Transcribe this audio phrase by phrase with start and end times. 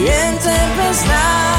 [0.00, 1.49] y en tempestad.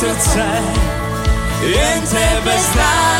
[0.00, 0.44] Srdce,
[1.62, 3.15] jen tebe znát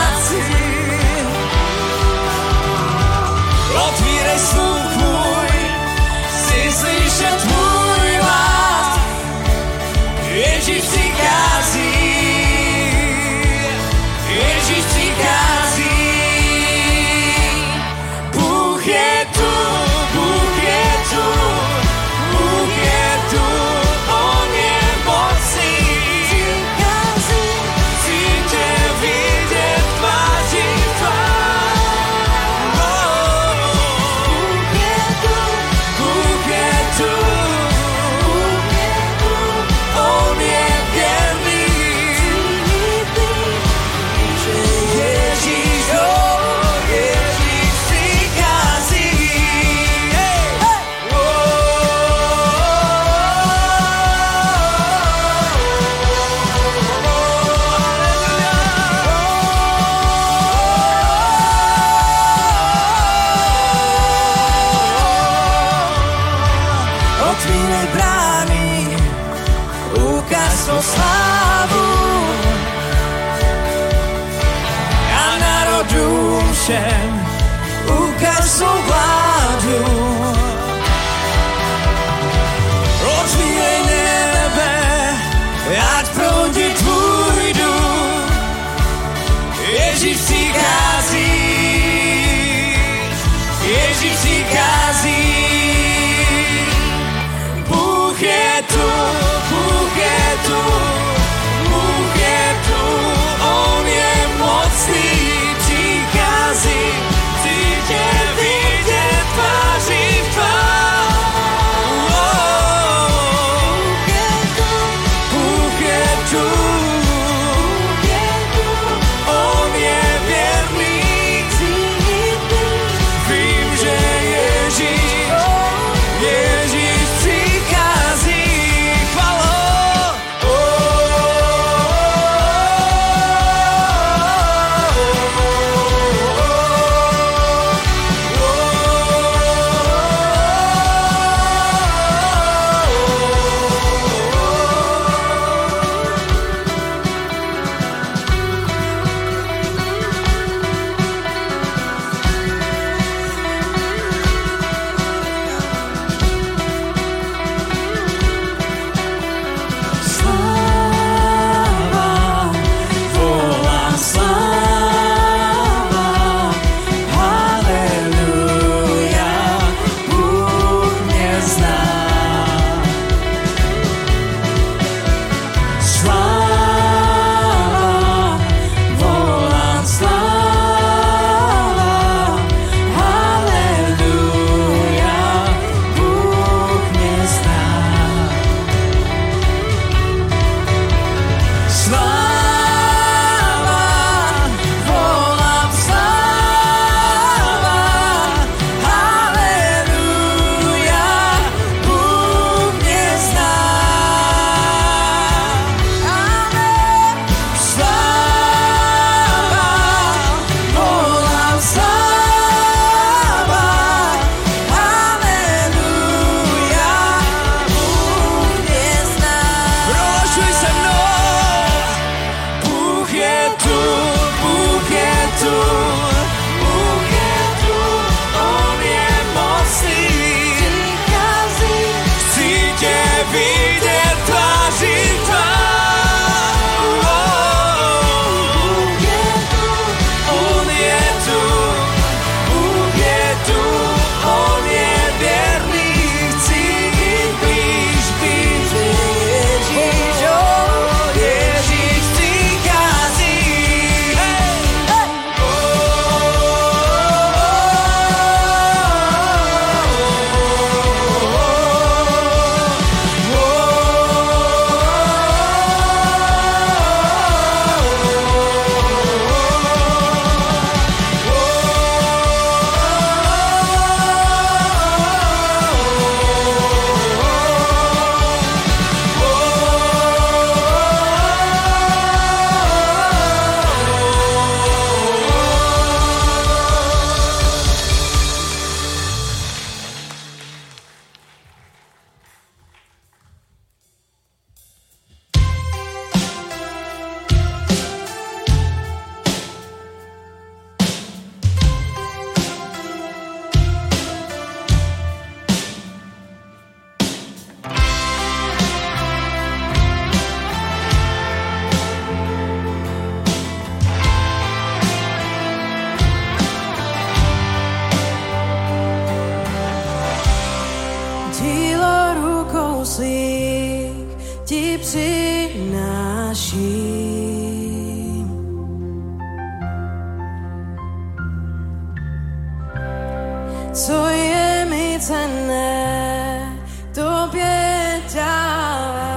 [333.77, 336.57] co je mi cené,
[336.95, 339.17] tobě dávám.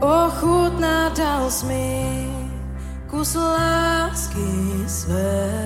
[0.00, 2.28] Ochutná dal jsi mi
[3.10, 4.48] kus lásky
[4.86, 5.63] své.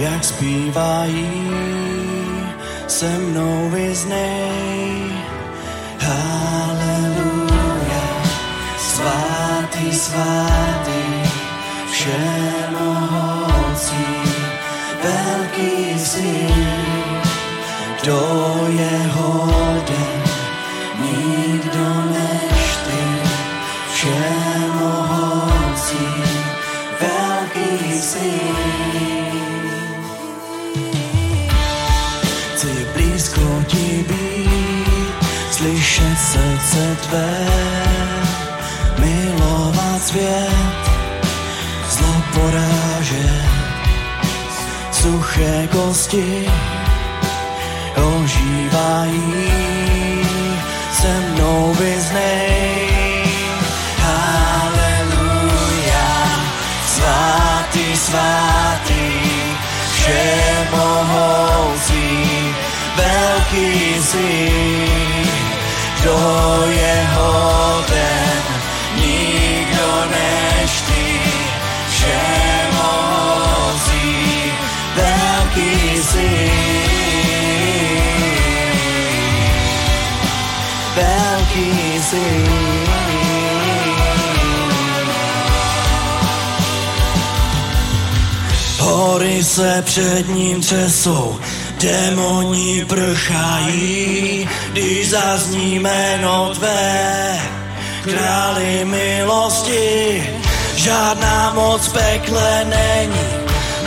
[0.00, 1.50] Jak zpívají,
[2.86, 5.12] se mnou vyznej.
[5.98, 7.52] Haleluja,
[8.78, 11.02] svatý, svatý,
[11.92, 13.26] všemohoucí,
[15.02, 16.48] velký jsi,
[18.02, 18.20] kdo
[18.68, 20.19] je hoden,
[36.70, 37.46] srdce tvé,
[38.98, 40.90] milovat svět,
[41.90, 43.44] zlo porážet,
[44.92, 46.46] suché kosti
[47.96, 49.44] ožívají,
[50.92, 52.88] se mnou vyznej.
[53.98, 55.40] Haleluja,
[56.86, 59.10] svatý, svatý,
[59.94, 60.94] všemohoucí,
[62.96, 65.09] velký jsi,
[66.00, 68.42] kdo je hoden,
[68.96, 71.20] nikdo než ty,
[71.90, 72.92] všemohoucí,
[74.96, 76.50] velký jsi.
[80.96, 82.26] Velký jsi.
[88.78, 91.38] Hory se před ním třesou,
[91.80, 97.40] démoni prchají, když zazní jméno tvé.
[98.04, 100.22] Králi milosti,
[100.76, 103.28] žádná moc pekle není,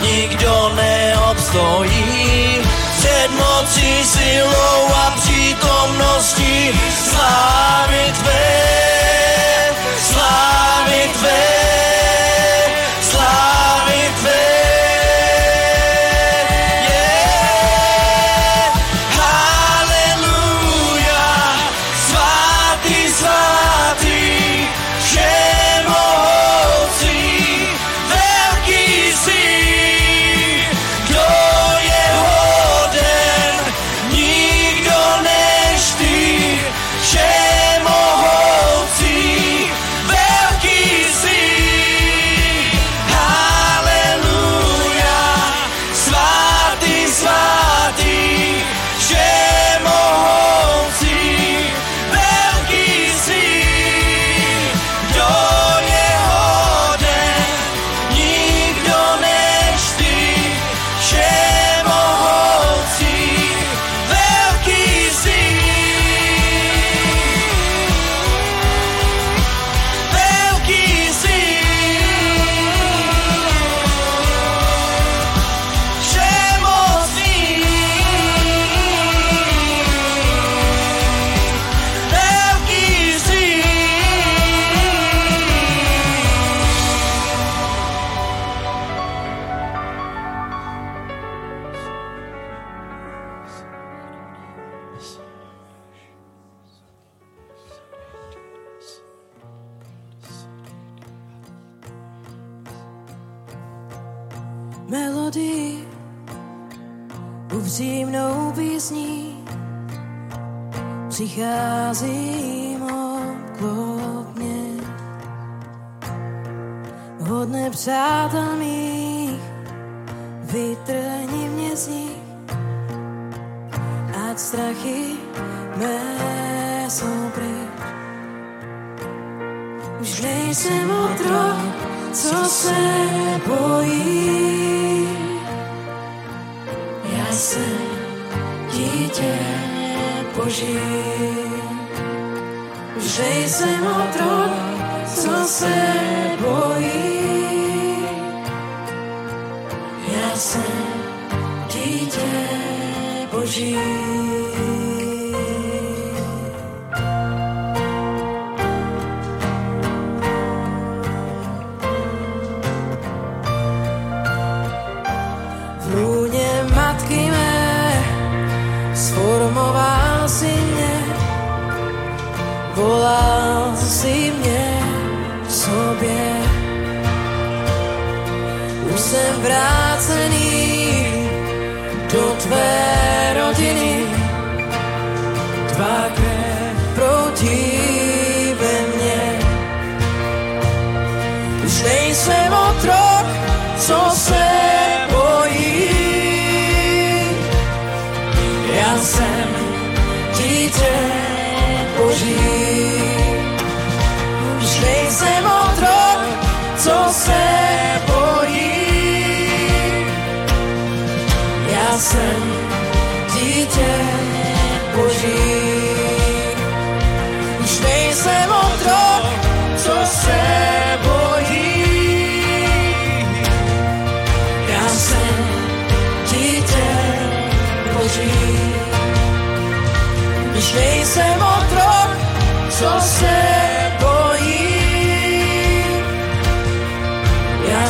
[0.02, 2.58] nikdo neobstojí.
[2.98, 6.70] Před mocí, silou a přítomností
[7.10, 8.60] slávy tvé,
[10.12, 11.83] slávy tvé,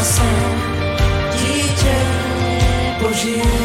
[0.04, 0.62] jsem
[1.32, 1.96] dítě
[3.00, 3.63] požije.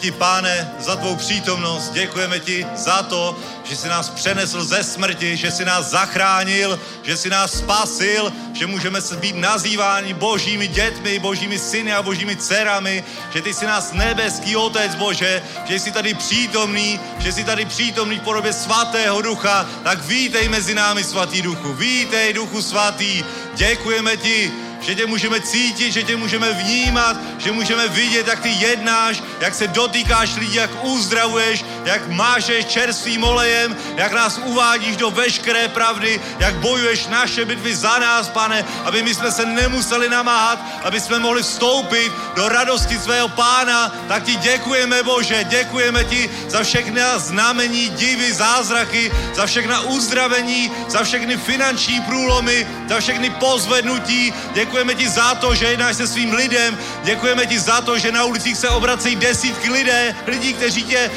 [0.00, 5.36] ti, páne, za tvou přítomnost, děkujeme ti za to, že jsi nás přenesl ze smrti,
[5.36, 11.58] že jsi nás zachránil, že jsi nás spasil, že můžeme být nazýváni božími dětmi, božími
[11.58, 17.00] syny a božími dcerami, že ty jsi nás nebeský otec Bože, že jsi tady přítomný,
[17.18, 22.32] že jsi tady přítomný v podobě svatého ducha, tak vítej mezi námi svatý duchu, vítej
[22.32, 23.24] duchu svatý,
[23.54, 24.52] děkujeme ti,
[24.90, 29.54] že tě můžeme cítit, že tě můžeme vnímat, že můžeme vidět, jak ty jednáš, jak
[29.54, 36.20] se dotýkáš lidí, jak uzdravuješ, jak mášeš čerstvým olejem, jak nás uvádíš do veškeré pravdy,
[36.38, 41.18] jak bojuješ naše bitvy za nás, pane, aby my jsme se nemuseli namáhat, aby jsme
[41.18, 47.88] mohli vstoupit do radosti svého pána, tak ti děkujeme, Bože, děkujeme ti za všechna znamení,
[47.88, 54.34] divy, zázraky, za všechna uzdravení, za všechny finanční průlomy, za všechny pozvednutí.
[54.52, 56.78] Děkujeme ti za to, že jednáš se svým lidem.
[57.04, 61.10] Děkujeme ti za to, že na ulicích se obracejí desítky lidé, lidí, kteří tě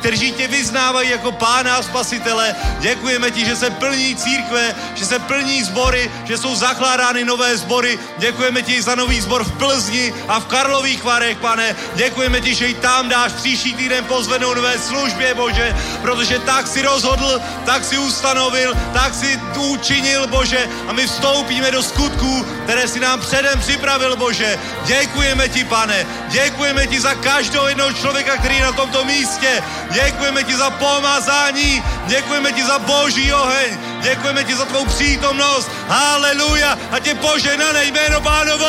[0.00, 2.54] kteří tě vyznávají jako pána a spasitele.
[2.78, 7.98] Děkujeme ti, že se plní církve, že se plní sbory, že jsou zakládány nové sbory.
[8.18, 11.76] Děkujeme ti za nový sbor v Plzni a v Karlových Varech, pane.
[11.94, 16.82] Děkujeme ti, že i tam dáš příští týden pozvednout nové službě, Bože, protože tak si
[16.82, 23.00] rozhodl, tak si ustanovil, tak si učinil, Bože, a my vstoupíme do skutků, které si
[23.00, 24.58] nám předem připravil, Bože.
[24.84, 26.06] Děkujeme ti, pane.
[26.34, 29.62] Děkujeme ti za každého jednoho člověka, který je na tomto místě.
[29.90, 31.82] Děkujeme ti za pomazání.
[32.06, 33.78] Děkujeme ti za boží oheň.
[34.02, 35.70] Děkujeme ti za tvou přítomnost.
[35.88, 36.78] Haleluja.
[36.90, 38.66] A tě poženané jméno pánovo.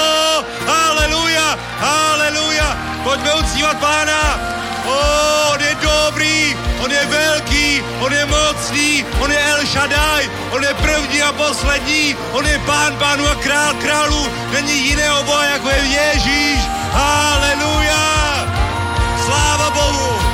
[0.68, 1.58] Haleluja.
[1.80, 2.78] Haleluja.
[3.04, 4.40] Pojďme uctívat pána.
[4.86, 4.98] O,
[5.54, 10.74] on je dobrý, on je velký, on je mocný, on je El Shaddai, on je
[10.74, 15.82] první a poslední, on je pán pánu a král králů, není jiného boha jako je
[15.86, 16.75] Ježíš.
[16.96, 18.04] Haleluja!
[19.26, 20.25] Sláva Bohu!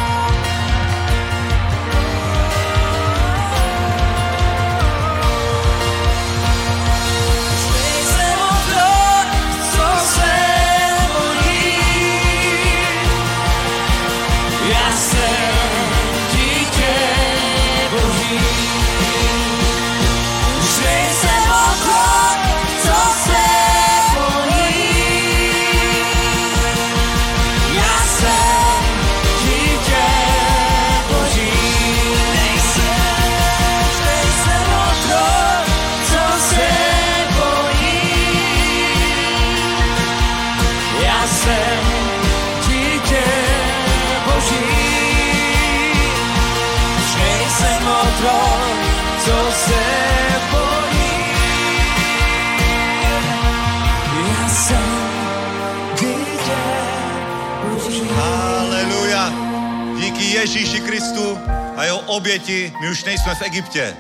[60.41, 61.39] Ježíši Kristu
[61.77, 63.97] a jeho oběti my už nejsme v Egyptě.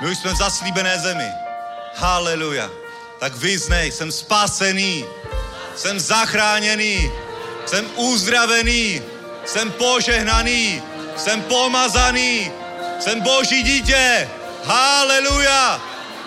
[0.00, 1.28] My už jsme v zaslíbené zemi.
[1.94, 2.70] Haleluja.
[3.20, 5.04] Tak vyznej, jsem spasený,
[5.76, 7.12] jsem zachráněný,
[7.66, 9.02] jsem uzdravený,
[9.46, 10.82] jsem požehnaný,
[11.16, 12.52] jsem pomazaný,
[13.00, 14.28] jsem boží dítě.
[14.64, 15.80] Haleluja.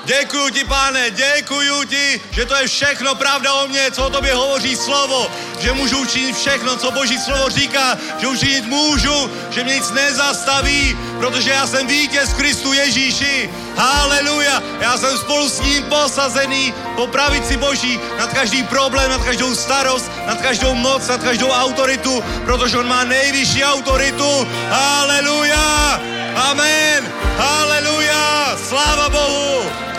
[0.06, 4.34] Děkuji ti, pane, děkuji ti, že to je všechno pravda o mně, co o tobě
[4.34, 9.76] hovoří slovo, že můžu učinit všechno, co boží slovo říká, že učinit můžu, že mě
[9.76, 13.50] nic nezastaví, protože já jsem vítěz Kristu Ježíši.
[13.76, 19.56] Haleluja, já jsem spolu s ním posazený po pravici boží nad každý problém, nad každou
[19.56, 24.48] starost, nad každou moc, nad každou autoritu, protože on má nejvyšší autoritu.
[24.70, 26.02] Haleluja,
[26.36, 29.91] amen, haleluja, sláva Bohu.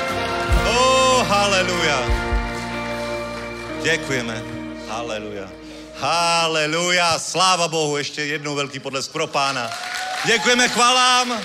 [0.66, 2.02] Oh, haleluja.
[3.82, 4.42] Děkujeme.
[4.88, 5.50] Haleluja.
[5.96, 7.18] Haleluja.
[7.18, 7.96] Sláva Bohu.
[7.96, 9.70] Ještě jednou velký podlesk pro pána.
[10.24, 11.40] Děkujeme chvalám.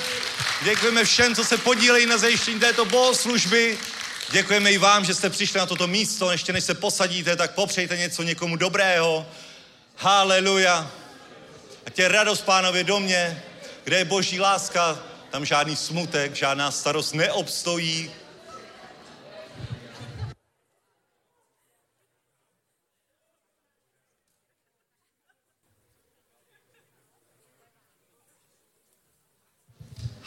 [0.64, 3.78] Děkujeme všem, co se podílejí na zajištění této bohoslužby.
[4.32, 6.32] Děkujeme i vám, že jste přišli na toto místo.
[6.32, 9.26] Ještě než se posadíte, tak popřejte něco někomu dobrého.
[9.96, 10.92] Haleluja.
[11.86, 13.44] A tě radost pánově do mě,
[13.84, 15.00] kde je boží láska,
[15.30, 18.12] tam žádný smutek, žádná starost neobstojí.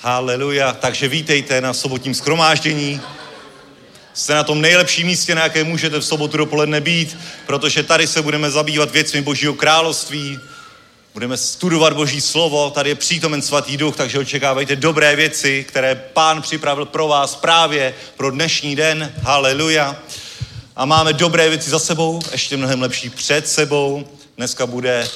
[0.02, 0.72] Haleluja.
[0.72, 3.00] Takže vítejte na sobotním schromáždění.
[4.14, 8.22] Jste na tom nejlepším místě, na jaké můžete v sobotu dopoledne být, protože tady se
[8.22, 10.38] budeme zabývat věcmi Božího království.
[11.14, 16.42] Budeme studovat Boží slovo, tady je přítomen svatý duch, takže očekávejte dobré věci, které pán
[16.42, 19.12] připravil pro vás právě pro dnešní den.
[19.22, 19.96] Haleluja.
[20.76, 24.08] A máme dobré věci za sebou, ještě mnohem lepší před sebou.
[24.36, 25.08] Dneska bude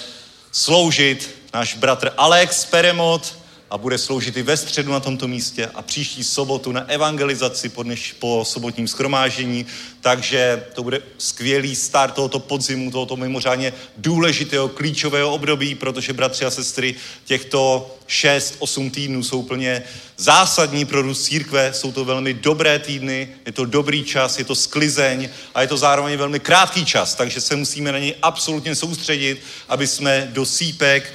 [0.52, 3.43] sloužit náš bratr Alex Peremot
[3.74, 7.82] a bude sloužit i ve středu na tomto místě a příští sobotu na evangelizaci po,
[7.82, 9.66] dneš, po sobotním schromáždění.
[10.00, 16.50] Takže to bude skvělý start tohoto podzimu, tohoto mimořádně důležitého klíčového období, protože bratři a
[16.50, 16.94] sestry,
[17.24, 19.82] těchto 6-8 týdnů jsou úplně
[20.16, 24.54] zásadní pro růst církve, jsou to velmi dobré týdny, je to dobrý čas, je to
[24.54, 29.42] sklizeň a je to zároveň velmi krátký čas, takže se musíme na něj absolutně soustředit,
[29.68, 31.12] aby jsme do sípek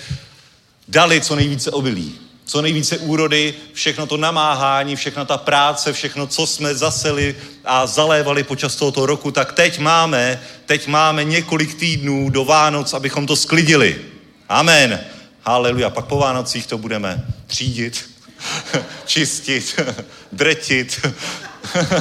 [0.88, 6.47] dali co nejvíce obilí co nejvíce úrody, všechno to namáhání, všechna ta práce, všechno, co
[6.47, 7.36] jsme zaseli
[7.66, 13.28] a zalévali počas tohoto roku, tak teď máme, teď máme několik týdnů do Vánoc, abychom
[13.28, 14.02] to sklidili.
[14.50, 15.00] Amen.
[15.41, 15.89] Haleluja.
[15.89, 18.10] Pak po Vánocích to budeme třídit,
[19.06, 19.80] čistit,
[20.32, 21.06] dretit,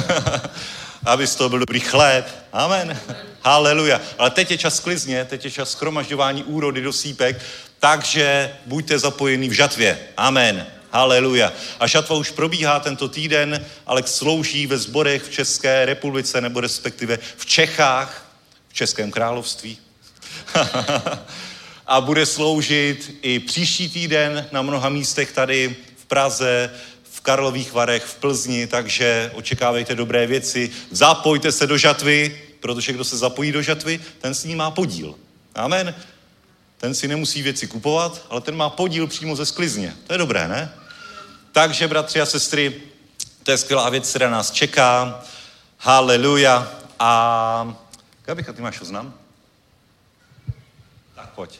[1.05, 2.27] aby z toho byl dobrý chléb.
[2.53, 2.99] Amen.
[3.43, 4.01] Haleluja.
[4.17, 7.41] Ale teď je čas sklizně, teď je čas schromažďování úrody do sípek,
[7.79, 9.99] takže buďte zapojení v žatvě.
[10.17, 10.67] Amen.
[10.91, 11.53] Haleluja.
[11.79, 17.19] A žatva už probíhá tento týden, ale slouží ve zborech v České republice, nebo respektive
[17.37, 18.25] v Čechách,
[18.67, 19.77] v Českém království.
[21.87, 26.71] a bude sloužit i příští týden na mnoha místech tady v Praze,
[27.11, 30.71] v Karlových Varech, v Plzni, takže očekávejte dobré věci.
[30.91, 35.15] Zapojte se do žatvy, protože kdo se zapojí do žatvy, ten s ní má podíl.
[35.55, 35.95] Amen.
[36.79, 39.95] Ten si nemusí věci kupovat, ale ten má podíl přímo ze sklizně.
[40.07, 40.73] To je dobré, ne?
[41.51, 42.81] Takže, bratři a sestry,
[43.43, 45.23] to je skvělá věc, která nás čeká.
[45.77, 46.71] Haleluja.
[46.99, 47.75] A
[48.25, 49.13] Gabika, ty máš oznam?
[51.15, 51.59] Tak pojď.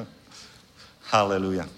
[1.10, 1.68] Haleluja.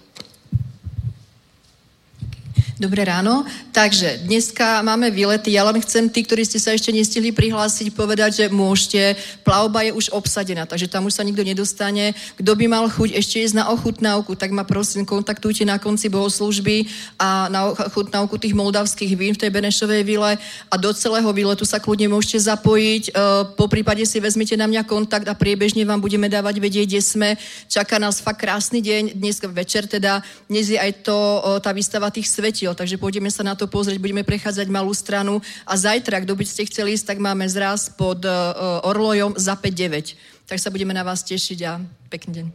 [2.77, 3.41] Dobré ráno.
[3.73, 5.57] Takže dneska máme výlety.
[5.57, 9.17] Ja len chcem tí, ktorí ste sa ešte nestihli prihlásiť, povedať, že môžete.
[9.41, 12.13] Plavba je už obsadená, takže tam už sa nikto nedostane.
[12.37, 16.85] Kto by mal chuť ešte ísť na ochutnávku, tak ma prosím kontaktujte na konci bohoslužby
[17.17, 20.37] a na ochutnávku tých moldavských vín v tej Benešovej vile
[20.69, 23.03] a do celého výletu sa kľudne môžete zapojiť.
[23.09, 23.11] E,
[23.57, 27.29] po prípade si vezmite na mňa kontakt a priebežne vám budeme dávať vedieť, kde sme.
[27.65, 30.21] Čaká nás fakt krásny deň, dnes večer teda.
[30.45, 31.17] Dnes je aj to,
[31.65, 35.39] tá výstava tých svetiel zistil, takže pôjdeme sa na to pozrieť, budeme prechádzať malú stranu
[35.63, 40.19] a zajtra, kdo by ste chceli ísť, tak máme zraz pod uh, Orlojom za 5-9.
[40.47, 41.79] Tak sa budeme na vás tešiť a
[42.11, 42.47] pekný deň.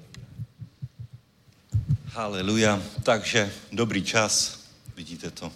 [2.13, 2.77] Haleluja.
[3.01, 4.61] Takže dobrý čas,
[4.97, 5.49] vidíte to.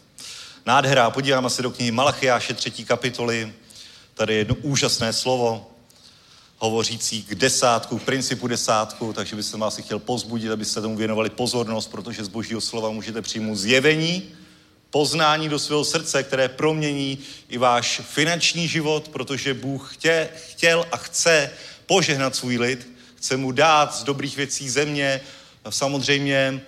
[0.65, 2.85] Nádhera, podíváme se do knihy Malachiáše 3.
[2.85, 3.53] kapitoly.
[4.15, 5.69] Tady je jedno úžasné slovo,
[6.59, 11.31] hovořící k desátku, k principu desátku, takže bych se vás chtěl pozbudit, abyste tomu věnovali
[11.31, 14.33] pozornost, protože z božího slova můžete přijmout zjevení,
[14.97, 17.19] poznání do svého srdce, které promění
[17.49, 21.51] i váš finanční život, protože Bůh chtě, chtěl a chce
[21.87, 25.21] požehnat svůj lid, chce mu dát z dobrých věcí země,
[25.71, 26.61] samozřejmě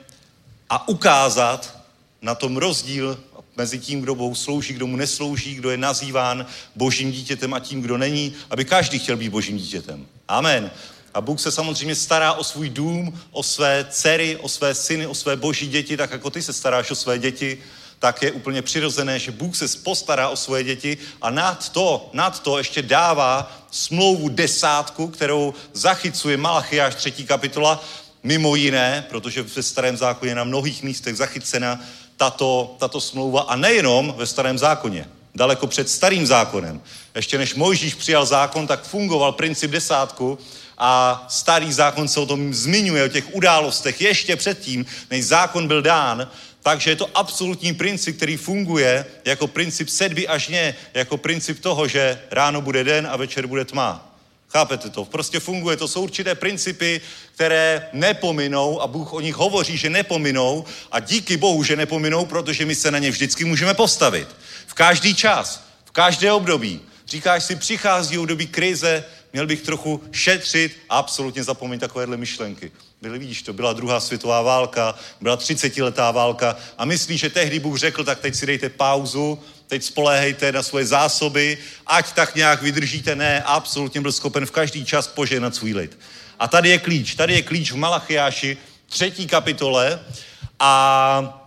[0.70, 1.79] a ukázat
[2.22, 3.18] na tom rozdíl
[3.57, 7.81] mezi tím, kdo Bohu slouží, kdo mu neslouží, kdo je nazýván božím dítětem a tím,
[7.81, 10.07] kdo není, aby každý chtěl být božím dítětem.
[10.29, 10.70] Amen.
[11.14, 15.14] A Bůh se samozřejmě stará o svůj dům, o své dcery, o své syny, o
[15.14, 17.59] své boží děti, tak jako ty se staráš o své děti
[17.99, 22.42] tak je úplně přirozené, že Bůh se postará o svoje děti a nad to, nad
[22.42, 27.11] to ještě dává smlouvu desátku, kterou zachycuje Malachiáš 3.
[27.12, 27.84] kapitola,
[28.22, 31.80] mimo jiné, protože ve starém zákoně na mnohých místech zachycena
[32.16, 36.80] tato, tato smlouva a nejenom ve starém zákoně, daleko před starým zákonem.
[37.14, 40.38] Ještě než Mojžíš přijal zákon, tak fungoval princip desátku
[40.78, 45.82] a starý zákon se o tom zmiňuje, o těch událostech ještě předtím, než zákon byl
[45.82, 46.28] dán,
[46.69, 51.89] takže je to absolutní princip, který funguje jako princip sedby až ně, jako princip toho,
[51.89, 54.16] že ráno bude den a večer bude tma.
[54.49, 55.05] Chápete to?
[55.05, 55.77] Prostě funguje.
[55.77, 57.01] To jsou určité principy,
[57.35, 62.64] které nepominou a Bůh o nich hovoří, že nepominou a díky Bohu, že nepominou, protože
[62.64, 64.29] my se na ně vždycky můžeme postavit.
[64.66, 66.81] V každý čas, v každé období.
[67.07, 72.73] Říkáš si, přichází období krize, měl bych trochu šetřit a absolutně zapomeň takovéhle myšlenky.
[73.03, 77.78] Byli, vidíš, to byla druhá světová válka, byla 30-letá válka a myslíš, že tehdy Bůh
[77.78, 83.16] řekl, tak teď si dejte pauzu, teď spoléhejte na svoje zásoby, ať tak nějak vydržíte.
[83.16, 85.99] Ne, absolutně byl schopen v každý čas požehnat svůj lid.
[86.38, 90.01] A tady je klíč, tady je klíč v Malachiáši, třetí kapitole
[90.61, 91.44] a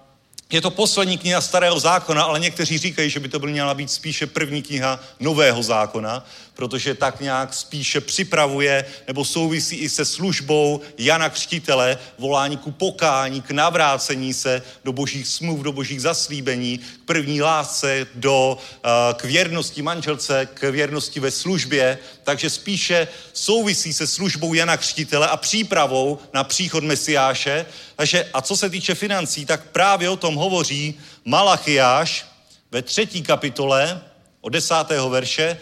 [0.51, 4.27] Je to poslední kniha Starého zákona, ale někteří říkají, že by to měla být spíše
[4.27, 6.25] první kniha Nového zákona,
[6.61, 13.41] protože tak nějak spíše připravuje nebo souvisí i se službou Jana Křtitele, volání ku pokání,
[13.41, 19.23] k navrácení se do božích smluv, do božích zaslíbení, k první lásce, do, uh, k
[19.23, 26.19] věrnosti manželce, k věrnosti ve službě, takže spíše souvisí se službou Jana Křtitele a přípravou
[26.33, 27.65] na příchod Mesiáše.
[27.95, 32.25] Takže a co se týče financí, tak právě o tom hovoří Malachiáš
[32.71, 34.01] ve třetí kapitole
[34.41, 35.57] od desátého verše,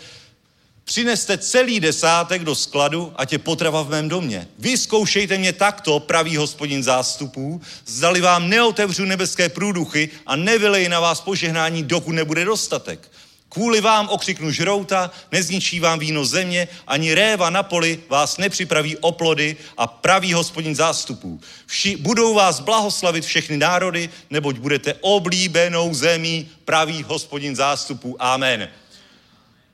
[0.89, 4.47] Přineste celý desátek do skladu, ať je potrava v mém domě.
[4.59, 11.21] Vyzkoušejte mě takto, pravý hospodin zástupů, zdali vám neotevřu nebeské průduchy a nevylej na vás
[11.21, 13.11] požehnání, dokud nebude dostatek.
[13.49, 19.57] Kvůli vám okřiknu žrouta, nezničí vám víno země, ani réva na poli vás nepřipraví oplody
[19.77, 21.39] a pravý hospodin zástupů.
[21.65, 28.15] Vši, budou vás blahoslavit všechny národy, neboť budete oblíbenou zemí pravý hospodin zástupů.
[28.19, 28.69] Amen.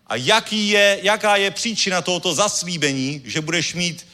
[0.08, 4.08] A jaký je, jaká je příčina tohoto zaslíbení, že budeš mít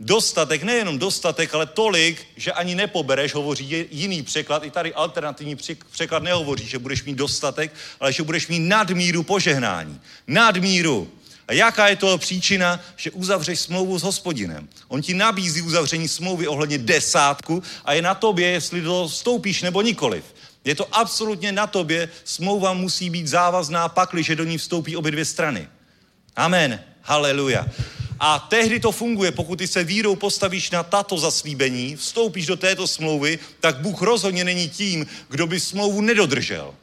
[0.00, 5.56] dostatek, nejenom dostatek, ale tolik, že ani nepobereš, hovoří jiný překlad, i tady alternativní
[5.90, 10.00] překlad nehovoří, že budeš mít dostatek, ale že budeš mít nadmíru požehnání.
[10.26, 11.10] Nadmíru.
[11.48, 14.68] A jaká je toho příčina, že uzavřeš smlouvu s hospodinem?
[14.88, 19.82] On ti nabízí uzavření smlouvy ohledně desátku a je na tobě, jestli to stoupíš nebo
[19.82, 20.24] nikoliv.
[20.66, 25.24] Je to absolutně na tobě, smlouva musí být závazná, pakliže do ní vstoupí obě dvě
[25.24, 25.68] strany.
[26.36, 26.80] Amen.
[27.02, 27.66] Haleluja.
[28.18, 32.86] A tehdy to funguje, pokud ty se vírou postavíš na tato zaslíbení, vstoupíš do této
[32.86, 36.74] smlouvy, tak Bůh rozhodně není tím, kdo by smlouvu nedodržel.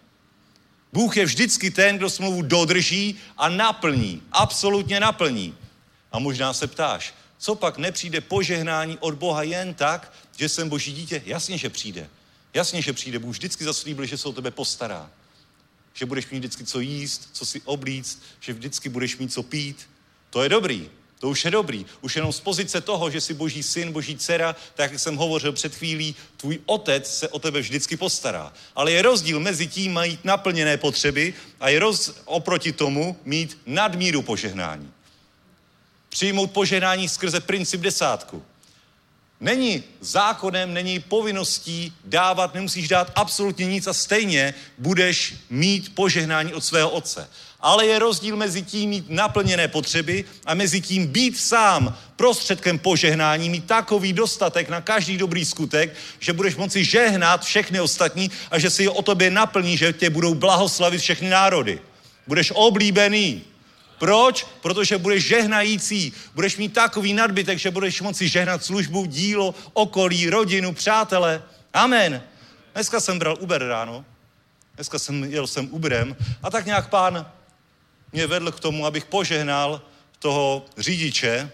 [0.93, 4.21] Bůh je vždycky ten, kdo smlouvu dodrží a naplní.
[4.31, 5.55] Absolutně naplní.
[6.11, 10.93] A možná se ptáš, co pak nepřijde požehnání od Boha jen tak, že jsem boží
[10.93, 11.21] dítě?
[11.25, 12.09] Jasně, že přijde.
[12.54, 13.20] Jasně, že přijde.
[13.20, 15.12] Bůh vždycky zaslíbil, že se o tebe postará.
[15.93, 19.89] Že budeš mít vždycky co jíst, co si oblíct, že vždycky budeš mít co pít.
[20.30, 20.89] To je dobrý.
[21.20, 21.86] To už je dobrý.
[22.01, 25.51] Už jenom z pozice toho, že jsi boží syn, boží dcera, tak jak jsem hovořil
[25.51, 28.54] před chvílí, tvůj otec se o tebe vždycky postará.
[28.76, 34.22] Ale je rozdíl mezi tím mít naplněné potřeby a je roz, oproti tomu mít nadmíru
[34.22, 34.91] požehnání.
[36.10, 38.43] Přijmout požehnání skrze princip desátku.
[39.44, 46.66] Není zákonem, není povinností dávat, nemusíš dát absolutně nic a stejně budeš mít požehnání od
[46.66, 47.30] svého otce.
[47.60, 53.50] Ale je rozdíl mezi tím mít naplněné potřeby a mezi tím být sám prostředkem požehnání,
[53.50, 58.70] mít takový dostatek na každý dobrý skutek, že budeš moci žehnat všechny ostatní a že
[58.70, 61.80] si o tobě naplní, že tě budou blahoslavit všechny národy.
[62.28, 63.53] Budeš oblíbený.
[63.98, 64.48] Proč?
[64.62, 70.74] Protože budeš žehnající, budeš mít takový nadbytek, že budeš moci žehnat službu, dílo, okolí, rodinu,
[70.74, 71.44] přátele.
[71.74, 72.24] Amen.
[72.74, 74.06] Dneska jsem bral Uber ráno,
[74.76, 77.32] dneska jsem jel jsem Uberem a tak nějak pán
[78.12, 79.82] mě vedl k tomu, abych požehnal
[80.20, 81.52] toho řidiče.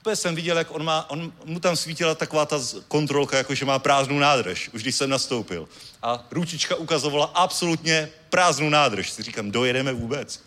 [0.00, 3.64] Úplně jsem viděl, jak on, má, on mu tam svítila taková ta kontrolka, jako že
[3.64, 5.68] má prázdnou nádrž, už když jsem nastoupil.
[6.02, 9.10] A ručička ukazovala absolutně prázdnou nádrž.
[9.10, 10.42] Si říkám, dojedeme vůbec.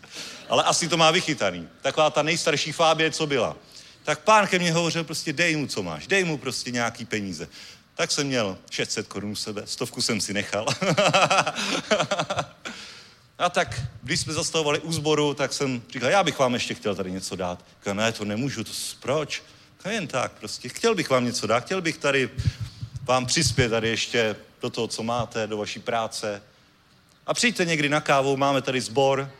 [0.50, 1.68] Ale asi to má vychytaný.
[1.82, 3.56] Taková ta nejstarší fábě, co byla.
[4.04, 7.48] Tak pán ke mně hovořil prostě, dej mu, co máš, dej mu prostě nějaký peníze.
[7.94, 10.66] Tak jsem měl 600 korun sebe, stovku jsem si nechal.
[13.38, 16.94] A tak, když jsme zastavovali u sboru, tak jsem říkal, já bych vám ještě chtěl
[16.94, 17.64] tady něco dát.
[17.78, 19.42] Říkal, ne, to nemůžu, to proč?
[19.78, 22.30] Říkal, jen tak prostě, chtěl bych vám něco dát, chtěl bych tady
[23.02, 26.42] vám přispět tady ještě do toho, co máte, do vaší práce.
[27.26, 29.30] A přijďte někdy na kávu, máme tady sbor,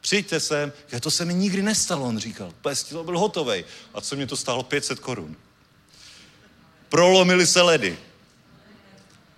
[0.00, 0.72] přijďte sem.
[0.92, 2.52] Já to se mi nikdy nestalo, on říkal.
[2.88, 3.64] to byl hotový.
[3.94, 4.62] A co mě to stálo?
[4.62, 5.36] 500 korun.
[6.88, 7.98] Prolomili se ledy.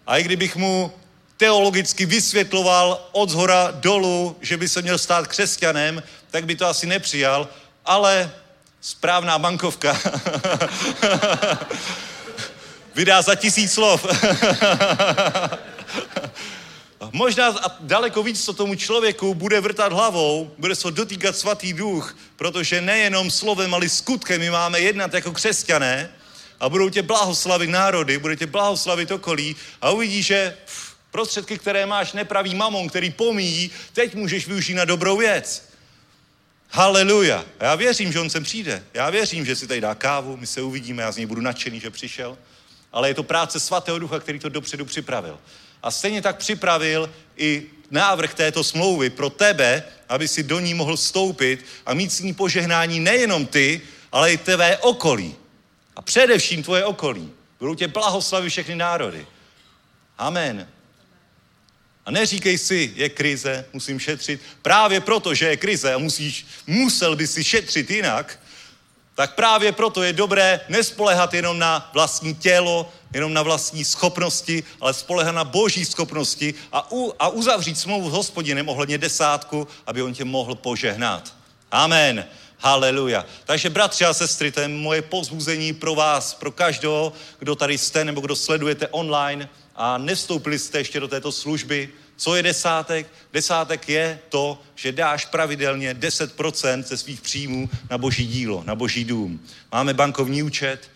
[0.06, 0.92] A i kdybych mu
[1.36, 6.86] teologicky vysvětloval od zhora dolů, že by se měl stát křesťanem, tak by to asi
[6.86, 7.48] nepřijal,
[7.84, 8.32] ale
[8.80, 10.00] správná bankovka
[12.94, 14.06] vydá za tisíc slov.
[17.12, 22.80] Možná daleko víc, co tomu člověku bude vrtat hlavou, bude se dotýkat svatý duch, protože
[22.80, 26.11] nejenom slovem, ale skutkem my máme jednat jako křesťané
[26.61, 30.56] a budou tě blahoslavit národy, budou tě blahoslavit okolí a uvidíš, že
[31.11, 35.70] prostředky, které máš, nepravý mamon, který pomíjí, teď můžeš využít na dobrou věc.
[36.70, 37.44] Haleluja.
[37.61, 38.84] Já věřím, že on sem přijde.
[38.94, 41.80] Já věřím, že si tady dá kávu, my se uvidíme, já z něj budu nadšený,
[41.80, 42.38] že přišel.
[42.92, 45.38] Ale je to práce svatého ducha, který to dopředu připravil.
[45.82, 50.96] A stejně tak připravil i návrh této smlouvy pro tebe, aby si do ní mohl
[50.96, 53.80] vstoupit a mít s ní požehnání nejenom ty,
[54.12, 55.36] ale i tvé okolí.
[55.96, 57.32] A především tvoje okolí.
[57.58, 59.26] Budou tě blahoslavit všechny národy.
[60.18, 60.68] Amen.
[62.06, 64.40] A neříkej si, je krize, musím šetřit.
[64.62, 68.40] Právě proto, že je krize a musíš, musel by si šetřit jinak,
[69.14, 74.94] tak právě proto je dobré nespolehat jenom na vlastní tělo, jenom na vlastní schopnosti, ale
[74.94, 80.14] spolehat na boží schopnosti a, u, a uzavřít smlouvu s hospodinem ohledně desátku, aby on
[80.14, 81.34] tě mohl požehnat.
[81.70, 82.24] Amen.
[82.58, 83.26] Haleluja.
[83.44, 88.04] Takže bratři a sestry, to je moje pozbuzení pro vás, pro každého, kdo tady jste
[88.04, 91.88] nebo kdo sledujete online a nevstoupili jste ještě do této služby.
[92.16, 93.06] Co je desátek?
[93.32, 99.04] Desátek je to, že dáš pravidelně 10% ze svých příjmů na boží dílo, na boží
[99.04, 99.40] dům.
[99.72, 100.90] Máme bankovní účet,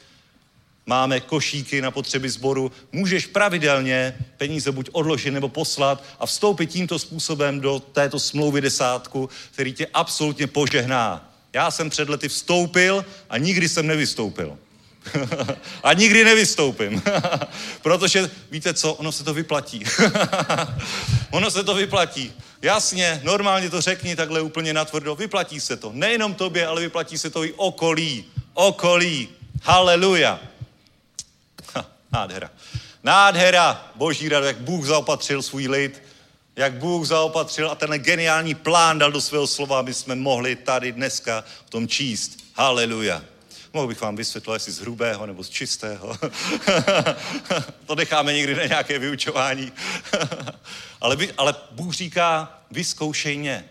[0.86, 6.98] máme košíky na potřeby sboru, můžeš pravidelně peníze buď odložit nebo poslat a vstoupit tímto
[6.98, 11.30] způsobem do této smlouvy desátku, který tě absolutně požehná.
[11.52, 14.58] Já jsem před lety vstoupil a nikdy jsem nevystoupil.
[15.82, 17.02] a nikdy nevystoupím.
[17.82, 19.84] Protože víte co, ono se to vyplatí.
[21.30, 22.32] ono se to vyplatí.
[22.62, 25.14] Jasně, normálně to řekni takhle úplně natvrdo.
[25.14, 25.92] Vyplatí se to.
[25.94, 28.24] Nejenom tobě, ale vyplatí se to i okolí.
[28.54, 29.28] Okolí.
[29.62, 30.40] Haleluja.
[32.14, 32.50] Nádhera.
[33.02, 33.90] Nádhera.
[33.94, 36.02] Boží rado, jak Bůh zaopatřil svůj lid,
[36.56, 40.92] jak Bůh zaopatřil a ten geniální plán dal do svého slova, aby jsme mohli tady
[40.92, 42.38] dneska v tom číst.
[42.54, 43.22] Haleluja.
[43.72, 46.18] Mohl bych vám vysvětlit, jestli z hrubého nebo z čistého.
[47.86, 49.72] to necháme někdy na nějaké vyučování.
[51.00, 53.64] ale, vy, ale Bůh říká, vyzkoušej mě.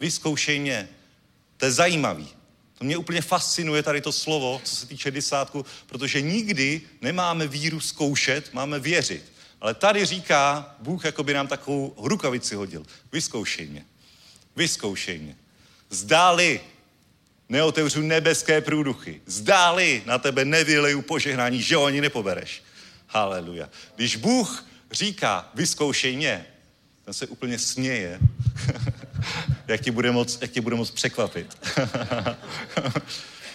[0.00, 0.88] Vyzkoušej mě.
[1.56, 2.28] To je zajímavý.
[2.80, 7.80] To mě úplně fascinuje tady to slovo, co se týče desátku, protože nikdy nemáme víru
[7.80, 9.32] zkoušet, máme věřit.
[9.60, 12.86] Ale tady říká Bůh, jako by nám takovou rukavici hodil.
[13.12, 13.84] Vyzkoušej mě.
[14.56, 15.36] Vyzkoušej mě.
[15.90, 16.60] Zdáli
[17.48, 19.20] neotevřu nebeské průduchy.
[19.26, 22.62] Zdáli na tebe nevyleju požehnání, že ho ani nepobereš.
[23.06, 23.70] Haleluja.
[23.96, 26.46] Když Bůh říká, vyzkoušej mě,
[27.04, 28.18] ten se úplně směje,
[29.70, 31.58] jak, ti bude moc, jak tě bude moc překvapit.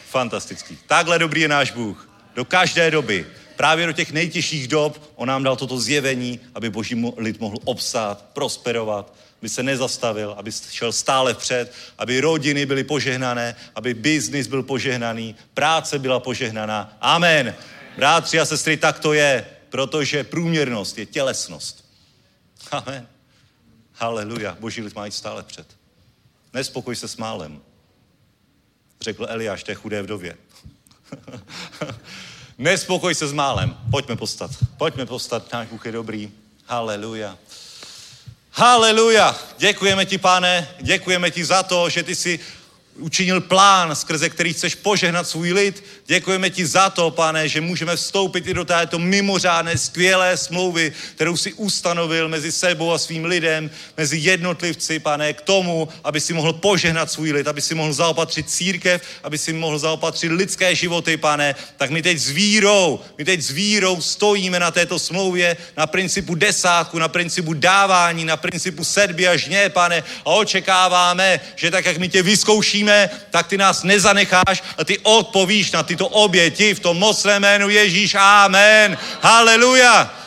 [0.10, 0.78] Fantastický.
[0.88, 2.10] Takhle dobrý je náš Bůh.
[2.36, 3.26] Do každé doby.
[3.56, 8.26] Právě do těch nejtěžších dob on nám dal toto zjevení, aby boží lid mohl obstát,
[8.34, 14.64] prosperovat, aby se nezastavil, aby šel stále vpřed, aby rodiny byly požehnané, aby biznis byl
[14.64, 16.98] požehnaný, práce byla požehnaná.
[17.02, 17.56] Amen.
[17.98, 21.86] Bratři a sestry, tak to je, protože průměrnost je tělesnost.
[22.72, 23.08] Amen.
[23.94, 24.58] Haleluja.
[24.60, 25.85] Boží lid má jít stále před.
[26.56, 27.62] Nespokoj se s málem.
[29.02, 30.38] Řekl Eliáš té chudé vdově.
[32.58, 33.78] Nespokoj se s málem.
[33.92, 34.52] Pojďme postat.
[34.78, 35.54] Pojďme postat.
[35.54, 36.32] Náš Bůh je dobrý.
[36.66, 37.38] Haleluja.
[38.52, 39.40] Haleluja.
[39.58, 42.40] Děkujeme ti, pane, děkujeme ti za to, že ty jsi
[42.98, 45.84] učinil plán, skrze který chceš požehnat svůj lid.
[46.06, 51.38] Děkujeme ti za to, pane, že můžeme vstoupit i do této mimořádné, skvělé smlouvy, kterou
[51.38, 56.54] si ustanovil mezi sebou a svým lidem, mezi jednotlivci, pane, k tomu, aby si mohl
[56.54, 61.56] požehnat svůj lid, aby si mohl zaopatřit církev, aby si mohl zaopatřit lidské životy, pane.
[61.78, 66.36] Tak my teď s vírou, my teď s vírou stojíme na této smlouvě, na principu
[66.36, 71.98] desátku, na principu dávání, na principu sedby a žně, pane, a očekáváme, že tak, jak
[71.98, 76.80] my tě vyzkoušíme, prosíme, tak ty nás nezanecháš a ty odpovíš na tyto oběti v
[76.80, 78.16] tom mocném jménu Ježíš.
[78.20, 78.98] Amen.
[79.22, 80.25] Haleluja.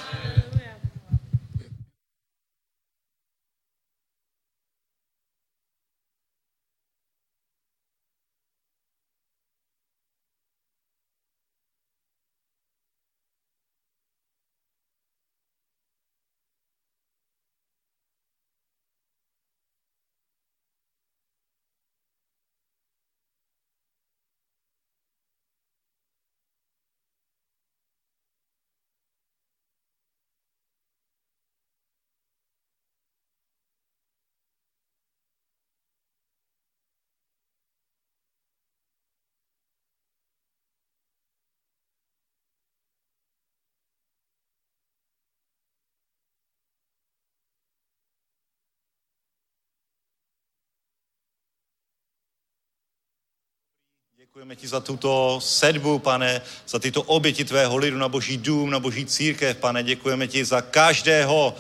[54.19, 58.81] Děkujeme ti za tuto sedbu, pane, za tyto oběti tvého lidu na boží dům, na
[58.81, 59.83] boží církev, pane.
[59.83, 61.55] Děkujeme ti za každého,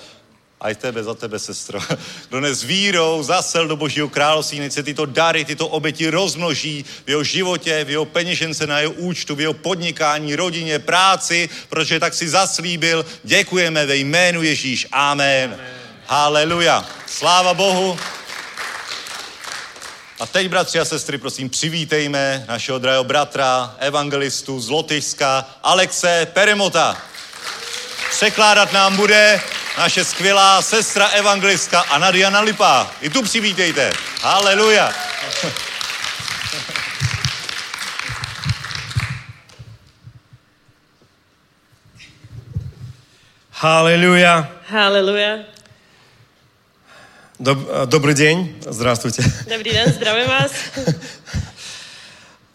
[0.61, 1.81] a i tebe, za tebe, sestro.
[2.29, 6.85] Kdo ne s vírou zasel do Božího království, nech se tyto dary, tyto oběti rozmnoží
[7.07, 12.01] v jeho životě, v jeho peněžence, na jeho účtu, v jeho podnikání, rodině, práci, protože
[12.01, 13.07] tak si zaslíbil.
[13.25, 14.87] Děkujeme ve jménu Ježíš.
[14.93, 15.55] Amen.
[15.55, 15.75] Amen.
[16.07, 16.89] Haleluja.
[17.07, 17.99] Sláva Bohu.
[20.21, 26.97] A teď, bratři a sestry, prosím, přivítejme našeho drahého bratra, evangelistu z Lotyšska, Alexe Peremota.
[28.11, 29.41] Překládat nám bude
[29.79, 32.91] naše skvělá sestra evangelistka Anna Diana Lipa.
[33.01, 33.93] I tu přivítejte.
[34.23, 34.93] Haleluja.
[43.51, 44.49] Haleluja.
[44.69, 45.58] Haleluja.
[47.39, 49.23] Доб- э, добрый день, здравствуйте.
[49.49, 50.53] Добрый день, здравствуй вас.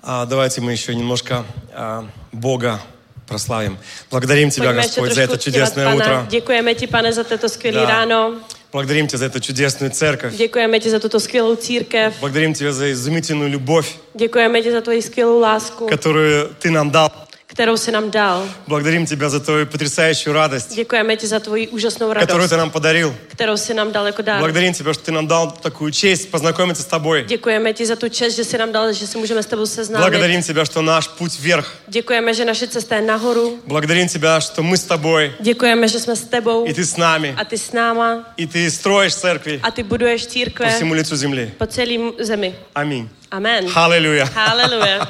[0.01, 2.81] А, давайте мы еще немножко а, Бога
[3.25, 3.77] прославим.
[4.11, 5.95] Благодарим Тебя, Пойдем Господь, за это чудесное пана.
[5.95, 6.27] утро.
[6.29, 7.99] Дякуем Тебе, Пане, за это скверное да.
[7.99, 8.39] рано.
[8.73, 10.35] Благодарим Тебя за эту чудесную церковь.
[10.35, 12.15] Дякуем Тебе за эту скверную церковь.
[12.19, 13.93] Благодарим Тебя за изумительную любовь.
[14.13, 15.87] Дякуем Тебе за Твою скверную ласку.
[15.87, 17.09] Которую Ты нам дал.
[17.52, 18.48] kterou si nám dal.
[18.66, 22.70] Благодарим Тебя за Твою потрясающую радость, Děkujeme ti za tvoji úžasnou которую radost, Ты нам
[22.70, 23.14] подарил.
[23.28, 24.38] kterou si nám dal jako dár.
[24.38, 27.24] Благодарим Тебя, что Ты нам дал такую честь познакомиться с Тобой.
[27.24, 30.04] Děkujeme ti za tu čest, že si nám dal, že si můžeme s tebou seznámit.
[30.04, 31.74] Благодарим Тебя, что наш путь вверх.
[31.88, 33.58] Děkujeme, že naše cesta je nahoru.
[33.66, 37.34] Благодарим Тебя, что мы с Тобой, Děkujeme, že jsme s tebou и Ты с нами,
[37.36, 41.16] a ty s náma и Ты строишь церкви a ty buduješ по církve всему лицу
[41.16, 41.50] земли.
[41.58, 42.54] po celém zemi.
[42.74, 43.08] Аминь.
[43.30, 43.68] Amen.
[43.74, 44.26] Аллилуйя.
[44.34, 45.08] Haleluja.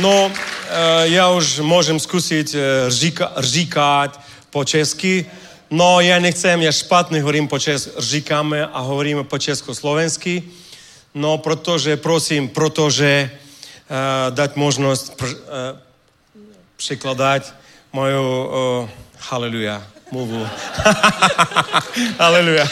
[0.00, 0.30] Но
[0.70, 4.14] э, я уже можем скусить э, ржика, ржикать
[4.50, 5.26] по-чески.
[5.68, 10.44] Но я не хочу, я шпатно говорим по-чески, ржикаме, а говорим по-ческо-словенски.
[11.14, 13.30] Но protože, просим, protože
[13.88, 15.76] э, дать возможность пр, э,
[16.76, 17.52] прикладать
[17.92, 18.88] мою э,
[19.18, 19.82] халилюя.
[22.18, 22.68] Аллилуйя.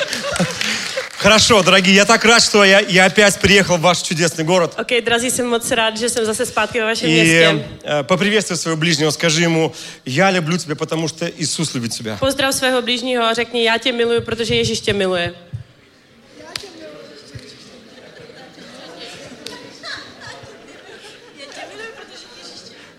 [1.18, 4.74] Хорошо, дорогие, я так рад, что я, я опять приехал в ваш чудесный город.
[4.76, 7.64] Окей, okay, дорогие, я очень рад, что я зase спадки в вашем месте.
[7.82, 12.16] И поприветствуй своего ближнего, скажи ему, я люблю тебя, потому что Иисус любит тебя.
[12.20, 15.36] Поздрав своего ближнего, řekni, я тебя милую, потому что Иисус тебя милует.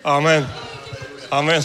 [0.03, 0.45] Аминь,
[1.29, 1.63] аминь.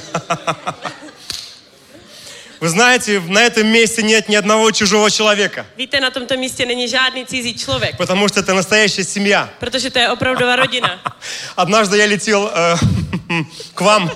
[2.64, 6.88] Вы знаете, на этом месте нет ни одного чужого человека, Víte, na tomto místě není
[6.88, 9.50] žádný cizí člověk, потому что это настоящая семья.
[9.60, 10.98] protože to je opravdová rodina.
[11.56, 12.76] Однажды я летел э,
[13.74, 14.10] к вам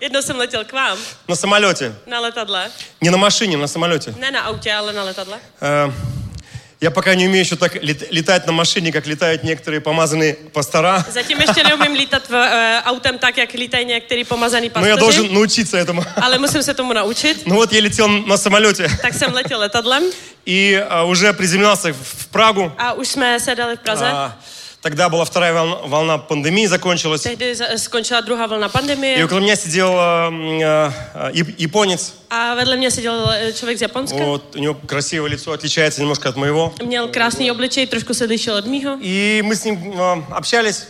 [0.00, 1.94] Jednou jsem letěl k vám на самолете.
[2.06, 2.70] na letadle.
[3.00, 4.14] Не на машине, на самолете.
[4.18, 5.38] Ne na autě, ale na letadle.
[5.62, 5.92] Э,
[6.86, 11.04] я пока не умею еще так летать на машине, как летают некоторые помазанные пастора.
[11.12, 14.84] Затем еще не умею летать в, э, аутом так, как летают некоторые помазанные пастора.
[14.84, 16.04] Но я должен научиться этому.
[16.14, 17.44] Але мусим се этому научить.
[17.44, 18.88] Ну вот я летел на самолете.
[19.02, 20.04] Так сам летел это летадлом.
[20.44, 22.72] И а, уже приземлялся в Прагу.
[22.78, 24.04] А уж мы седали в Празе.
[24.04, 24.36] А,
[24.86, 27.22] тогда была вторая волна, волна пандемии, закончилась.
[27.22, 32.12] Tehdy za- skončila druhá vlna И pandemie около меня сидел а, а, а, яп- японец.
[32.30, 34.24] a vedle mě seděl eh, člověk z Japonska.
[34.24, 36.72] Вот, у него красивое лицо, отличается немножко от моего.
[36.84, 38.98] Měl krásný obličej, trošku se lišil od mýho.
[39.00, 40.86] И мы с ним а, общались.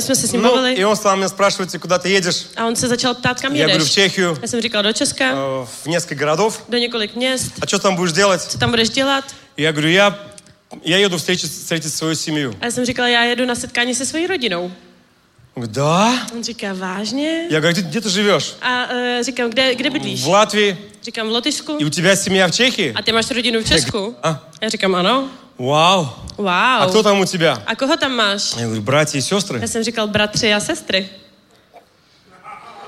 [0.00, 2.46] Jsme se s ním Ну, и он стал меня спрашивать, куда ты едешь?
[2.56, 3.90] A on se začal ptát, kam Я говорю, в.
[3.90, 6.62] Чехию, Já jsem říkal, do Česka, э, в несколько городов.
[6.68, 7.52] do několik měst.
[7.60, 8.58] А что там будешь делать?
[8.58, 9.24] Tam budeš dělat?
[9.56, 10.18] И я говорю, я,
[10.83, 12.53] я еду встретить, встретить свою семью.
[12.61, 14.71] A já jsem říkal, já jedu na setkání se svojí rodinou.
[15.55, 16.27] Он говорит, да?
[16.35, 17.47] On říká, vážně?
[17.49, 18.55] Я говорю, где, где ты живешь?
[18.61, 20.23] A uh, říkám, kde, kde bydlíš?
[20.23, 20.77] В Латвии.
[21.03, 21.77] Říkám, v Lotyšsku.
[21.79, 22.93] И у тебя семья в Чехии?
[22.95, 24.15] A ty máš rodinu v Česku?
[24.23, 25.29] А, Já říkám, ano.
[25.59, 26.07] вау.
[26.37, 26.47] Wow.
[26.81, 27.63] А кто там у тебя?
[27.65, 28.53] A koho tam máš?
[28.57, 29.59] Я говорю, братья и сестры.
[29.61, 31.09] Já jsem říkal, bratři a sestry.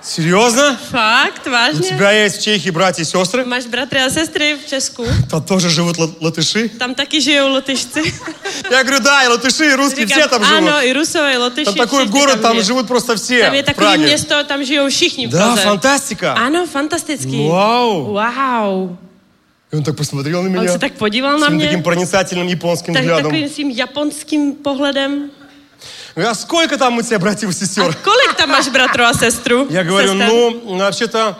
[0.04, 0.78] Серьезно?
[0.90, 1.80] Факт, важно.
[1.80, 3.44] У тебя есть в Чехии братья и сестры?
[3.46, 5.06] Маш братья и сестры в Ческу.
[5.30, 6.68] Там тоже живут латыши?
[6.68, 8.02] Там такие живут латышцы.
[8.70, 10.68] Я говорю, да, и латыши, и русские все там а, живут.
[10.68, 11.64] Ано, и русовые, и латыши.
[11.64, 13.44] Там такой город, там живут просто все.
[13.44, 15.26] Там есть такое место, там живут вщихни.
[15.26, 16.34] Да, фантастика.
[16.36, 17.48] Ано, фантастический.
[17.48, 18.12] Вау.
[18.12, 18.98] Вау.
[19.72, 20.72] И он так посмотрел на меня.
[20.72, 21.64] Он так подивал на меня.
[21.64, 23.32] С таким проницательным японским взглядом.
[23.32, 25.30] Так, таким японским поглядом.
[26.14, 27.96] Говорю, А сколько там у тебя братьев и сестер?
[28.04, 29.66] kolik tam máš bratru a sestru?
[29.70, 30.26] Я говорю, Sester?
[30.64, 31.36] ну, вообще-то,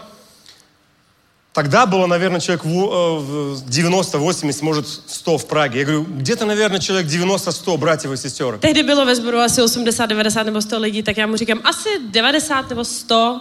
[1.52, 5.78] тогда было, наверное, человек в- в 90-80, может, 100 в Праге.
[5.80, 8.58] Я говорю, где-то, наверное, человек 90-100 братьев и сестер.
[8.58, 11.88] Tehdy bylo ve sboru asi 80, 90 nebo 100 lidí, tak já mu říkám asi
[12.10, 13.40] 90 nebo 100.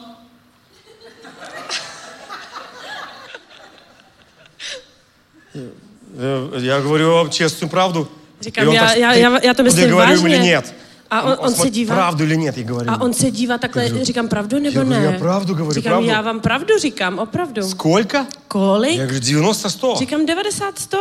[6.15, 8.07] Э, Я говорю честную правду.
[8.41, 10.36] Říkám, já, já, «Ты- já, já to я myslím говорю ему vážně.
[10.36, 10.73] или нет?
[11.12, 11.94] A on, on se смотрит, dívá.
[11.94, 12.90] Правду или нет, я говорю.
[12.90, 15.12] A on se dívá takhle, říkám pravdu nebo Já говорю, ne?
[15.12, 16.09] já pravdu говорю, říkám, pravdu.
[16.09, 17.62] já vám pravdu říkám, opravdu.
[17.68, 18.26] Сколько?
[18.48, 18.96] Kolik?
[18.98, 19.98] Я говорю, 90-100.
[19.98, 20.98] Říkám 90, 100.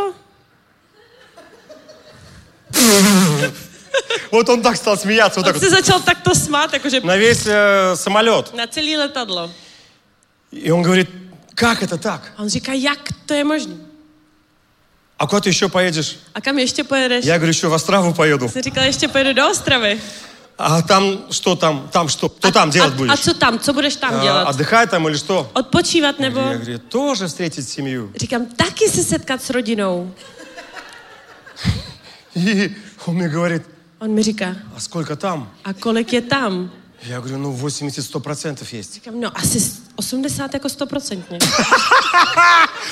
[4.31, 7.15] Вот он так стал смеяться, вот так On вот, se začal takto smát, jakože на
[7.17, 8.53] весь э, самолет.
[8.53, 9.49] na celý letadlo.
[10.51, 11.09] И он говорит,
[11.55, 12.21] как это так?
[12.37, 13.75] A on říká, jak to je možné?
[15.22, 16.18] А куда ты еще поедешь?
[16.32, 17.24] А кам еще поедешь?
[17.24, 18.48] Я говорю, еще в Острову поеду.
[18.52, 19.96] Ты сказала, еще поеду до острова.
[20.58, 21.88] А там что там?
[21.92, 22.28] Там что?
[22.28, 23.12] Кто а, там а делать а, будешь?
[23.12, 23.60] А что там?
[23.62, 24.48] Что будешь там а, делать?
[24.48, 25.48] Отдыхать там или что?
[25.54, 26.40] Отпочивать небо.
[26.40, 28.10] Я говорю, тоже встретить семью.
[28.16, 30.08] Рикам, таки се сеткать с родиной.
[32.34, 33.62] И он мне говорит.
[34.00, 34.56] Он мне рика.
[34.76, 35.48] А сколько там?
[35.62, 36.72] А колик я там?
[37.08, 38.94] Я говорю, ну 80-100% есть.
[38.94, 41.38] Říkám, no asi s- 80 jako stoprocentně.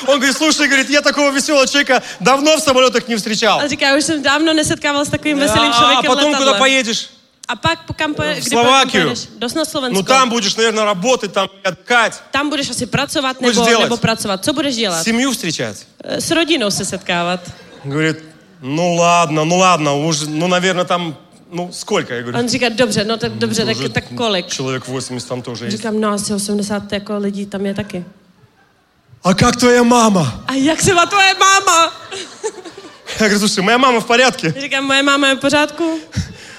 [0.07, 3.61] Он говорит, слушай, говорит, я такого веселого человека давно в самолетах не встречал.
[3.61, 6.59] A říká, už jsem dávno nesetkával s takovým veselým А, а člověkem потом куда letadle.
[6.59, 7.11] поедешь?
[7.49, 8.91] A pak po kam poje, V kdy Slovákiu.
[9.03, 9.29] pojedeš?
[9.39, 9.97] Dost na Slovensko.
[9.97, 12.13] Ну там будешь, наверное, работать, там отдыхать.
[12.31, 13.83] Tam budeš asi pracovat Budeš nebo, dělat.
[13.83, 14.45] nebo pracovat.
[14.45, 15.03] Co budeš dělat?
[15.05, 15.77] Семью встречать.
[16.05, 17.41] Eh, S rodinou se setkávat.
[17.85, 18.19] Говорит,
[18.61, 21.17] ну ладно, ну ладно, уже, ну, наверное, там,
[21.53, 22.15] ну, сколько?
[22.15, 24.47] Я говорю, On říká, dobře, no tak dobře, tak, уже tak kolik?
[24.47, 25.77] Человек 80 там тоже есть.
[25.77, 28.05] Říkám, no asi 80 jako lidí tam je taky.
[29.25, 30.45] А как твоя мама?
[30.47, 31.93] A jak se má tvoje máma?
[33.21, 34.55] Я говорю, слушай, моя мама в порядке.
[34.61, 35.99] Říkám, moje máma je v pořádku?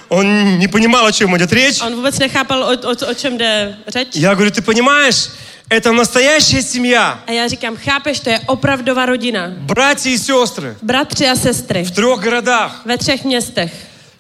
[0.10, 1.82] Он не понимал, о чем идет речь.
[1.82, 4.08] A on vůbec nechápal, o, o, o čem jde řeč.
[4.14, 5.30] Я говорю, ты понимаешь,
[5.70, 7.24] это настоящая семья.
[7.28, 9.54] A já říkám, chápeš, to je opravdová rodina.
[9.58, 13.74] Братья и сестры Bratři a sestry в трех городах, ve třech městech,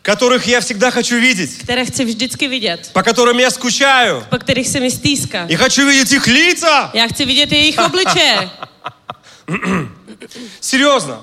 [0.03, 4.23] которых я всегда хочу видеть, které chci vždycky vidět, по которым я скучаю.
[4.29, 5.45] po kterých se mi stýská.
[5.49, 6.91] И хочу видеть их лица.
[6.93, 8.49] Já chci vidět jejich obličeje.
[10.59, 11.21] Серьезно.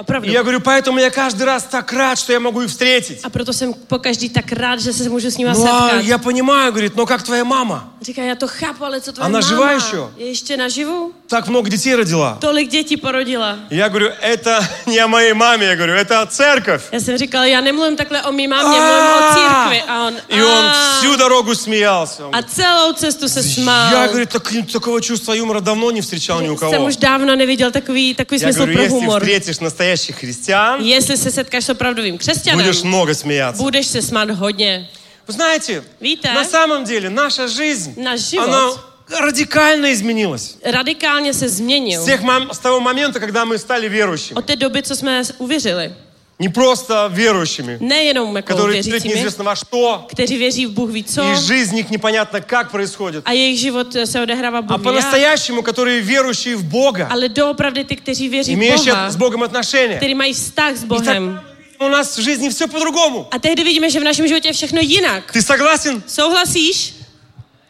[0.00, 0.30] Opravdu.
[0.30, 3.18] Я говорю, поэтому я каждый раз так рад, что я могу их встретить.
[3.24, 6.04] A proto jsem po každý tak rád, že se můžu s nima Ну, а setkat.
[6.04, 7.92] я понимаю, говорит, но как твоя мама?
[8.02, 9.48] Říká, já to chápu, ale co tvoje Она máma?
[9.48, 9.96] živá ještě?
[10.16, 11.12] Je ještě naživu?
[11.26, 12.36] Так много детей родила.
[12.40, 13.56] Tolik dětí porodila.
[13.70, 16.82] Я говорю, это не о моей маме, я говорю, это церковь.
[16.92, 19.82] Já jsem říkal, já nemluvím takhle o mý mámě, mluvím o církvi.
[19.88, 22.22] A on, И он "A." всю дорогу смеялся.
[22.32, 23.92] A celou cestu se smál.
[23.92, 26.86] Я, говорит, так, такого чувства юмора давно не встречал ни у Jsem кого.
[26.86, 31.63] už dávno neviděl takový, takový Я smysl говорю, если встретишь настоящих христиан, Jestli se setkáš
[31.65, 33.63] s opravdovým křesťanem, будешь много смеяться.
[33.63, 34.89] budeš se smát hodně.
[35.27, 36.33] Вы знаете, Víte?
[36.33, 38.71] на самом деле наша жизнь, Náš život она
[39.19, 40.57] радикально изменилась.
[40.65, 42.05] radikálně se С, změnil.
[42.05, 44.37] тех мом- с того момента, когда мы стали верующими.
[44.37, 45.93] Od té doby, co jsme uvěřili.
[46.39, 50.89] Не просто верующими, Nejenom jako которые верят věřícími, неизвестно во что, kteří věří v Bůh
[50.91, 54.69] ví co, и жизнь их непонятно как происходит, a jejich život se odehrává а Bůh
[54.69, 59.11] ví jak, по-настоящему, которые верующие в Бога, ale doopravdy ty, kteří věří v имеющие Boha,
[59.11, 59.97] с Богом отношения.
[59.97, 61.39] kteří mají vztah s И Bohem.
[61.77, 63.27] так у нас в жизни все по-другому.
[63.31, 65.31] A tehdy vidíme, že v našem životě je všechno jinak.
[65.31, 66.03] Ты согласен?
[66.07, 66.93] Souhlasíš?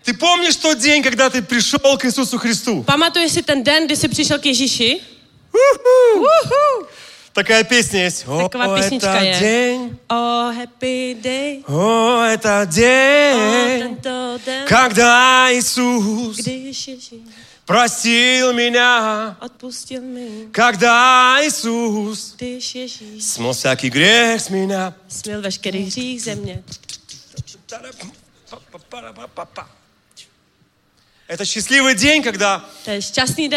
[0.06, 2.84] Ты помнишь тот день, когда ты пришел к Иисусу Христу?
[2.84, 5.00] Pamatuješ si ten den, kdy jsi přišel k Ježíši?
[5.54, 6.20] У-ху!
[6.20, 6.88] Uhu.
[7.38, 8.26] Такая песня есть.
[8.28, 9.40] О, Taková písnička это je.
[9.40, 11.64] день, Oh, happy day.
[11.68, 17.22] о, это Oh, день, tento den, когда Иисус když Ježíš
[17.66, 24.94] простил меня, odpustil mi, когда Иисус když Ježíš смыл всякий грех с меня.
[25.10, 26.64] smil veškerý hřích země.
[31.29, 33.03] Это счастливый день, когда день,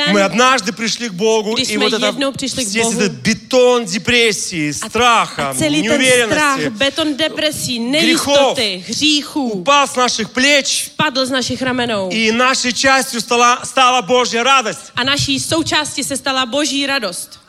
[0.09, 2.13] мы однажды пришли к Богу, и вот это,
[2.43, 10.91] здесь этот бетон депрессии, страха, неуверенности, страх, бетон депрессии, грехов греху, упал с наших плеч,
[10.97, 14.91] падал с наших раменов, и нашей частью стала, стала Божья радость.
[14.93, 17.39] А нашей соучастью стала Божья радость.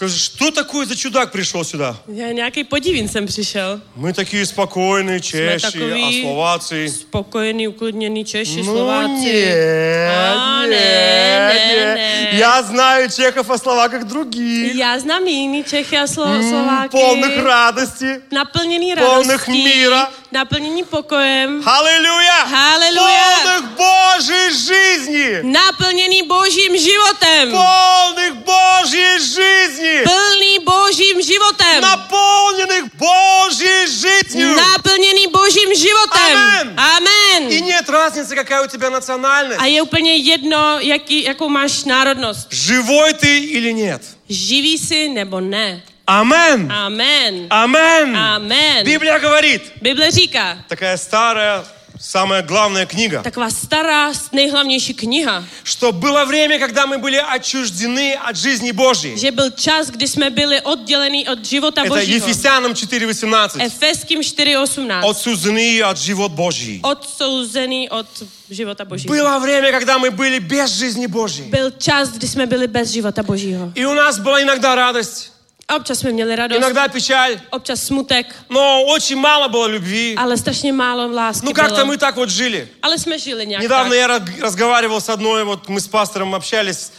[0.00, 1.94] Кажу, что такое за чудак пришел сюда?
[2.08, 3.80] Я некий подивин сам пришел.
[3.94, 6.88] Мы такие спокойные, чеши, а словацы.
[6.88, 9.20] Спокойные, уклоненные чеши, ну, словацы.
[9.20, 11.98] Нет, а, нет, нет, нет,
[12.32, 12.34] нет.
[12.40, 14.74] Я знаю чехов а о словаках других.
[14.74, 16.30] Я знаю и не чехи, а слов.
[16.90, 18.22] Полных радости.
[18.30, 19.14] Наполненных радости.
[19.14, 20.08] Полных мира.
[20.29, 20.29] míra.
[20.31, 22.43] naplněný pokojem, Аллилуйя!
[22.43, 23.25] Halleluja!
[23.43, 25.39] Полных Божьей жизни!
[25.43, 27.51] naplněný božím životem.
[27.51, 30.03] Полных Божьей жизни!
[30.03, 31.81] Plný božím životem.
[31.81, 34.55] Наполненных Божьей жизнью!
[34.55, 36.37] Naplněný božím životem.
[36.37, 36.73] Amen.
[36.77, 37.51] Amen.
[37.51, 39.61] И нет разницы, какая у тебя национальность.
[39.61, 42.47] A je úplně jedno, jaký, jakou máš národnost.
[42.51, 44.01] Живой ты или нет.
[44.29, 45.81] Živý jsi nebo ne.
[46.10, 46.68] Амен.
[46.72, 47.46] Амен.
[47.50, 48.16] Амен.
[48.16, 48.84] Амен.
[48.84, 49.62] Библия говорит.
[49.80, 50.56] Библиотека.
[50.68, 51.64] Такая старая,
[52.00, 53.22] самая главная книга.
[53.22, 55.44] Такова стара, наиглавнейшая книга.
[55.62, 59.14] Что было время, когда мы были отчуждены от жизни Божьей.
[59.14, 61.98] Где был час, где мы были отделены от живота Божьего.
[61.98, 63.62] Это Ефесянам 4.18.
[63.62, 65.08] Ефеским 4.18.
[65.08, 66.80] Отсуждены от живота Божий.
[66.82, 68.08] Отсуждены от
[68.48, 69.12] живота Божьего.
[69.12, 71.44] Было время, когда мы были без жизни Божьей.
[71.50, 73.72] Был час, где мы были без живота Божьего.
[73.76, 75.30] И у нас была иногда радость.
[75.75, 80.15] občas jsme měli radost, иногда печаль, občas smutek, но очень мало было любви.
[80.17, 81.87] ale strašně málo lásky Ну как-то bylo.
[81.87, 82.67] мы так вот жили.
[82.81, 83.99] Ale jsme žili nějak Недавно tak.
[83.99, 86.91] я раз- разговаривал с одной, вот мы с пастором общались,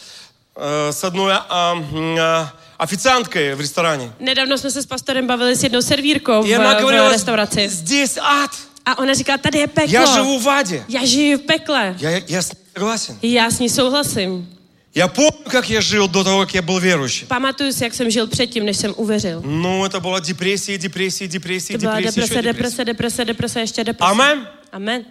[0.55, 4.11] э, с одной а, м, а, официанткой в ресторане.
[4.19, 7.69] Nedávno jsme se s pastorem bavili s jednou servírkou v, И она v говорила, restauraci.
[7.69, 8.51] здесь ад.
[8.85, 9.93] A ona říká, tady je peklo.
[9.93, 10.83] Я живу в аде.
[10.89, 11.95] Já žiju v pekle.
[11.99, 13.17] Я, я с ней согласен.
[13.21, 14.47] Já s ní souhlasím.
[14.94, 17.26] Я помню, как я жил до того, как я был верующим.
[17.28, 19.42] Pamatuju si, jak jsem žil předtím, než jsem uvěřil.
[19.44, 23.84] Ну, это была депрессия, депрессия, депрессия, To byla депрессия, deprese, еще deprese, deprese, deprese, ještě
[23.84, 24.10] deprese.
[24.10, 24.48] Амен.
[24.72, 25.04] Amen.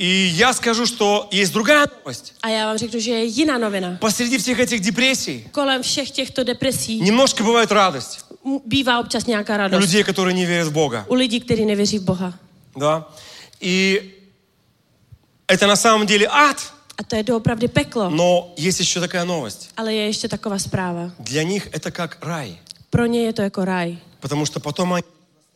[0.00, 2.34] И я скажу, что есть другая новость.
[2.42, 3.96] A já vám řeknu, že je jiná novina.
[4.00, 9.54] Посреди всех этих депрессий Kolem všech těchto depresí немножко бывает радость m- bývá občas nějaká
[9.54, 9.80] у radost.
[9.80, 11.04] людей, которые не верят в Бога.
[11.08, 12.34] U lidí, kteří nevěří v Boha.
[12.76, 13.04] Да?
[13.60, 14.02] И
[15.48, 18.10] это на самом деле ад, A to je doopravdy peklo.
[18.10, 19.70] но есть еще такая новость.
[19.76, 21.10] Ale je ještě taková zpráva.
[21.18, 22.58] Для них это как рай,
[22.90, 23.98] Pro ně je to jako ráj.
[24.20, 25.02] потому что потом они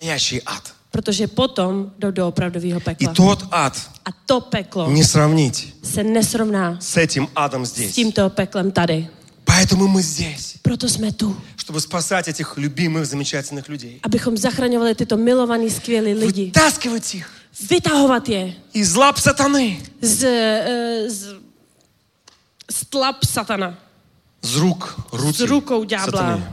[0.00, 0.72] настоящий ад.
[0.90, 3.12] Protože potom jdou do opravdového И pekla.
[3.14, 7.94] тот ад A to peklo не сравнить se nesrovná с этим адом s здесь.
[7.94, 9.08] tímto peklem tady.
[9.44, 14.00] Поэтому мы здесь, Proto jsme tu, чтобы спасать этих любимых, замечательных людей.
[14.02, 16.50] abychom zachraňovali tyto milovaný, skvělý lidi.
[16.54, 17.30] Вытаскивать их
[17.69, 21.35] Vytahovat je из лап сатаны, z, eh, z,
[22.69, 23.73] z tlap satana.
[24.41, 26.05] с рук, руки С руkou ďábla.
[26.11, 26.43] сатаны.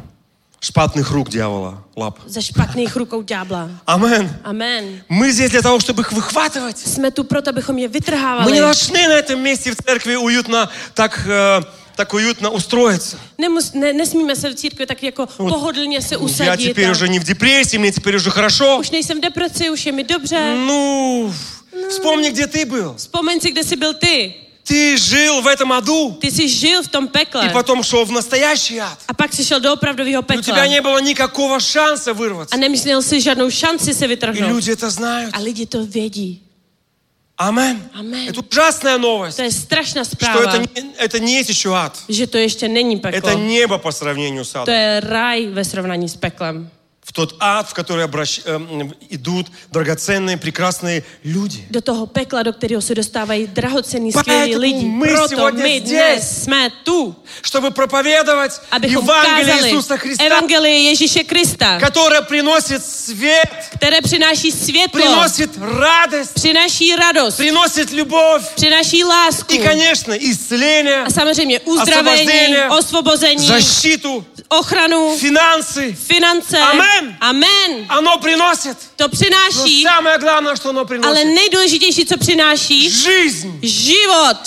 [0.61, 2.19] Шпатных рук дьявола, лап.
[2.27, 3.69] Ze špatných rukou ďábla.
[3.87, 4.31] Амен.
[4.45, 5.03] Amen.
[5.11, 6.79] Мы здесь для того, чтобы их выхватывать.
[6.79, 8.53] Jsme tu proto, abychom je Мы vytrhávali.
[8.53, 11.63] не должны на этом месте в церкви уютно, так, э,
[12.00, 13.18] так уютно устроиться.
[13.38, 15.50] Не ne, nesmíme se v církvi tak jako вот.
[15.50, 16.48] pohodlně se usadit.
[16.48, 18.80] Já теперь уже не в депрессии, мне теперь уже хорошо.
[18.80, 20.56] Už nejsem в депрессии, уж je mi dobře.
[20.56, 21.34] Ну,
[21.90, 22.96] вспомни, где ты был.
[22.96, 24.34] Вспомни, где ты был ты.
[24.64, 26.18] Ты жил в этом аду.
[26.22, 27.48] Ты си жил в том пекле.
[27.48, 28.98] И потом шел в настоящий ад.
[29.08, 30.36] А пак си шел до правды оправдового пекла.
[30.36, 32.56] И у тебя не было никакого шанса вырваться.
[32.56, 34.50] А не имел си жадного шанса се вытрагнуть.
[34.50, 35.36] И люди это знают.
[35.36, 36.49] А люди это видят.
[37.40, 37.82] Амен.
[37.96, 38.28] Amen.
[38.30, 41.98] Это ужасная новость, To je strašná что это не, это не есть еще ад.
[42.10, 43.18] že to ještě není peklo.
[43.18, 44.74] Это небо по сравнению с To адом.
[44.76, 46.70] je ráj ve srovnání s peklem
[47.10, 48.42] в тот ад, в который обращ...
[48.46, 51.66] Эм, идут драгоценные, прекрасные люди.
[51.72, 54.86] До того пекла, до которого се доставают драгоценные, скверные люди.
[54.86, 61.80] мы Прото сегодня мы здесь, мы ту, чтобы проповедовать Евангелие Иисуса Христа, Евангелие Иисуса Христа,
[61.80, 69.58] которое приносит свет, которое приносит светло, приносит радость, приносит радость, приносит любовь, приносит ласку, и,
[69.58, 75.95] конечно, исцеление, а, самое освобождение, освобождение, защиту, ochranu, финансы.
[76.09, 76.55] finance.
[76.57, 77.17] Amen.
[77.21, 77.87] Amen.
[77.89, 78.77] Оно приносит.
[78.97, 81.25] To Но přináší, самое главное, что оно ale приносит.
[81.35, 83.49] nejdůležitější, co přináší, Жизнь.
[83.63, 84.39] život.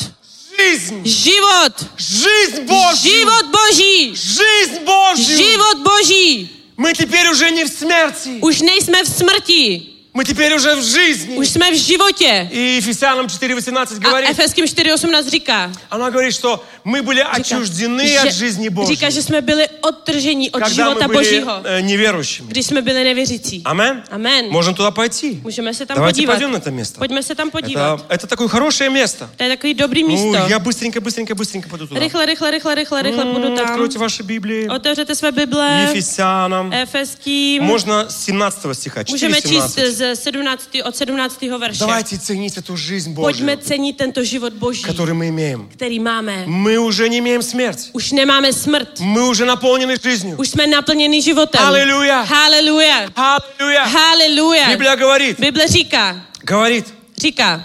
[0.57, 1.05] Жизнь.
[1.05, 1.73] Život.
[1.97, 3.11] Жизнь Божью.
[3.11, 4.13] Život Boží.
[4.15, 5.37] Жизнь Божью.
[5.37, 6.49] Život Boží.
[6.77, 8.39] Мы теперь уже не в смерти.
[8.41, 9.90] Už nejsme v smrti.
[10.14, 11.36] Мы теперь уже в жизни.
[11.36, 12.48] Už jsme v životě.
[12.52, 18.32] И Ефесянам 4.18 A говорит, Efeským 4.18 říká, она говорит, что мы были отчуждены от
[18.32, 22.48] жизни Божьей, říká, že jsme byli odtrženi od когда мы были Božího, э, неверующими.
[22.48, 23.62] když jsme byli nevěřící.
[23.64, 24.02] Амен?
[24.10, 24.46] Amen.
[24.50, 25.40] Можем туда пойти.
[25.42, 26.32] Můžeme se tam Давайте podívat.
[26.32, 26.98] пойдем на это место.
[26.98, 28.00] Pojďme se tam podívat.
[28.00, 29.30] Это, это такое хорошее место.
[29.36, 32.00] To je takový dobrý Ну, я быстренько, быстренько, быстренько пойду туда.
[32.00, 33.66] Rychle, rychle, rychle, rychle, rychle М, půjdu tam.
[33.70, 34.68] Откройте ваши Библии.
[34.68, 35.84] Otevřete své Bible.
[35.90, 36.72] Ефесянам.
[36.72, 37.62] Efeským.
[37.62, 40.01] Можно с 17 стиха, Můžeme číst 4.17.
[40.01, 41.41] z 17, od 17.
[41.59, 41.79] verše.
[41.79, 45.69] Давайте ценить эту жизнь Pojďme Божью, cenit tento život Boží, который мы имеем.
[45.69, 46.45] který máme.
[46.47, 47.89] Мы уже не имеем смерть.
[47.93, 48.99] Už nemáme smrt.
[48.99, 50.35] Мы уже наполнены жизнью.
[50.37, 51.61] Už jsme naplněni životem.
[51.61, 52.21] Halleluja.
[52.23, 53.09] Haleluja.
[53.15, 53.85] Аллилуйя.
[53.85, 54.67] Haleluja.
[54.69, 56.85] Библия говорит, Bible říká, говорит,
[57.17, 57.63] říká,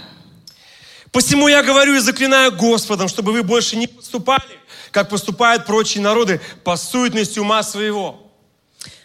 [1.11, 4.57] посему я говорю и заклинаю Господом, чтобы вы больше не поступали,
[4.91, 8.19] как поступают прочие народы, по суетности ума своего.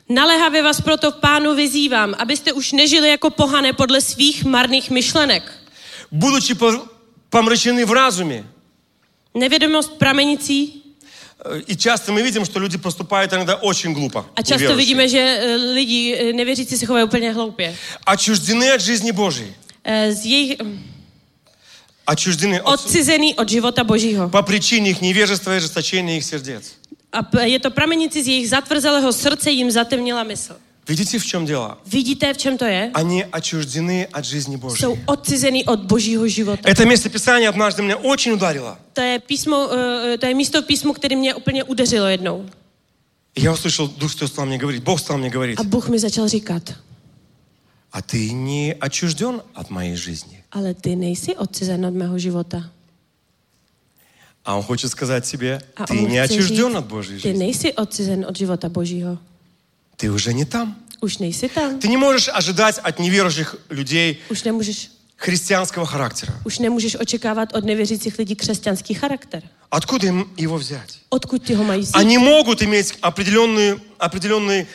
[0.09, 5.43] naléhavě vás proto v pánu vyzývám, abyste už nežili jako pohané podle svých marných myšlenek.
[6.13, 6.87] Будучи по-
[7.31, 8.45] помрачены в разуме.
[9.35, 10.83] Nevědomost pramenící
[11.45, 14.25] Э, И часто мы видим, что люди поступают иногда очень глупо.
[14.37, 14.77] a často неверующие.
[14.77, 17.77] vidíme, že eh, lidi eh, nevěřící si chovají úplně hloupě.
[18.07, 19.55] Отчуждены от жизни Божьей.
[19.85, 20.57] Eh, Z jejich
[22.07, 24.29] Отчуждены от- odcizený od života Božího.
[24.31, 26.75] по причине их невежества и ожесточения их сердец.
[27.13, 30.57] A p- je to pramenící z jejich zatvrzelého srdce jim zatemnila mysl.
[30.89, 31.77] Видите, в чем дело?
[31.87, 32.91] Vidíte, v čem to je?
[32.95, 34.81] Они отчуждены от жизни Божьей.
[34.81, 36.69] Jsou odcizený od Božího života.
[36.69, 38.79] Это место Писания однажды меня очень ударило.
[38.93, 42.47] To je, písmo, eh, to je místo v písmu, který mě úplně udeřilo jednou.
[43.35, 45.99] И я услышал, Дух Святой стал мне говорить, Бог стал мне говорить, A Bůh mi
[45.99, 46.63] začal říkat,
[47.93, 50.43] а ты не отчужден от моей жизни.
[50.53, 52.71] ale ty nejsi odcizen od mého života.
[54.44, 57.32] А он хочет сказать себе, a ты не отчужден říct, от Божьей жизни.
[57.32, 59.18] Ты nejsi odcizen от живота Божьего.
[59.98, 60.76] Ты уже не там.
[61.02, 61.80] Уж nejsi там.
[61.80, 66.34] Ты не можешь ожидать от неверующих людей Уж не можешь христианского характера.
[66.46, 69.44] Уж не можешь очекавать от неверующих людей христианский характер.
[69.70, 71.00] Откуда им его взять?
[71.10, 74.68] Откуда его Они могут иметь определенный, определенный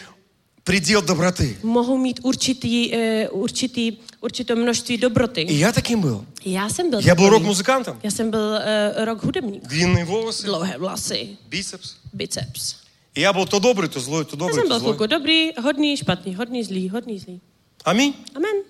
[0.68, 1.56] предел доброты.
[1.62, 5.40] Могу иметь určitý, э, určitý, určité množství доброты.
[5.42, 6.26] И я таким был.
[6.44, 7.00] Я сам был.
[7.00, 7.96] Я был рок-музыкантом.
[8.02, 9.62] Я сам был э, рок-художник.
[9.66, 10.42] Длинные волосы.
[10.42, 11.38] Длинные волосы.
[11.48, 11.96] Бицепс.
[12.12, 12.76] Бицепс.
[13.14, 15.52] И я был то добрый, то злой, то добрый, то Я сам был только добрый,
[15.52, 17.40] годный, шпатный, годный, злый, годный, злый.
[17.84, 18.14] Аминь.
[18.34, 18.64] Аминь.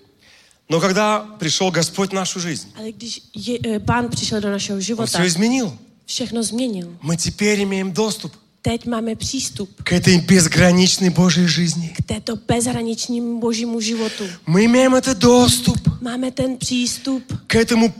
[0.68, 5.02] Но когда пришел Господь в нашу жизнь, Але když э, Пан пришел до нашего живота,
[5.02, 5.72] Он все изменил.
[6.06, 6.96] Všechno změnil.
[7.02, 11.93] Мы теперь имеем доступ Teď máme přístup к этой безграничной Божьей жизни.
[11.95, 14.23] k této bezhraničním božímu životu.
[14.47, 17.93] Мы имеем этот доступ Máme ten přístup к этому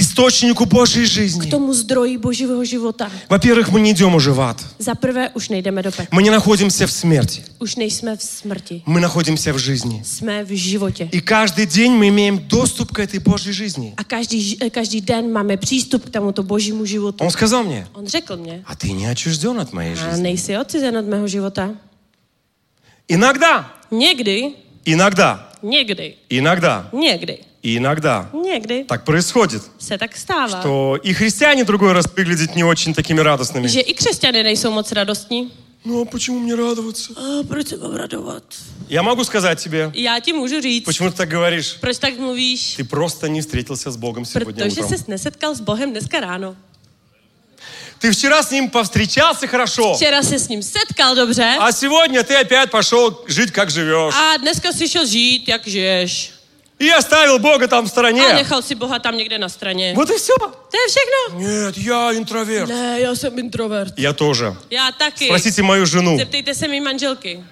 [0.00, 1.50] Источнику Божьей k жизни.
[1.50, 3.10] tomu zdroji božího života.
[3.28, 4.56] Во-первых, мы не идем уже в ад.
[4.78, 6.08] Za prvé, už nejdeme do pekla.
[6.16, 7.42] Мы не находимся в смерти.
[7.58, 8.82] Už nejsme v smrti.
[8.86, 10.02] Мы находимся в жизни.
[10.04, 11.08] Jsme v životě.
[11.12, 13.94] И каждый день мы имеем доступ к этой Божьей жизни.
[13.96, 17.24] A každý, eh, každý den máme přístup k tomuto božímu životu.
[17.24, 20.22] Он сказал мне, On řekl mě, а ты не отчужден от моей a жизни.
[20.22, 21.70] nejsi odcizen od mého života.
[23.08, 24.52] Иногда, Někdy,
[24.84, 31.92] иногда, někdy, иногда, někdy, иногда někdy так происходит, se tak stává, что и христиане другой
[31.92, 33.68] раз выглядят не очень такими радостными.
[33.68, 35.50] že i křesťany nejsou moc radostní.
[35.84, 37.12] Ну а почему мне радоваться?
[37.16, 38.42] A proč mám radovat?
[38.88, 41.76] Я могу сказать тебе, Já ti můžu říct, почему ты так говоришь?
[41.80, 42.76] proč tak mluvíš?
[42.76, 44.88] Ты просто не встретился с Богом сегодня Protože утром.
[44.88, 46.56] ses nesetkal s Bohem dneska ráno.
[47.98, 52.34] Ты вчера с Ним повстречался хорошо, Včera se s ním setkal dobře а сегодня ты
[52.40, 54.14] опять пошел жить, как живешь.
[54.14, 56.32] a dneska si šel žít, jak žiješ.
[56.80, 58.32] И оставил Бога там в A стороне.
[58.32, 59.92] nechal si Boha tam někde na straně.
[59.96, 60.32] Вот и все.
[60.38, 61.40] To je všechno.
[61.40, 62.68] Нет, я интроверт.
[62.68, 63.98] Ne, já jsem introvert.
[63.98, 64.54] Я тоже.
[64.70, 65.24] Já taky.
[65.26, 66.18] Спросите мою жену.
[66.18, 67.44] Zeptejte se mý manželky.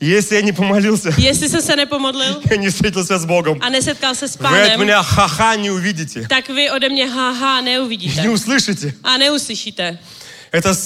[0.00, 4.26] Если я не помолился, jsem se nepomodlil я не встретился с Богом, a nesetkal se
[4.28, 6.26] s вы от pánem, меня ха-ха не увидите.
[6.28, 8.22] tak vy ode mě haha neuvidíte.
[8.22, 8.94] Не услышите.
[9.04, 9.98] A neuslyšíte.
[10.52, 10.76] Это...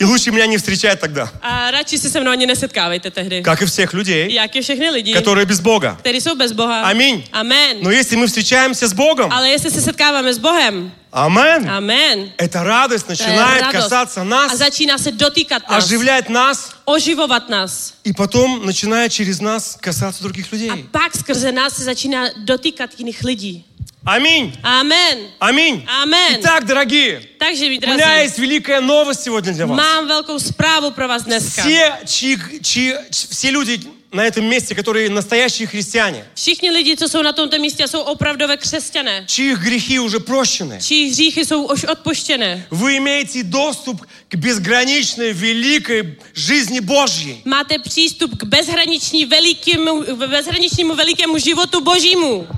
[0.00, 1.30] И лучше меня не встречать тогда.
[1.40, 3.40] А радше се со мной не насеткавайте тогда.
[3.42, 4.36] Как и всех людей.
[4.36, 5.14] Как и всех людей.
[5.14, 5.96] Которые без Бога.
[6.02, 6.82] Которые без Бога.
[6.84, 7.24] Аминь.
[7.30, 7.78] Амен.
[7.80, 9.30] Но если мы встречаемся с Богом.
[9.32, 10.90] Але если се сеткаваме с Богом.
[11.10, 11.68] Амен.
[11.68, 12.32] Амен.
[12.36, 13.82] Эта радость начинает радость.
[13.82, 14.52] касаться а нас.
[14.52, 15.84] А зачина дотикать нас.
[15.84, 16.76] Оживлять нас.
[16.86, 17.94] Оживовать нас.
[18.04, 20.70] И потом начинает через нас касаться других людей.
[20.70, 23.66] А пак скрзе нас се зачина дотикать иных людей.
[24.04, 24.54] Аминь.
[24.62, 25.30] Аминь.
[25.40, 25.86] Аминь.
[26.02, 26.40] Аминь.
[26.40, 29.76] Итак, дорогие, Также, дорогие, у меня есть великая новость сегодня для вас.
[29.76, 31.60] Мам великую справу про вас днеска.
[31.60, 33.80] Все, чьи, чьи, все люди,
[34.12, 38.56] на этом месте, которые настоящие христиане, Všichni lidi, co jsou na tomto místě, jsou opravdové
[38.56, 39.24] křesťané.
[39.26, 42.66] чьих грехи уже прощены, hříchy jsou už odpoštěné.
[42.70, 47.42] вы имеете доступ к безграничной, великой жизни Божьей.
[47.44, 52.48] Máte přístup k bezhraniční velikému, bezhraničnímu velikému životu božímu.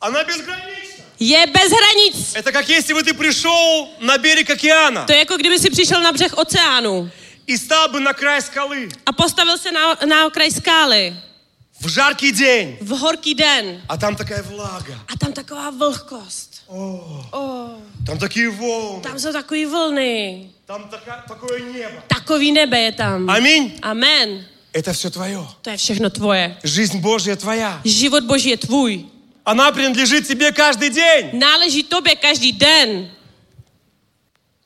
[0.00, 0.99] Она безгранична.
[1.19, 2.33] Je bez hranic.
[2.35, 6.01] Это как если бы ты пришел на берег океана To je jako kdyby si přišel
[6.01, 7.09] na břeh oceánu
[7.47, 11.15] и стал бы на край скалы a postavil se na, na okraj skály
[11.81, 16.61] в жаркий день, v horký den а там такая влага, a tam taková vlhkost.
[18.05, 20.49] там такие волны, Tam jsou takové vlny.
[20.65, 22.01] там така- такое небо.
[22.07, 23.29] Takový nebe je tam.
[23.29, 23.71] Аминь.
[23.81, 24.45] Amen.
[24.73, 25.39] Это все твое.
[25.61, 26.57] To je všechno tvoje.
[26.63, 27.81] Жизнь Божья твоя.
[27.85, 29.05] Život Boží je tvůj.
[29.44, 31.30] Она принадлежит тебе каждый день.
[31.32, 33.10] Náleží тебе каждый день.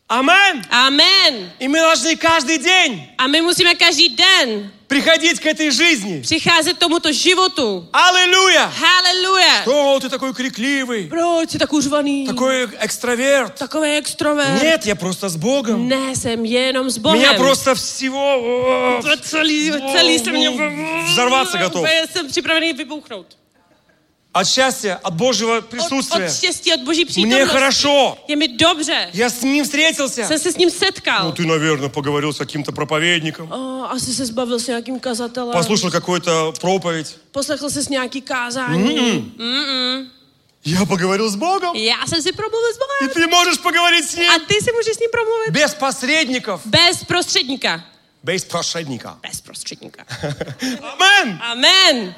[0.06, 0.64] Амен.
[0.70, 1.50] Амен.
[1.58, 3.08] И мы должны каждый день.
[3.16, 6.22] А мы мусíme каждый день приходить к этой жизни.
[6.22, 7.88] Приходить к тому-то животу.
[7.92, 8.70] Аллилуйя.
[9.00, 9.62] Аллилуйя.
[9.62, 11.04] Что, ты такой крикливый.
[11.04, 12.26] Бро, ты такой жваный.
[12.26, 13.56] Такой экстраверт.
[13.56, 14.62] Такой экстраверт.
[14.62, 15.88] Нет, я просто с Богом.
[15.88, 17.18] Не, сам jenom с Богом.
[17.18, 19.00] Меня просто всего...
[19.02, 21.86] Цели, цели Целый, целый, Взорваться готов.
[21.88, 23.36] Я сам připravený выбухнуть.
[24.34, 26.24] От счастья, от Божьего присутствия.
[26.24, 28.18] От, от счастья, от Божьей Мне хорошо.
[28.26, 29.08] Я мне добре.
[29.12, 30.26] Я с ним встретился.
[30.26, 31.26] Сам с ним сеткал.
[31.28, 33.52] Ну, ты, наверное, поговорил с каким-то проповедником.
[33.52, 35.52] О, а, а ты се сбавил с каким казателем.
[35.52, 37.16] Послушал какую-то проповедь.
[37.32, 38.98] Послушал с някий казани.
[38.98, 39.34] М-м.
[39.38, 40.10] М-м.
[40.64, 41.76] Я поговорил с Богом.
[41.76, 43.08] Я сам си промовил с Богом.
[43.08, 44.28] И ты можешь поговорить с ним.
[44.34, 45.52] А ты си можешь с ним промовить.
[45.52, 46.60] Без посредников.
[46.64, 47.84] Без посредника.
[48.24, 49.14] Без посредника.
[49.22, 50.04] Без посредника.
[50.60, 51.40] Амен.
[51.40, 52.14] Амен.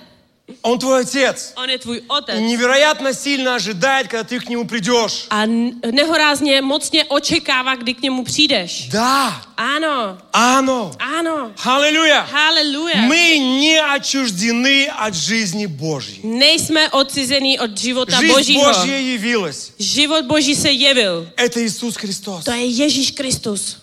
[0.62, 1.52] Он твой отец.
[1.68, 2.40] Je tvůj И otec.
[2.40, 5.27] невероятно сильно ожидает, когда ты к нему придешь.
[5.31, 8.89] A n- nehorázně mocně očekává, kdy k němu přijdeš.
[8.89, 9.43] Да.
[9.56, 10.90] Ano, Ano.
[11.18, 11.52] ano.
[11.64, 12.20] Аллилуйя.
[12.31, 12.94] Haleluja.
[13.09, 16.20] Мы не отчуждены от жизни Божьей.
[16.23, 18.64] Nejsme odcizení od života Жизнь Božího.
[18.73, 19.73] Божья явилась.
[19.78, 21.28] Život Boží se jevil.
[21.36, 22.44] Это Иисус Христос.
[22.44, 23.77] To je Ježíš Kristus.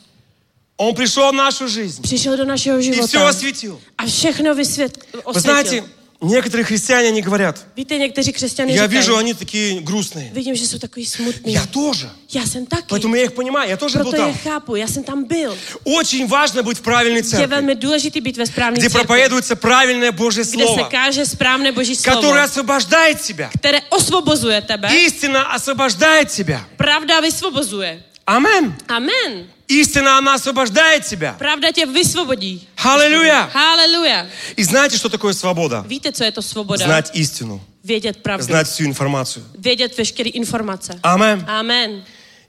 [0.77, 3.79] Он пришел в нашу жизнь přišel do našeho и все осветил.
[3.97, 5.83] a všechno vysvět, Вы знаете.
[6.23, 10.31] Некоторые христиане, они говорят, Víte, я říkají, вижу, они такие грустные.
[10.33, 11.53] Видим, что такие смутные.
[11.53, 12.09] Я тоже.
[12.29, 12.83] Я сам таки.
[12.89, 14.27] Поэтому я их понимаю, я тоже Proto был там.
[14.29, 15.53] Я хапу, я сам там был.
[15.83, 17.45] Очень важно быть в правильной церкви.
[17.45, 20.89] Быть где церкви, проповедуется правильное Божье Слово.
[20.89, 23.49] Которое освобождает тебя.
[23.53, 24.89] Которое освобождает тебя.
[24.93, 26.61] Истина освобождает тебя.
[26.77, 28.01] Правда высвобождает.
[28.25, 28.73] Амен.
[28.87, 29.47] Амен.
[29.73, 31.35] Истина, она освобождает тебя.
[31.39, 32.61] Правда тебя высвободит.
[32.77, 33.49] Аллилуйя.
[33.53, 34.29] Аллилуйя.
[34.55, 35.83] И знаете, что такое свобода?
[35.87, 36.83] Видите, что это свобода?
[36.83, 37.59] Знать истину.
[37.83, 38.45] Ведет правду.
[38.45, 39.43] Знать всю информацию.
[39.57, 40.99] Ведет вешкери информация.
[41.01, 41.43] Амен.
[41.47, 42.03] Амен.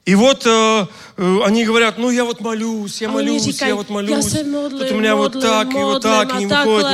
[0.07, 0.87] И вот э,
[1.17, 4.11] э, они говорят, ну я вот молюсь, я oni молюсь, říkají, я вот молюсь.
[4.11, 6.55] já se вот modlím, у меня вот modlím, так и вот так, modlím и не
[6.55, 6.85] выходит.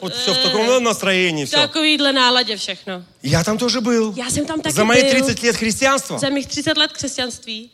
[0.00, 1.56] Вот все в таком настроении все.
[1.56, 3.02] takovýhle náladě všechno.
[3.22, 4.12] Я там тоже был.
[4.16, 5.10] Já jsem tam taky За мои byl.
[5.10, 7.70] 30 лет христианства Za mých 30 let křesťanství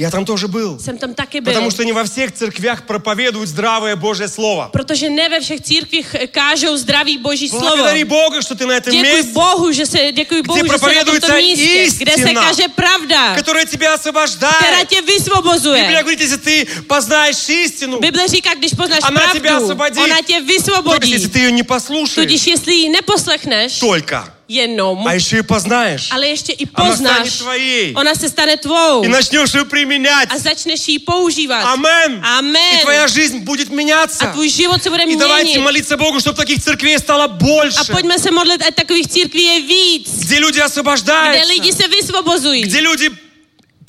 [0.00, 0.78] я там тоже был.
[0.80, 1.52] jsem tam taky byl.
[1.52, 4.70] Потому что не во всех церквях проповедуют здравое Божье Слово.
[4.72, 7.76] Protože ne ve všech církvích kážou zdravý boží slovo.
[7.76, 10.94] Благодари Бога, что ты на этом Děkuji месте, Bohu, že se, děkuji Bohu, že se
[10.94, 14.88] na tomto místě, kde se истина, káže pravda, которое тебя která освобождает.
[14.88, 16.02] tě Библия vysvobozuje.
[16.02, 19.00] говорит, если ты познаешь истину, Bible říká, když poznáš
[19.32, 20.00] tě pravdu, osvobodí.
[20.00, 21.10] ona tě то есть, vysvobodí.
[21.10, 26.07] если ты ее не послушаешь, Tudíž jestli ji neposlechneš, только, jenom, а еще и poznáешь,
[26.11, 27.93] ale ještě i она станет poznáš, твоей.
[27.95, 30.29] ona se stane tvou И начнешь ее применять.
[30.31, 31.63] a začneš ji používat.
[31.65, 32.13] Амен.
[32.13, 32.79] И Amen.
[32.81, 34.25] твоя жизнь будет A меняться.
[34.31, 35.63] tvůj život se bude И давайте měnit.
[35.63, 37.91] молиться Богу, чтобы таких церквей стало A больше.
[37.91, 40.09] pojďme se modlit, ať takových církví je víc.
[40.19, 41.47] Где люди Kde освобождаются.
[41.47, 42.63] lidi se vysvobozují.
[42.63, 43.09] Где люди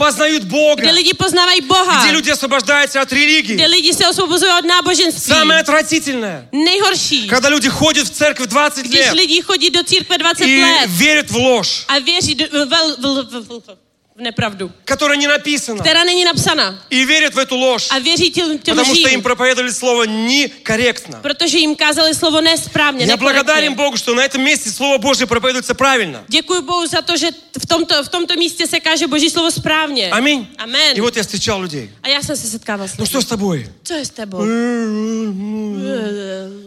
[0.02, 0.82] познают Бога.
[0.82, 2.02] Где люди познавают Бога.
[2.02, 3.53] Где люди освобождаются от религии.
[3.53, 5.36] Где люди се освобождают от набоженства.
[5.36, 6.49] Самое отвратительное.
[6.52, 7.28] Наихорший.
[7.28, 9.11] Когда люди ходят в церковь 20 лет.
[9.11, 10.86] Где люди ходят до церкви 20 и лет.
[10.86, 11.86] И верят в ложь.
[11.88, 15.27] А верят в, в, в, в, в, в, в, в, в v nepravdu, которая не
[15.27, 15.79] написана.
[15.81, 16.79] která není napsaná.
[16.89, 17.88] И верят в эту ложь.
[17.89, 21.19] A věří těm, těm Потому что им lžím, проповедовали слово некорректно.
[21.21, 23.73] protože jim kázali slovo nesprávně, Я благодарен.
[23.73, 26.23] Богу, что на этом месте Слово Божье проповедуется правильно.
[26.27, 30.11] Děkuji Bohu za to, že v tomto, v tomto místě se káže Boží slovo správně.
[30.11, 30.47] Аминь.
[30.57, 30.97] Amen.
[30.97, 31.89] И вот я встречал людей.
[32.03, 33.67] A já jsem se setkával s Ну что с тобой?
[33.83, 34.41] Co je s tebou?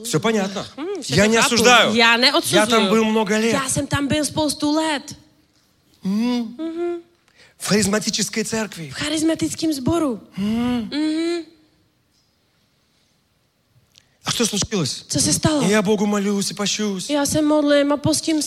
[0.05, 0.67] Все понятно.
[1.09, 1.95] Я не осуждаю.
[1.95, 2.57] Já neodsuzuju.
[2.57, 3.53] Я там был много лет.
[3.53, 5.15] Já jsem tam byl spoustu let.
[7.65, 8.91] В харизматической церкви.
[8.91, 10.21] В харизматическом сбору.
[10.37, 10.91] Mm.
[10.91, 11.47] Mm-hmm.
[14.25, 15.07] А что случилось?
[15.09, 15.63] Что се стало?
[15.63, 17.09] Я Богу молюсь и пощусь.
[17.09, 18.41] Я се молим, а постим.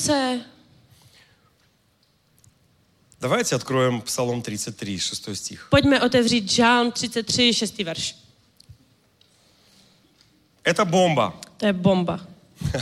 [3.19, 5.67] Давайте откроем Псалом 33, 6 стих.
[5.71, 8.15] Пойдем отеврить Жан 33, 6 верш.
[10.63, 11.33] Это бомба.
[11.59, 12.21] Это бомба.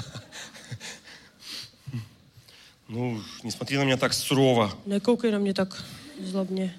[2.89, 4.69] ну, не смотри на меня так сурово.
[4.85, 5.81] Не кукай на меня так.
[6.24, 6.74] zlobně.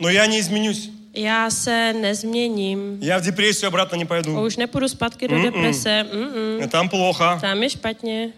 [0.00, 0.90] Но я не изменюсь.
[1.14, 2.98] Já se nezměním.
[3.00, 4.44] Я в депрессию обратно не A пойду.
[4.46, 6.04] už nepůjdu zpátky do deprese.
[6.12, 6.68] Mm-mm.
[6.68, 7.38] Там плохо.
[7.40, 8.32] Tam je špatně.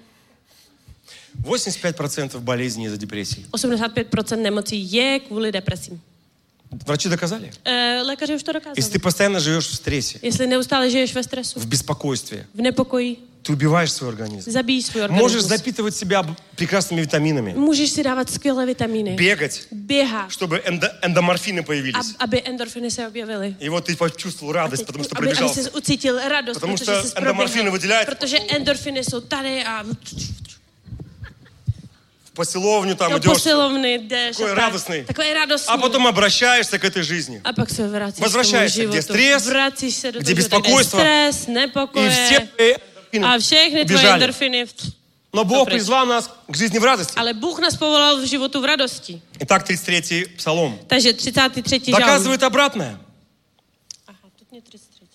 [1.44, 3.46] 85% болезней из-за депрессии.
[3.52, 6.00] 85% nemocí je kvůli depresím.
[6.86, 7.50] Врачи доказали.
[7.64, 8.92] E, lékaři už to Если dokázali.
[8.92, 13.16] ты постоянно живешь в стрессе, Jestli neustále žiješ ve stresu, в беспокойстве, v nepokoji,
[13.47, 14.51] Ты убиваешь свой организм.
[14.51, 15.23] Забей свой организм.
[15.23, 16.25] Можешь запитывать себя
[16.57, 17.53] прекрасными витаминами.
[17.53, 19.15] Можешь си давать скилые витамины.
[19.15, 19.67] Бегать.
[19.71, 20.27] Бега.
[20.29, 22.15] Чтобы эндо, эндоморфины появились.
[22.19, 23.55] А, абы эндорфины себя объявили.
[23.61, 25.49] И вот ты почувствовал радость, а, потому что пробежал.
[25.49, 28.09] Абы, абы уцитил радость, потому, потому что эндоморфины выделяют.
[28.09, 29.85] Потому что эндорфины jsou tady а
[32.35, 33.33] посиловню там э, До идешь.
[33.37, 35.03] Посиловный, да, такой радостный.
[35.05, 35.73] Такой радостный.
[35.73, 37.41] А потом обращаешься к этой жизни.
[37.45, 37.69] А пак
[38.17, 39.47] возвращаешься, где стресс,
[40.19, 40.97] где беспокойство.
[40.97, 42.07] Стресс, непокое.
[42.07, 42.75] И все э,
[43.16, 44.14] эндорфины A všechny tvoje убежали.
[44.22, 44.66] endorfiny.
[45.34, 45.72] Но Бог Добрый.
[45.78, 47.14] призвал нас к жизни в радости.
[47.16, 49.22] Ale Bůh nás povolal v životu v radosti.
[49.40, 50.78] Итак, 33 псалом.
[50.86, 51.90] Takže 33.
[51.92, 52.00] žalm.
[52.02, 52.98] Доказывает обратное.
[54.06, 55.06] Aha, тут mě 33.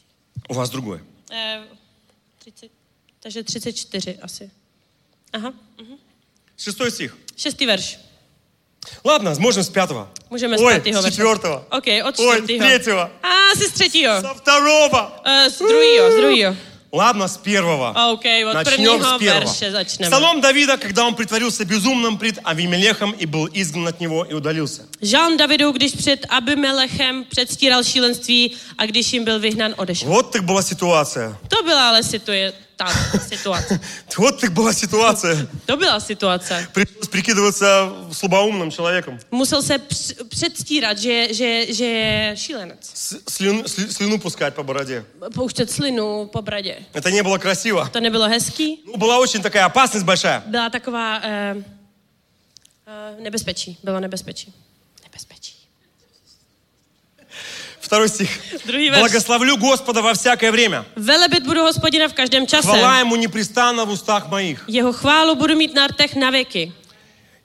[0.49, 1.01] У вас другое.
[1.31, 1.61] Eh,
[2.39, 2.71] 30,
[3.19, 4.49] takže 34 asi.
[5.33, 5.53] Aha.
[6.57, 7.15] Шестой стих.
[7.35, 7.97] Šestý verš.
[9.03, 10.09] Ладно, можем с пятого.
[10.29, 11.15] Můžeme z Ой, pátého с verše.
[11.15, 11.65] четвертого.
[11.71, 12.59] OK, od Ой, čtvrtého.
[12.59, 13.11] третьего.
[13.23, 14.21] A, asi z třetího.
[14.21, 15.11] Со второго.
[15.25, 16.55] Uh, z druhého, z druhého.
[16.94, 18.12] Ладно, с первого.
[18.12, 19.84] OK, od Начнем prvního с первого.
[19.84, 24.82] Псалом Давида, когда он притворился безумным пред Авимелехом и был изгнан от него и удалился.
[25.00, 30.08] Žalm Davidu, když před Abimelechem předstíral šílenství a když jim byl vyhnan, odešel.
[30.08, 31.38] Вот так была ситуация.
[31.48, 32.85] To byla ale situje, ta
[33.27, 33.79] situace.
[34.17, 35.47] Вот так была ситуация.
[35.65, 36.67] To byla situace.
[36.73, 39.19] Пришлось прикидываться слабоумным человеком.
[39.31, 42.77] Musel se př- předstírat, že, že, že je šílenec.
[42.93, 45.05] С- слюн- сли- слюну пускать по бороде.
[45.33, 46.75] Pouštět slinu po bradě.
[46.93, 47.89] Это не было красиво.
[47.93, 48.79] To nebylo hezký.
[48.85, 50.43] Ну, была очень такая опасность большая.
[50.45, 51.55] Byla taková eh,
[52.87, 53.77] eh, nebezpečí.
[53.83, 54.53] Bylo nebezpečí.
[57.82, 58.30] Второй стих.
[58.66, 59.00] Druhý verš.
[59.00, 60.84] Благословлю Господа во всякое время.
[60.96, 62.62] Velebit budu hospodina v každém čase.
[62.68, 64.64] Хвала Ему непрестанно в устах моих.
[64.68, 66.72] Jeho chválu budu mít na rtech na věky.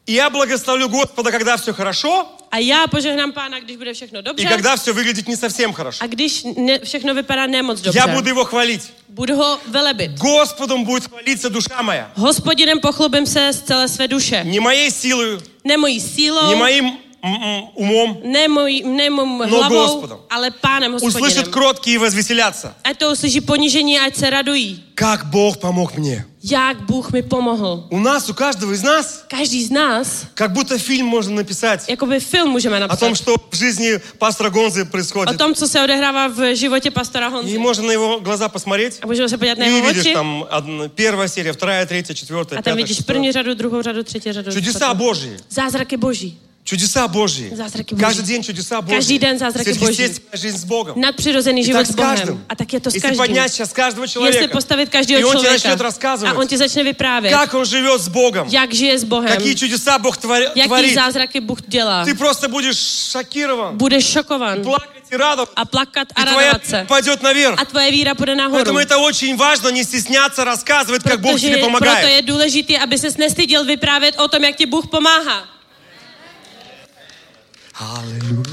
[0.06, 4.24] И я благословлю Господа, когда все хорошо, A já požehnám pána, když bude všechno и
[4.24, 4.48] dobře.
[4.48, 6.04] когда все выглядит не совсем хорошо.
[6.04, 8.00] A když ne, všechno vypadá nemoc dobře.
[8.00, 8.82] Я буду Его хвалить.
[9.10, 10.12] Budu ho velebit.
[10.12, 12.12] Господом будет хвалиться душа моя.
[12.16, 14.44] Hospodinem pochlubím se z celé své duše.
[14.44, 16.98] Не моей силой, Ne mojí sílou, не моим
[17.75, 18.19] умом.
[18.25, 20.21] ne, mojí, ne mou No hlavou, Господом.
[20.31, 21.51] ale pánem Услышат hospodinem.
[21.53, 22.75] кроткие и возвеселятся.
[22.85, 24.83] Ať to uslyší ponížení, ať se radují.
[24.95, 26.25] Как Бог помог мне.
[26.45, 27.87] Jak Bůh mi pomohl.
[27.91, 32.21] У нас, у каждого из нас, Každý z nás, как будто фильм можно написать jakoby
[32.21, 33.01] film můžeme о napsat.
[33.01, 35.39] том, что в жизни пастора Гонзы O происходит.
[35.39, 37.59] tom, co se odehrává v životě pastora И Honzy.
[37.59, 38.99] можно на его глаза посмотреть.
[39.03, 40.13] A můžeme se podívat na И jeho видишь oči.
[40.15, 43.15] там одна- первая серия, вторая, третья, четвертая, A tam пятая, vidíš шестая.
[43.15, 44.53] první řadu, druhou řadu, třetí řadu.
[44.53, 44.95] Чудеса čtvrtou.
[44.95, 45.37] Божьи.
[45.51, 46.39] Zázraky boží.
[46.67, 47.51] Чудеса Божьи.
[47.55, 48.05] Зазраки Божьи.
[48.07, 48.95] Каждый день чудеса Божьи.
[48.97, 49.95] Каждый день зазраки Божьи.
[49.95, 51.01] Сверхъестественная жизнь с Богом.
[51.01, 52.35] Nadpřirozený И život так s с каждым.
[52.37, 52.45] Bohem.
[52.49, 53.19] A tak je to s Если každým.
[53.19, 56.47] поднять сейчас каждого Jestli человека, postavit и každého он тебе člověka начнет a рассказывать, on
[56.47, 60.17] ti začne vyprávět, как он живет с Богом, jak žije s Bohem, какие чудеса Бог
[60.19, 62.05] твори- jaký творит, zázraky Bůh dělá.
[62.05, 62.79] ты просто будешь
[63.11, 65.55] шокирован, Budeš šokovan плакать и радоваться.
[65.57, 66.85] a plakat a И твоя radovat se.
[66.89, 67.61] пойдет наверх.
[67.61, 68.63] A tvoje víra půjde nahoru.
[68.65, 72.09] Поэтому это очень важно, не стесняться рассказывать, как Бог Protože тебе proto помогает.
[72.09, 75.49] je důležité, aby ses nestyděl vyprávět o tom, jak ti Bůh pomáhá.
[77.77, 78.45] Аллилуйя.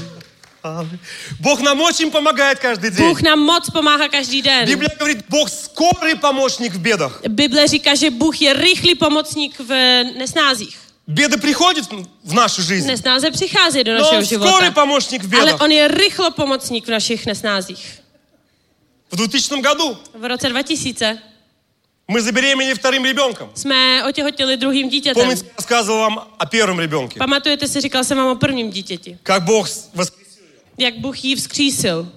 [0.62, 0.98] Аллилуйя.
[1.40, 3.08] Бог нам очень помогает каждый день.
[3.08, 4.66] Bůh nám moc pomáhá každý den.
[4.68, 7.20] Библия говорит, Бог скорый помощник в бедах.
[7.28, 9.68] Bible říká, že Bůh je rychlý pomocník v
[10.18, 10.76] nesnázích.
[11.08, 11.88] Беды приходят
[12.24, 14.70] в нашу жизнь, Nesnáze přichází do но našeho Он скорый života.
[14.70, 15.60] помощник в Ale бедах.
[15.62, 18.00] on je rychlo pomocník v našich nesnázích.
[19.12, 21.18] В 2000 году V roce 2000
[22.07, 23.49] мы забеременели вторым ребенком.
[23.55, 25.23] jsme otěhotili druhým dítětem.
[25.23, 27.19] Помните, я рассказывал вам о первом ребенке.
[27.19, 29.17] Pamatujete si, říkal jsem vám o prvním dítěti.
[29.23, 30.43] Как Бог воскресил.
[30.77, 32.07] Jak Bůh ji vzkřísil.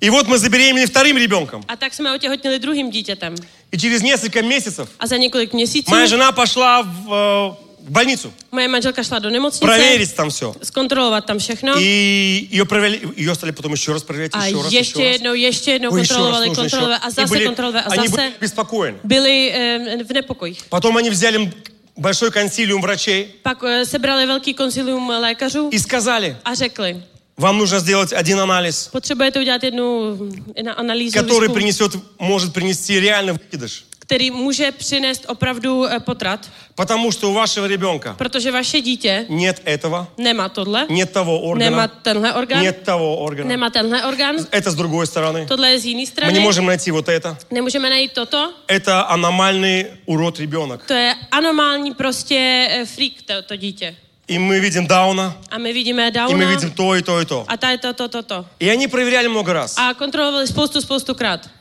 [0.00, 1.64] И вот мы забеременели вторым ребенком.
[1.68, 3.34] A tak jsme otěhotnili druhým dítětem.
[3.72, 8.32] И через несколько месяцев A za několik měsíců моя жена пошла в, э, в больницу.
[8.50, 9.64] Моя мачелка шла до немощницы.
[9.64, 10.54] Проверить там все.
[10.62, 11.80] Сконтролировать там všechno.
[11.80, 15.14] И ее проверили, ее стали потом еще раз проверять, еще а еще раз, еще раз.
[15.14, 18.98] Jednou, еще раз, контролировали, ну еще а зase контролировали, а Они были беспокоены.
[19.02, 20.58] Были э, в непокой.
[20.70, 21.52] Потом они взяли
[21.96, 23.36] большой консилиум врачей.
[23.42, 25.70] Пак, э, собрали великий консилиум э, лекарю.
[25.70, 26.36] И сказали.
[26.44, 27.02] А řekli.
[27.38, 35.86] Вам нужно сделать один анализ, который принесет, может принести реально выкидыш který může přinést opravdu
[35.86, 41.12] eh, potrat, Потому что у вашего ребенка protože vaše dítě нет этого, nemá tohle, нет
[41.12, 43.48] того nemá органа, tenhle orgán, нет того органа.
[43.48, 45.46] nemá tenhle orgán, Это с другой стороны.
[45.46, 47.36] tohle je z jiné Мы не можем найти вот это.
[47.50, 50.86] nemůžeme najít toto, Это аномальный урод ребенок.
[50.86, 53.96] to je anomální prostě eh, freak to, to dítě.
[54.28, 57.46] И мы видим Дауна, A my vidíme и мы видим то, и то, и то.
[57.58, 58.44] ta je to, to, to, to.
[58.60, 59.74] И они проверяли много раз.
[59.78, 61.57] A kontrolovali spoustu, spoustu krát.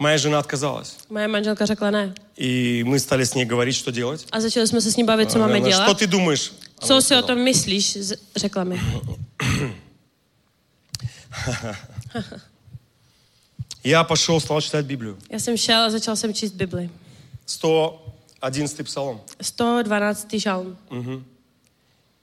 [0.00, 0.96] Моя жена отказалась.
[1.10, 2.14] Moje manželka řekla ne.
[2.36, 4.26] И мы стали с ней говорить, что делать.
[4.32, 5.84] A začali jsme se ní bavit, co máme Она, dělat.
[5.84, 6.52] Что ты думаешь?
[6.80, 7.26] Co si o сказала.
[7.26, 7.98] tom myslíš,
[8.36, 8.80] řekla mi.
[13.84, 15.18] Я пошел, стал читать Библию.
[15.30, 16.90] Já jsem šel a začal jsem číst Bibli.
[17.46, 19.20] 111 псалом.
[19.40, 20.26] 112.
[20.32, 20.76] žalm.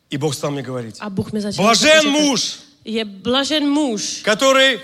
[0.10, 0.98] И Бог стал мне говорить.
[1.00, 4.80] A Bůh mi začal Блажен муж, Je blažen muž, который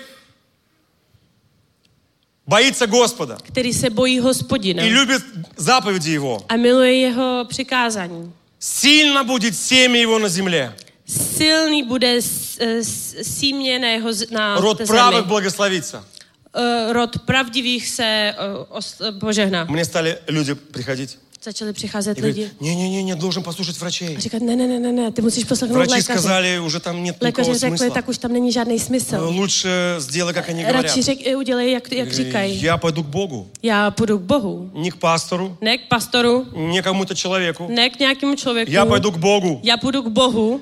[2.47, 5.21] боится Господа který se bojí hospodina и любит
[5.57, 6.45] заповеди Его.
[6.49, 8.33] a miluje jeho přikázání.
[8.59, 10.73] Сильно будет семя Его на земле.
[11.07, 15.27] Silný bude s- s- símě na jeho z- na Род té правых zemi.
[15.27, 16.03] благословится.
[16.55, 18.35] Eh, Rod pravdivých se eh,
[18.69, 19.65] os- eh, požehná.
[19.65, 24.15] Мне stали люди приходить Začali přicházet и lidi говорить, не-не-не, должен послушать врачей.
[24.17, 26.19] a říkat, ne, ne, ne, ne, ne, ty musíš poslechnout Врачи lékaře.
[26.19, 27.93] сказали, уже там нет Lékaři никакого řekli, смысла.
[27.93, 29.15] tak už tam není žádný Э, smysl.
[29.29, 29.69] Лучше
[29.99, 30.83] сделай, как они говорят.
[30.85, 32.61] Radši řek, udělej, jak, jak říkají.
[32.61, 34.71] Я пойду к Богу, Já půjdu k Bohu.
[34.73, 37.67] не к пастору, Ne k pastoru, не к кому-то человеку.
[37.69, 38.71] ne k nějakému člověku.
[38.71, 39.59] Я пойду к Богу.
[39.63, 40.61] Já půjdu k Bohu.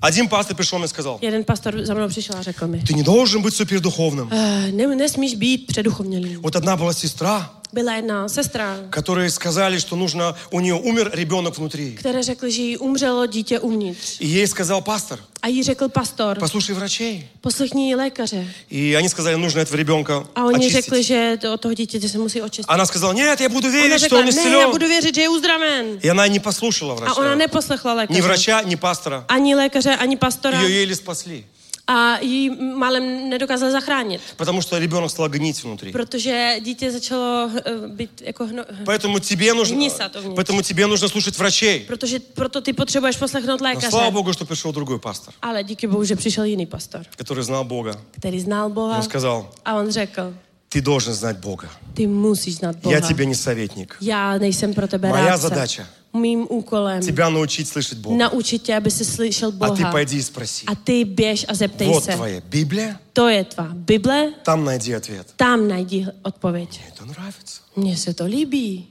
[0.00, 3.02] Один пастор пришел и сказал, Jeden pastor za mnou přišel a řekl mi, ты не
[3.02, 4.28] должен быть супердуховным.
[4.30, 6.36] "Eh, ne, nesmíš být předuchomělý.
[6.36, 11.57] Вот одна была сестра, Byla jedna sestra, которые сказали, что нужно, у нее умер ребенок
[11.57, 11.91] внутри.
[11.91, 14.21] které řekl, že jí umřelo dítě uvnitř.
[14.21, 17.27] И ей сказал пастор, A jí řekl pastor, послушай врачей.
[17.41, 18.47] poslechni lékaře.
[18.71, 20.83] И они сказали, нужно этого ребенка A oni очистить.
[20.85, 22.65] řekli, že to, od toho dítěte se musí očistit.
[22.69, 24.71] Она сказала, нет, я буду Ona верить, что řekla, он ne, já исцелен.
[24.71, 25.85] budu věřit, že je uzdraven.
[26.03, 27.35] И она не послушала A ona врача.
[27.35, 28.21] neposlechla Ни lékaře.
[28.21, 29.25] врача, ни пастора.
[29.27, 30.61] Ani lékaře, ani pastora.
[30.61, 31.43] Ее еле спасли.
[31.86, 34.20] a ji málem nedokázali zachránit.
[34.36, 35.92] Потому что ребенок стал гнить внутри.
[35.92, 38.64] Protože dítě začalo eh, být jako hno...
[38.84, 40.36] Поэтому тебе нужно, Гнисат uvnitř.
[40.38, 41.80] поэтому тебе нужно слушать врачей.
[41.86, 43.90] Protože proto ty potřebuješ poslechnout Но lékaře.
[43.90, 47.64] слава Богу, что пришел другой пастор, Ale díky Bohu, že přišel jiný pastor, который знал
[47.64, 47.92] Бога.
[48.10, 50.34] který znal Boha Он сказал, a on řekl,
[50.69, 51.69] Ты должен знать Бога.
[51.95, 52.95] Ты мусиш знать Бога.
[52.95, 53.97] Я тебе не советник.
[54.01, 55.47] Я не сам про тебя Моя радца.
[55.47, 55.87] задача.
[56.11, 57.01] Моим уколом.
[57.01, 58.15] Тебя научить слышать Бога.
[58.17, 59.73] Научить тебя, чтобы ты слышал Бога.
[59.73, 60.65] А ты пойди и спроси.
[60.67, 61.93] А ты бежь, а зептайся.
[61.93, 62.99] Вот твоя Библия.
[63.13, 64.33] То это твоя Библия.
[64.43, 65.27] Там найди ответ.
[65.37, 66.77] Там найди ответ.
[66.79, 67.61] Мне это нравится.
[67.75, 68.89] Мне все это люби.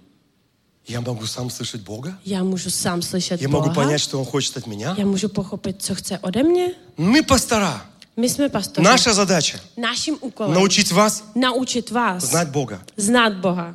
[0.86, 2.16] Я могу сам слышать Бога.
[2.24, 3.42] Я могу сам слышать Бога.
[3.42, 4.94] Я могу понять, что Он хочет от меня.
[4.96, 6.72] Я могу похопить, что хочет от меня?
[6.96, 7.82] Мы пастора.
[8.16, 8.84] My jsme pastoři.
[8.84, 12.82] Наша задача Naším úkolem научить вас naučit vás знать Бога.
[12.96, 13.74] znát Boha.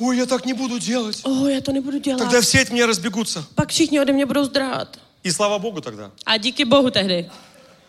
[0.00, 1.20] Ой, я так не буду делать.
[1.24, 2.18] Oh, já to nebudu dělat.
[2.18, 3.44] Тогда все от меня разбегутся.
[3.54, 4.96] Pak všichni ode mě budou zdrát.
[5.24, 6.10] И слава Богу тогда.
[6.26, 7.30] A díky Bohu tehdy.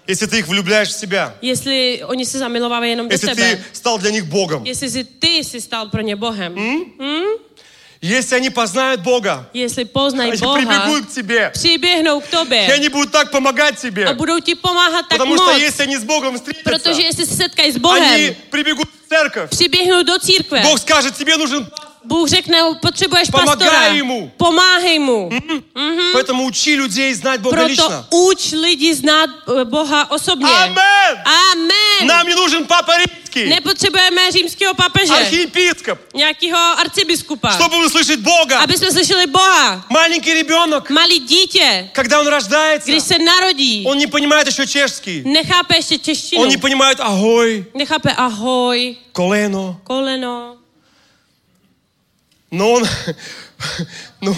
[0.08, 1.36] Если ты их влюбляешь в себя.
[1.42, 3.56] Jestli oni se zamilovávají jenom do Если tebe.
[3.56, 4.64] ты стал для них Богом.
[4.66, 6.56] Jestli si ty si stal pro ně Bohem.
[8.04, 11.54] Если они познают Бога, если познай они Бога, прибегут к тебе.
[11.54, 12.68] Прибегнут к тебе.
[12.68, 14.04] И они будут так помогать тебе.
[14.04, 15.54] А будут тебе помогать так Потому мощь.
[15.54, 19.51] что если они с Богом встретятся, Потому что если с Богом, они прибегут церковь.
[19.51, 21.67] přiběhnou do církve, Бог скажет, тебе нужен
[22.05, 24.05] Bůh řekne, potřebuješ Pomagaj pastora.
[24.05, 24.33] mu.
[24.37, 25.31] Pomáhej mu.
[26.15, 28.07] Поэтому учи людей знать Бога Proto лично.
[28.11, 29.31] uč lidi znát
[29.61, 30.47] eh, Boha osobně.
[30.51, 31.23] Amen.
[31.53, 32.07] Amen.
[32.07, 38.59] Нам не нужен Папа Римский, Nepotřebujeme římského papeže, архиепископ, nějakého arcibiskupa, чтобы услышать Бога.
[38.61, 39.85] aby jsme slyšeli Boha.
[39.91, 45.23] Маленький ребенок, Malý dítě, когда он рождается, když se narodí, он не понимает еще чешский.
[45.25, 46.43] nechápe ještě češtinu.
[46.43, 49.80] Он не понимает ahoj, Nechápe ahoj, Колено.
[49.86, 50.58] Колено.
[52.52, 52.86] Но он,
[54.22, 54.36] ну,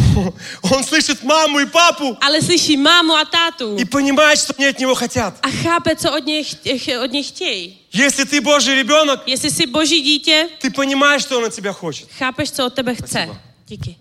[0.63, 2.17] он слышит маму и папу.
[2.21, 3.75] Але слышит маму и тату.
[3.77, 5.35] И понимает, что они от него хотят.
[5.41, 7.85] А хапе, что от них, от них хтей.
[7.91, 12.07] Если ты Божий ребенок, если ты Божий дитя, ты понимаешь, что он от тебя хочет.
[12.17, 13.29] Хапеш, что от тебя хочет.
[13.67, 13.97] Дики.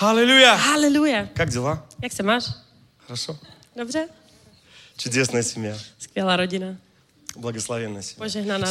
[0.00, 0.58] Аллилуйя.
[0.74, 1.30] Аллилуйя.
[1.34, 1.84] Как дела?
[2.00, 2.44] Как ты, Маш?
[3.06, 3.36] Хорошо.
[3.74, 4.08] Добре.
[4.96, 5.76] Чудесная семья.
[5.98, 6.78] Сквела родина
[7.34, 8.16] благословенность.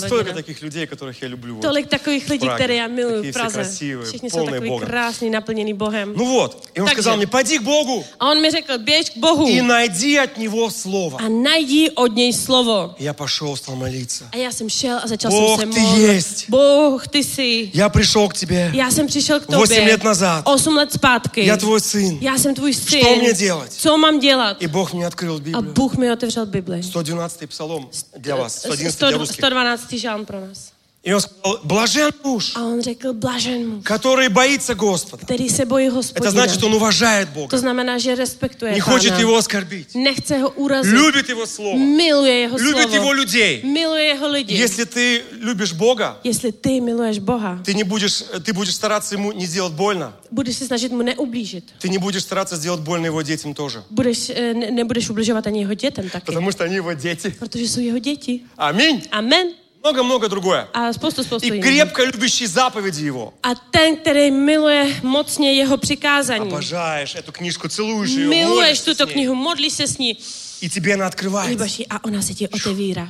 [0.05, 1.59] Столько таких людей, которых я люблю.
[1.61, 3.55] Толик вот, таких людей, которые я милую Такие в Празе.
[3.55, 6.13] красивые, Všichni полные Бога, красные, наполненные Богом.
[6.13, 8.05] Ну вот, и он Takže, сказал мне, пойди к Богу.
[8.17, 9.47] А он мне сказал: беж к Богу.
[9.47, 11.19] И найди от Него Слово.
[11.21, 12.95] А найди от Ней Слово.
[12.99, 14.25] Я пошел, стал молиться.
[14.31, 15.97] А я сам шел, а зачал Бог, сам ты молить.
[15.97, 16.45] есть.
[16.49, 17.71] Бог, ты си.
[17.73, 18.71] Я пришел к тебе.
[18.73, 19.57] Я сам пришел к тебе.
[19.57, 20.45] Восемь лет назад.
[20.45, 21.39] Восемь лет спадки.
[21.39, 22.17] Я твой сын.
[22.19, 23.01] Я сам твой сын.
[23.01, 23.77] Что мне делать?
[23.77, 24.57] Что мам делать?
[24.61, 25.57] И Бог мне открыл а Библию.
[25.57, 26.83] А Бог мне открыл Библию.
[26.83, 28.48] 112 псалом для вас.
[28.49, 28.61] vás.
[28.61, 29.93] Sladinství 112.
[29.93, 30.78] žán pro nás.
[31.01, 35.23] И он сказал, блажен муж, A on řekl, blažen muž, который боится Господа.
[35.25, 39.19] který se bojí Это значит, он уважает Бога, To znamená, že respektuje не хочет pána.
[39.21, 40.91] его оскорбить, Nechce ho urazit.
[40.93, 43.13] любит его слово, Miluje jeho любит его slovo.
[43.13, 43.61] людей.
[43.63, 44.53] Miluje jeho lidi.
[44.53, 49.31] Если ты любишь Бога, Jestli ty miluješ Boha, ты не будешь, ты будешь стараться ему
[49.31, 50.11] не сделать больно.
[50.31, 51.63] budeš se snažit mu neublížit.
[51.79, 53.83] Ты не будешь стараться сделать больно его детям тоже.
[53.89, 56.25] Budeš, eh, ne, nebudeš ubližovat ani jeho dětem taky.
[56.25, 57.29] Потому что они его дети.
[57.39, 58.41] Protože jsou jeho děti.
[58.57, 59.01] Аминь.
[59.11, 59.47] Amen.
[59.83, 60.67] Много-много другое.
[60.73, 63.33] A spoustu, spoustu И крепко любящий заповеди его.
[63.43, 66.41] A ten, který miluje mocně jeho přikázání.
[66.51, 69.27] Обожаешь эту книжку, целуешь ее, Miluješ молишься tuto с ней.
[69.27, 70.17] modlíš se s ní,
[70.61, 71.85] И тебе она открывается.
[71.89, 73.09] a ona se ti otevírá.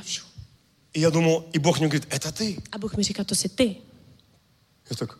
[0.92, 2.56] И я думал, и Бог мне говорит, это ты.
[2.72, 3.76] A Bůh mi říká, to jsi ty.
[4.90, 5.18] Я так,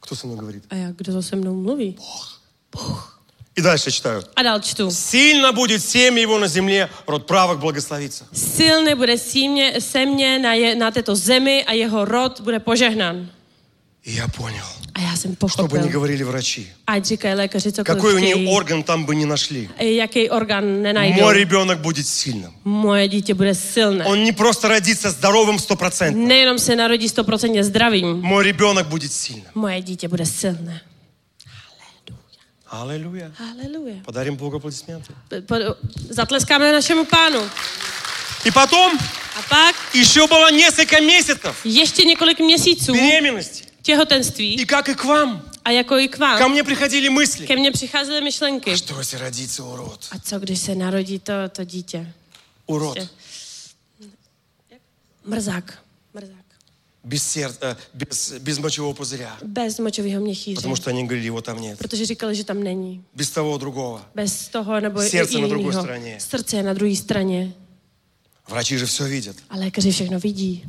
[0.00, 0.64] кто со мной говорит?
[0.70, 1.96] A já, kdo to se mnou mluví?
[3.60, 4.24] И дальше читаю.
[4.34, 4.90] А дальше читаю.
[4.90, 8.24] Сильно будет семя его на земле, род правых благословится.
[8.32, 13.28] Сильный будет семя, семя на, на этой земле, а его род будет пожегнан.
[14.02, 14.64] И я понял.
[14.94, 15.36] А я сам.
[15.46, 16.68] Что бы ни говорили врачи.
[16.86, 19.68] А дикая лекарь, что Какой у нее орган там бы не нашли.
[19.78, 21.20] Э, який орган не найдут.
[21.20, 22.54] Мой ребенок будет сильным.
[22.64, 24.06] Мое дитя будет сильным.
[24.06, 26.18] Он не просто родится здоровым сто процентов.
[26.18, 28.22] Не се se сто стопроцентно здоровым.
[28.22, 29.50] Мой ребенок будет сильным.
[29.52, 30.80] Мое дитя будет сильным.
[32.69, 33.31] Аллилуйя.
[33.37, 34.01] Haleluja.
[34.03, 35.13] Подарим Богу аплодисменты.
[35.45, 35.75] Po-
[36.09, 37.49] Zatleskáme našemu pánu.
[38.45, 38.97] И потом
[39.37, 43.65] A pak еще было несколько месяцев ještě několik měsíců беременности.
[43.81, 47.45] těhotenství И как и к вам, a jako i k ко vám, мне приходили мысли.
[47.47, 48.77] ke mně přicházely myšlenky.
[48.77, 50.07] Что если родится урод?
[50.11, 52.13] A co, když se narodí to, to dítě?
[52.65, 52.97] Урод.
[55.25, 55.79] Mrzák.
[57.03, 57.11] Mrzák.
[57.11, 59.37] Без сердца, без, без мочевого пузыря.
[59.43, 60.55] Bez močového měchýře.
[60.55, 61.77] Потому что они говорили, его там нет.
[61.77, 63.03] Protože říkali, že tam není.
[63.15, 64.01] Без того другого.
[64.15, 65.81] Bez toho nebo Srdce i na druhé jinýho.
[65.81, 66.17] straně.
[66.19, 67.53] Srdce je na druhé straně.
[68.49, 69.35] Vрачи же все видят.
[69.49, 70.65] A lékaři všechno vidí.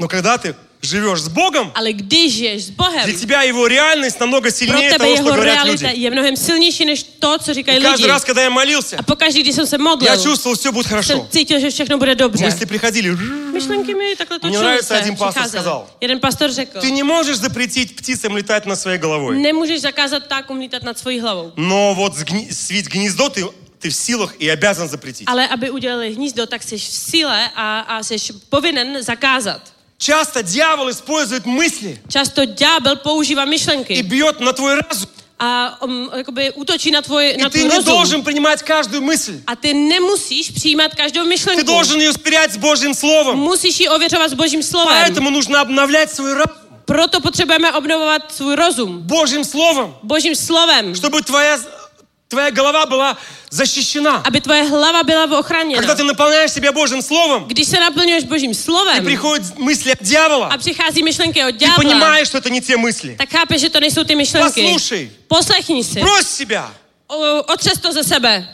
[0.00, 4.20] Но когда ты живешь с Богом, Ale když žiješ s Bohem, для тебя его реальность
[4.20, 5.86] намного сильнее того, что говорят люди.
[5.94, 8.06] je mnohem silnější než to, co říkají И каждый lidi.
[8.08, 10.90] раз, когда я молился, A pokaždý, když jsem se modlil, я чувствовал, все будет jsem
[10.90, 11.28] хорошо.
[11.30, 12.44] cítil, že všechno bude dobře.
[12.46, 13.16] Мысли приходили.
[13.52, 15.50] Myšlenky mi takhle Mně točily nравится se, один пастор přicházely.
[15.62, 15.86] сказал.
[16.00, 19.38] Jeden pastor řekl, Ты не можешь запретить птицам летать над своей головой.
[19.38, 21.52] nemůžeš zakázat ptákům lítat nad svojí hlavou.
[21.56, 23.44] Но вот сгни- свить гнездо ты,
[23.82, 25.28] ты в силах и обязан запретить.
[25.28, 28.16] Ale aby udělali hnízdo, tak jsi v síle a, a jsi
[28.48, 29.60] povinen zakázat.
[30.00, 35.08] Часто дьявол использует мысли ďábel používá и myšlenky бьет на tvой разум.
[35.38, 37.84] a um, jakoby útočí na, tvoj, И na ты tvůj rozum.
[37.84, 39.40] должен принимать каждую мысль.
[39.46, 41.64] A ty nemusíš přijímat každou Ты myšlenku.
[41.64, 43.38] должен ее сверять с Божьим Словом.
[43.38, 45.04] Musíš ji ověřovat s Božím slovem.
[45.04, 46.56] Поэтому нужно обновлять свой разум
[46.86, 48.98] Proto potřebujeme obnovovat svůj rozum.
[49.02, 50.94] Божьим Словом, Božím slovem.
[50.94, 51.58] чтобы твоя,
[52.30, 53.16] твоя голова была
[53.50, 54.22] защищена.
[54.24, 55.76] Aby tvoje hlava byla v ochraně.
[55.76, 60.02] Когда ты наполняешь себя Божьим Словом, Když se naplňuješ Božím и slovem приходят мысли от
[60.02, 63.16] дьявола, a přichází myšlenky od ты ďábla, понимаешь, что это не те мысли.
[63.18, 64.62] tak chápeš, že to nejsou ty myšlenky.
[64.62, 66.00] Послушай, Poslechni si.
[66.00, 66.72] брось себя.
[67.46, 68.46] Otřes to ze sebe.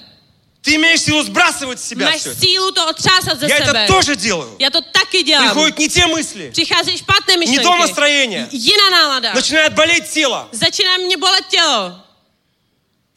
[0.62, 3.84] Ты имеешь силу sбрасывать с себя Máš все sílu to otřásat ze Я sebe.
[3.84, 4.56] это тоже делаю.
[4.58, 5.44] Já to taky dělám.
[5.50, 7.62] Приходят не те мысли, Přicházejí špatné не myšlenky.
[7.64, 8.48] то настроение.
[8.52, 9.32] Jiná nálada.
[9.34, 10.48] Начинает болеть тело.
[10.52, 12.05] Začíná mě bolet tělo.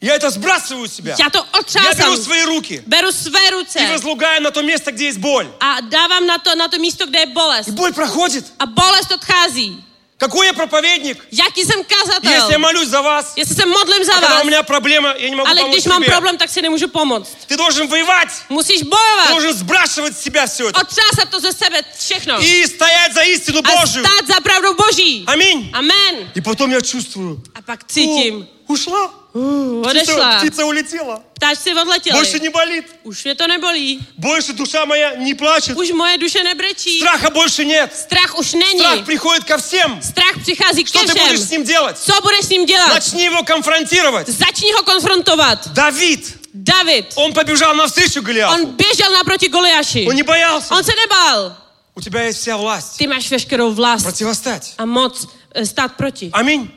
[0.00, 1.14] Я это сбрасываю z себя.
[1.18, 1.84] Я to otrzasam.
[1.84, 2.82] Я беру свои руки.
[2.86, 3.78] Беру свои руки.
[3.78, 5.46] И возлагаю на то место, где есть боль.
[5.60, 7.70] А давам на то, на то место, где есть болезнь.
[7.70, 8.46] И боль проходит.
[8.58, 9.76] А болезнь отхази.
[10.16, 11.18] Какой я проповедник?
[11.30, 12.30] Який сам казател.
[12.30, 13.34] Если я молюсь за вас.
[13.36, 14.24] Если сам молюсь за а вас.
[14.24, 16.70] когда у меня проблема, я не могу Але помочь když mám проблем, так си не
[16.70, 17.26] могу помочь.
[17.46, 18.30] Ты должен воевать.
[18.48, 19.28] Мусиш боевать.
[19.28, 20.80] Должен сбрасывать с себя все это.
[20.80, 22.40] Отсасать то за себе všechno.
[22.42, 24.04] И стоять за истину а Божию.
[24.04, 25.24] А стать за правду Божий.
[25.26, 25.70] Аминь.
[25.74, 26.30] Амен.
[26.34, 27.42] И потом я чувствую.
[27.54, 28.46] А пак цитим.
[28.66, 29.10] Ушла.
[29.32, 30.38] Птица, odešla.
[30.38, 31.22] птица улетела.
[31.34, 32.16] Ptáčci odletěli.
[32.16, 32.84] Больше не болит.
[33.02, 34.00] Už mě to nebolí.
[34.18, 35.76] Больше душа моя не плачет.
[35.76, 36.98] Už moje duše nebrečí.
[36.98, 37.94] Страха больше нет.
[37.94, 38.80] Strach už není.
[38.80, 40.00] Страх приходит ко всем.
[40.02, 41.98] Strach přichází k Что ты будешь с ним делать?
[41.98, 42.88] Co budeš s ním dělat?
[42.94, 44.28] Начни его конфронтировать.
[44.28, 45.68] Začni ho konfrontovat.
[45.68, 47.06] Давид, David.
[47.14, 48.54] он побежал навстречу Голиафу.
[48.54, 50.06] On běžel naproti Goliáši.
[50.08, 50.74] Он не боялся.
[50.74, 51.56] On se nebál.
[51.94, 54.74] У тебя есть вся власть Ty máš veškerou vlast противостать.
[54.78, 56.30] a moc eh, stát proti.
[56.32, 56.70] Аминь.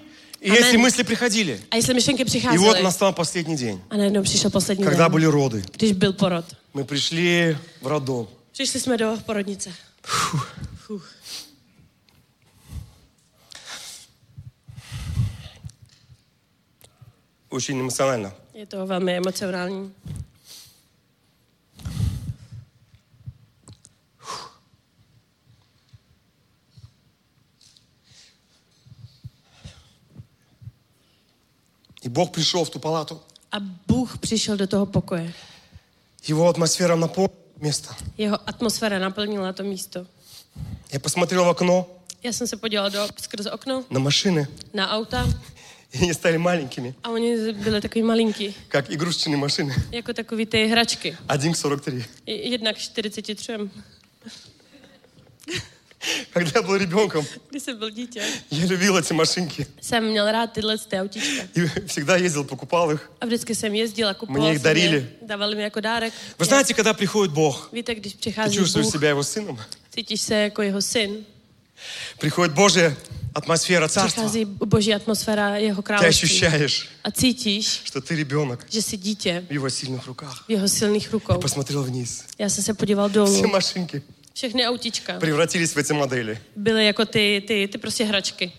[0.43, 0.59] И Amen.
[0.59, 1.57] эти мысли приходили.
[1.69, 2.55] А если myšlenky přicházely?
[2.55, 3.81] И вот настал последний день.
[3.89, 5.63] А наjednou přišel последний Когда день, были роды.
[5.73, 6.45] Když был пород.
[6.73, 8.27] Мы пришли в роддом.
[8.57, 9.71] Пришли мы до породницы.
[10.01, 10.47] Фух.
[10.87, 11.01] Фух.
[17.49, 18.33] Очень эмоционально.
[18.53, 19.91] Это очень эмоционально.
[32.02, 33.20] И Бог пришел в ту палату.
[33.52, 33.56] A
[33.86, 35.32] Bůh přišel do toho pokoje.
[36.28, 37.94] Его атмосфера наполнила место.
[38.18, 40.06] Jeho atmosféra naplnila to místo.
[40.92, 41.86] Я посмотрел в окно
[42.22, 45.26] Já jsem se podívala do, skrze okno на машины, na auta
[45.92, 49.74] и они стали маленькими, a oni byli takový malinký, как игрушечные машины.
[49.92, 51.16] jako takový ty hračky.
[51.28, 52.04] Один к 43.
[52.26, 53.70] I- Jednak 43.
[56.33, 57.25] Когда я был ребенком,
[58.49, 59.67] я любил эти машинки.
[59.81, 61.47] Сам имел рад эти аутичка.
[61.53, 63.09] И всегда ездил, покупал их.
[63.19, 64.37] А врезки сам ездила, купала.
[64.37, 65.17] Мне их дарили.
[65.21, 66.13] Давали мне как подарок.
[66.37, 69.59] Вы знаете, когда приходит Бог, Видите, когда ты чувствуешь себя его сыном.
[69.95, 71.25] Чувствуешь себя его сын.
[72.19, 72.95] Приходит Божья
[73.33, 74.21] атмосфера царства.
[74.21, 79.43] Приходит Божья атмосфера Его Ты ощущаешь, а цитишь, что ты ребенок что сидите.
[79.49, 80.45] в Его сильных руках.
[80.47, 81.35] В Его сильных руках.
[81.37, 82.23] Я посмотрел вниз.
[82.37, 83.27] Я се подивал долу.
[83.33, 84.03] Все машинки.
[84.34, 86.38] Všechny autíčka превратились в эти модели.
[86.56, 88.52] byly jako ty, ty, ty prostě hračky.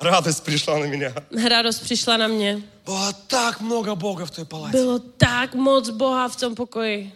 [0.00, 1.14] Радость пришла на меня.
[1.48, 2.62] Radost přišla na mě.
[2.86, 4.76] Было так много Бога в той палате.
[4.76, 7.12] Bylo tak moc Boha v tom pokoji.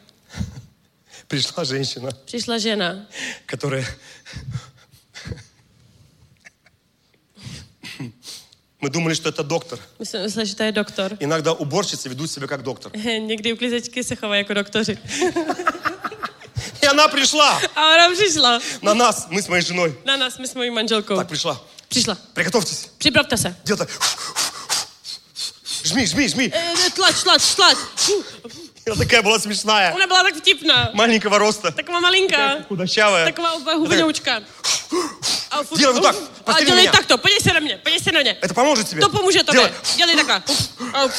[1.28, 3.06] Пришла женщина, Přišla žena,
[3.46, 3.84] которая...
[8.80, 9.78] Мы думали, что это доктор.
[9.98, 11.16] my jsme mysleli, že to je doktor.
[11.20, 12.92] Иногда уборщицы ведут себя как доктор.
[12.96, 14.98] Někdy uklízečky se chovají jako doktoři.
[16.81, 17.59] И она пришла.
[17.75, 18.61] А она пришла.
[18.81, 19.97] На нас, мы с моей женой.
[20.05, 21.17] На нас, мы с моей манжелкой.
[21.17, 21.59] Так, пришла.
[21.89, 22.17] Пришла.
[22.33, 22.89] Приготовьтесь.
[22.99, 23.45] Приправьтесь.
[23.63, 23.87] Где-то.
[25.83, 26.51] Жми, жми, жми.
[26.53, 27.77] Э, э, тлач, тлач, тлач.
[28.85, 29.93] Она такая была смешная.
[29.93, 30.91] Она была так втипна.
[30.93, 31.71] Маленького роста.
[31.71, 32.63] Такая маленькая.
[32.67, 33.31] Худощавая.
[33.31, 34.43] Такая губенючка.
[35.49, 36.15] А, делай вот так.
[36.45, 37.17] А, делай так то.
[37.17, 37.77] Полезь на мне.
[37.77, 38.37] Полезь на мне.
[38.41, 39.01] Это поможет тебе.
[39.01, 39.71] То поможет тебе.
[39.97, 40.43] Делай так.
[40.93, 41.09] А.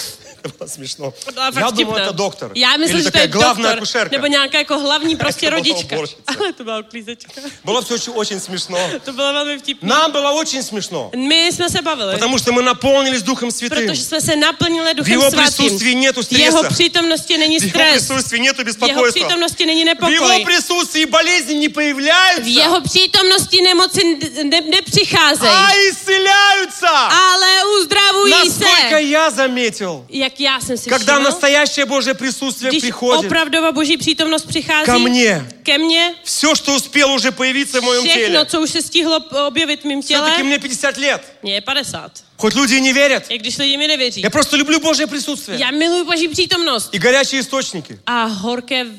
[0.44, 1.10] Это было смешно.
[1.24, 2.50] Fakt Я думал, это доктор.
[2.54, 4.16] Já myslím, Или такая главная doktor, акушерка.
[4.16, 5.96] nebo nějaká jako hlavní prostě byla rodička.
[6.26, 7.32] Ale to byla uklízečka.
[7.64, 8.78] Было все очень, очень смешно.
[9.04, 9.88] To bylo velmi vtipné.
[9.88, 11.10] Нам было очень смешно.
[11.16, 13.86] My jsme se bavili, Потому что мы наполнились Духом Святым.
[13.86, 15.44] protože jsme se naplnili В Duchem Его Svatým.
[15.44, 16.74] присутствии нету V jeho стресса.
[16.74, 17.90] přítomnosti není В Его stres.
[18.08, 19.20] присутствии нету V jeho беспокойства.
[19.20, 20.44] přítomnosti není В Его nepokoj.
[20.44, 26.88] присутствии болезни не появляются, jeho přítomnosti nemoci ne- nepřicházejí, а исцеляются.
[26.88, 27.48] ale
[27.80, 33.25] uzdravují Насколько я заметил, Jak já jsem si когда všiml, настоящее Божье присутствие když приходит
[33.25, 38.03] opravdová boží přítomnost přichází ко мне, ke mně, все, что успело уже появиться в моем
[38.03, 41.21] všechno, теле, co už se stihlo objevit v mým těle, все-таки мне 50 лет.
[41.43, 42.11] mě je 50.
[42.37, 44.21] Хоть люди и не верят, I když lidi mi nevěří.
[44.21, 45.59] я просто люблю Божье присутствие.
[45.59, 47.99] Já miluji boží přítomnost И горячие источники.
[48.05, 48.97] a horké v-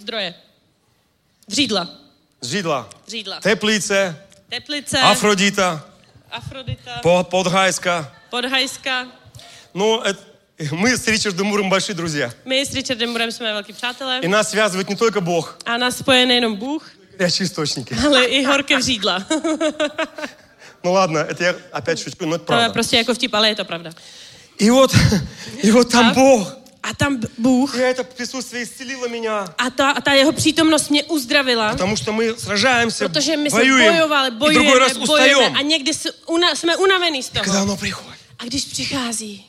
[0.00, 0.34] zdroje.
[1.48, 1.88] Vřídla.
[2.42, 3.40] Židla, Vřídla.
[3.40, 4.16] Teplice,
[4.48, 5.84] Teplice, Афродита,
[6.30, 8.12] Afrodita, По- Подгайска.
[8.30, 9.06] Podhajska.
[9.74, 10.16] Ну, это-
[10.70, 12.32] мы с Ричардом Муром большие друзья.
[12.44, 14.18] My s Richardem Murem jsme velký přátelé.
[14.22, 16.82] И нас связывает не только Бог, A nás spoje nejenom Bůh,
[17.18, 17.94] горячие источники.
[18.06, 19.26] ale i horké vřídla.
[20.84, 22.72] Ну ладно, это я опять шучу, но это to je правда.
[22.72, 23.90] prostě jako vtip, ale je to pravda.
[24.58, 24.90] И вот,
[25.62, 26.12] и вот там А?
[26.14, 26.56] Бог.
[26.82, 29.54] A tam b- Bůh И это присутствие исцелило меня.
[29.58, 33.58] a ta, a ta jeho přítomnost mě uzdravila, Потому что мы сражаемся, protože my jsme
[33.60, 35.68] воюем, bojovali, и другой bojujeme, раз bojujeme a устаем.
[35.68, 37.62] někdy s- una, jsme unavený z Когда toho.
[37.62, 38.18] оно приходит.
[38.38, 39.44] A když přichází,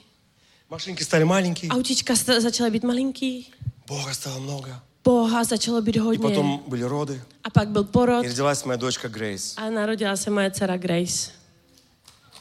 [0.71, 1.71] Машинки стали маленькие,
[2.15, 3.51] sta- začaly být malinký,
[3.87, 4.81] Бога стало много.
[5.05, 6.19] Boha začalo být И hodně.
[6.29, 7.21] потом были роды.
[7.45, 9.55] A pak byl porod И родилась моя дочка Грейс.
[9.57, 11.31] a narodila se moje dcera Grace.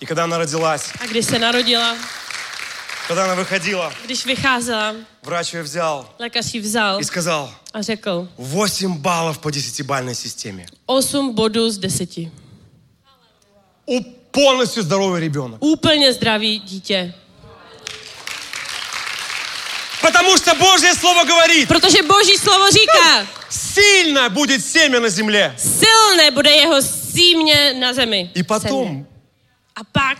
[0.01, 1.95] И когда она родилась, A když se narodila,
[3.07, 8.27] когда она выходила, když vycházela, врач ее взял lékař ji vzal и сказал, a řekl
[8.37, 10.65] 8 баллов по десятибальной системе.
[10.85, 12.31] 8 bodů z 10.
[13.85, 14.01] У
[14.31, 15.57] полностью здоровый ребенок.
[15.63, 17.13] Úplně zdravý dítě.
[20.07, 25.53] Потому что Божье Слово говорит, Protože boží slovo říká, сильно будет семя на земле.
[25.57, 28.31] silné bude jeho símě na zemi.
[28.35, 29.05] И потом,
[29.75, 30.17] A pak,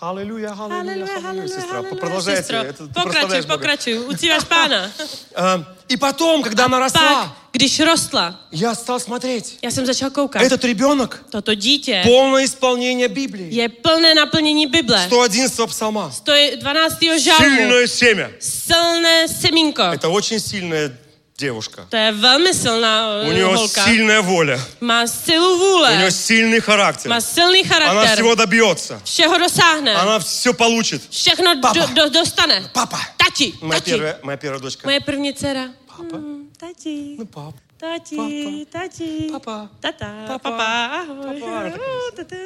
[0.00, 2.42] аллилуйя, аллилуйя, аллилуйя, сестра, продолжайте.
[2.42, 2.62] sestro.
[2.62, 4.90] Это Pokračuj, pokračuj, uctíváš pána.
[5.88, 9.58] И потом, когда она росла, když rostla, я stал смотреть.
[9.62, 10.42] já jsem začal koukat.
[10.42, 13.54] Этот ребенок Toto dítě полное исполнение Библии.
[13.54, 15.06] je plné naplnění Bible.
[15.06, 16.12] 111 псалма.
[16.24, 16.98] To je 12.
[17.18, 17.44] žalmu.
[17.56, 18.30] Сильное семя.
[18.40, 19.82] Silné semínko.
[19.82, 20.92] Это очень сильная
[21.40, 21.82] девушка.
[21.88, 23.84] То є сильная сильна У нее голка.
[23.84, 24.58] сильная воля.
[24.80, 25.90] Ма силу воле.
[25.94, 27.10] У нее сильный характер.
[27.10, 27.98] Ма сильний характер.
[27.98, 29.00] Она всего добьется.
[29.04, 29.94] Всего досягне.
[29.96, 31.00] Она все получит.
[31.10, 31.86] Всехно Папа.
[31.94, 32.62] До, достане.
[32.74, 32.98] Папа.
[33.16, 33.54] Таті.
[33.62, 33.90] Моя таті.
[33.90, 34.86] первая, моя первая дочка.
[34.86, 35.70] Моя первая цера.
[35.96, 36.16] Папа.
[36.16, 37.16] М, таті.
[37.18, 37.52] Ну, папа.
[37.80, 38.78] Таті, папа.
[38.78, 39.30] таті.
[39.32, 39.68] Папа.
[39.80, 40.24] Тата.
[40.28, 40.50] Папа.
[40.50, 41.04] Папа.
[41.06, 41.70] Папа.
[42.16, 42.36] Папа.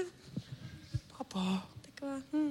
[1.19, 1.41] Папа.
[1.85, 2.19] Такова.
[2.35, 2.51] М.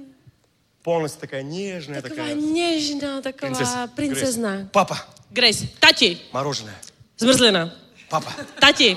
[0.82, 2.02] Полностью такая нежная.
[2.02, 3.88] Такая, такая нежная, такая принцесса.
[3.96, 4.68] принцесна.
[4.72, 4.96] Папа.
[5.34, 5.62] Грейс.
[5.80, 6.16] Тати.
[6.32, 6.74] Мороженое.
[7.16, 7.72] Сморзлина.
[8.08, 8.30] Папа.
[8.60, 8.96] Тати.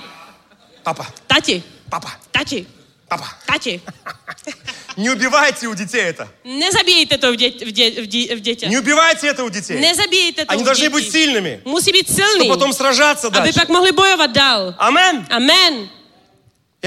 [0.84, 1.08] Папа.
[1.28, 1.64] Тати.
[1.90, 2.10] Папа.
[2.32, 2.66] Тати.
[3.08, 3.26] Папа.
[3.46, 3.80] Тати.
[4.98, 6.28] Не убивайте у детей это.
[6.44, 8.70] Не забейте это в, де- в, де- в, де- в детях.
[8.70, 9.80] Не убивайте это у детей.
[9.80, 10.94] Не забейте это Они у должны детей.
[10.94, 11.62] быть сильными.
[11.66, 12.46] Мусить быть сильный.
[12.46, 13.54] Чтобы потом сражаться Аби дальше.
[13.60, 14.74] так могли бойова дал.
[14.80, 15.26] Амен.
[15.30, 15.90] Амен.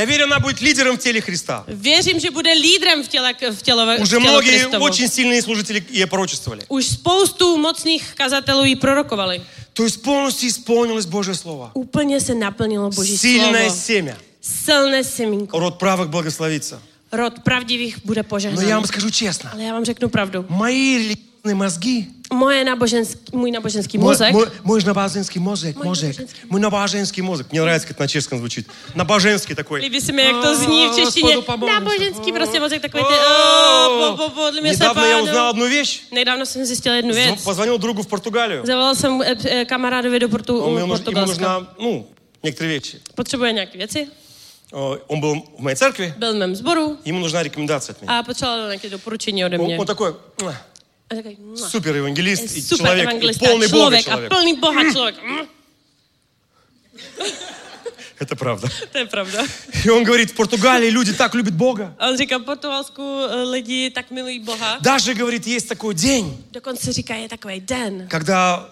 [0.01, 1.63] Я верю, она будет лидером в теле Христа.
[1.67, 4.83] Верим, что будет лидером в теле в тело Уже в тело многие Христово.
[4.83, 6.65] очень сильные служители и пророчествовали.
[6.71, 9.43] Уж споусту мощных казателей и пророковали.
[9.75, 11.71] То есть полностью исполнилось Божье Слово.
[11.75, 13.79] Уполне се наполнило Божье Сильное Слово.
[13.79, 14.17] Сильное семя.
[14.41, 15.59] Сильное семенко.
[15.59, 16.81] Род правых благословится.
[17.11, 18.57] Род правдивых будет пожелан.
[18.57, 19.53] Но я вам скажу честно.
[19.55, 20.47] Но я вам скажу правду.
[20.49, 26.02] Мои религии мозги, Moje náboženský, můj náboženský мой, mozek, мой, мой набоженский мозг, Мой мозг,
[26.04, 26.42] набоженский.
[26.50, 27.46] мой набоженский мозг.
[27.52, 28.68] Мне нравится, как на чешском звучит.
[28.96, 29.80] Набоженский такой.
[29.82, 31.36] líbí se mi, jak to zní v češtině.
[31.36, 31.80] Господу помолимся.
[31.80, 35.24] Náboženský prostě mozek takový ty, О, "O, po- po- podle mě se Недавно я pánu."
[35.28, 36.02] узнал одну вещь.
[36.12, 37.36] Nedávno jsem zjistil jednu věc.
[37.40, 38.66] Зв- Позвонил другу в Португалию.
[38.66, 41.28] Zavolal jsem eh, eh, kamarádovi do Portu, Он, ему, нуж- ему Portugalska.
[41.60, 42.06] нужна, ну,
[42.44, 42.98] некоторые вещи.
[43.16, 44.08] Potřebuje nějaké věci.
[44.74, 48.20] О, Он был в моей церкви, Byl v mém sboru ему нужна рекомендация от меня.
[48.20, 49.78] a potřeboval nějaké doporučení ode Он, mě.
[49.80, 50.56] он такой «Муа,
[51.11, 54.31] А супер евангелист э, и супер человек, и полный человек, Бога человек.
[54.31, 55.49] Полный Бога человек.
[58.21, 58.71] Это правда.
[58.93, 59.45] Это правда.
[59.85, 61.97] И он говорит, в Португалии люди так любят Бога.
[61.99, 64.79] А он говорит, «А португальску э, люди так милуют Бога.
[64.83, 66.37] Даже, говорит, есть такой день.
[66.53, 68.07] до конца Доконце есть такой день.
[68.09, 68.69] Когда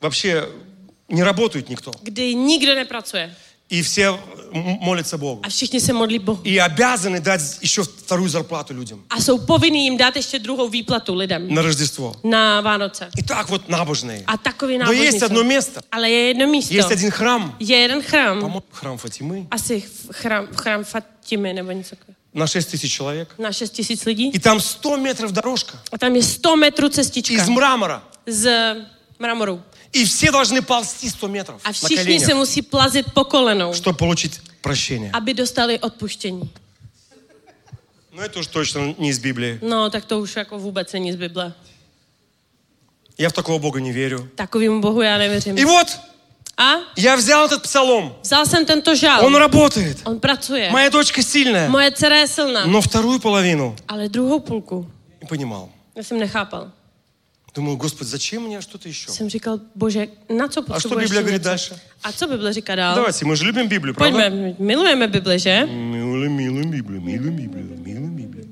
[0.00, 0.50] вообще
[1.08, 1.92] не работает никто.
[2.02, 3.30] Где никто не работает
[3.70, 4.18] и все
[4.80, 5.40] молятся Богу.
[5.44, 6.40] a všichni se modlí Bohu.
[6.44, 11.14] И обязаны дать еще вторую зарплату людям A jsou povinní jim dát ještě druhou výplatu
[11.14, 12.14] lidem на Рождество.
[12.24, 13.10] na Vánoce.
[13.16, 14.24] И так вот набожные.
[14.26, 15.26] A takový Но nábožní есть jsou.
[15.26, 16.74] одно место, Ale je jedno místo.
[16.74, 18.40] есть один храм, Je jeden chrám.
[18.40, 19.46] по-моему, храм Фатимы.
[19.50, 19.82] Asi
[20.12, 22.16] chrám, chrám Fatimy nebo něco takového.
[22.34, 23.28] на 6 тысяч человек.
[23.38, 24.30] na 6 tisíc lidí.
[24.34, 28.02] И там 100 метров дорожка A tam je 100 metrů cestička из мрамора.
[28.26, 28.50] z
[29.18, 29.62] mramoru.
[29.92, 33.72] И все должны ползти 100 метров A на všichni se коленях, musí plazit po kolenou,
[33.74, 35.10] чтобы получить прощение.
[35.12, 36.50] aby dostali odpuštění.
[38.12, 39.58] Но это уж точно не из Библии.
[39.62, 41.52] No, tak to už jako vůbec není z Bible.
[43.18, 44.28] Я в такого Бога не верю.
[44.34, 45.58] Takovým Bohu já nevěřím.
[45.58, 45.86] И вот
[46.56, 48.14] A я взял этот псалом.
[48.22, 49.24] vzal jsem tento žál.
[49.26, 49.98] Он работает.
[50.04, 50.70] On pracuje.
[50.70, 51.68] Моя дочка сильная.
[51.68, 52.66] Moje dcera je silná.
[52.66, 54.90] Но вторую половину Ale druhou půlku
[55.22, 55.68] не понимал.
[55.96, 56.70] já jsem nechápal.
[57.54, 59.10] Думаю, Господи, зачем мне что-то еще?
[59.10, 60.06] Jsem říkal, bože,
[60.36, 61.80] na co A potřebuješ Bible ještě говорит дальше?
[62.02, 62.94] A co Bible říká dál?
[62.94, 64.18] Давайте, мы же любим Библию, правда?
[64.18, 65.66] Pojďme, milujeme Bibli, že?
[65.66, 68.46] Милым, милым Библию, милым Библию, милым Библию.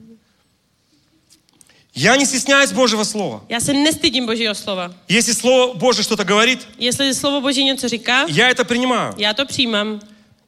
[1.94, 3.40] Я не стесняюсь Божьего Слова.
[3.48, 4.94] Já se nestydím Božího slova.
[5.08, 9.14] Если Слово Божье что-то говорит, Jestli slovo Boží něco říká, я это принимаю.
[9.16, 10.00] já to přijímám.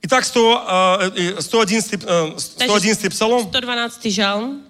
[0.03, 4.11] Итак, 100, э, э, 111, э, 111 псалом 112.
[4.11, 4.63] žalm.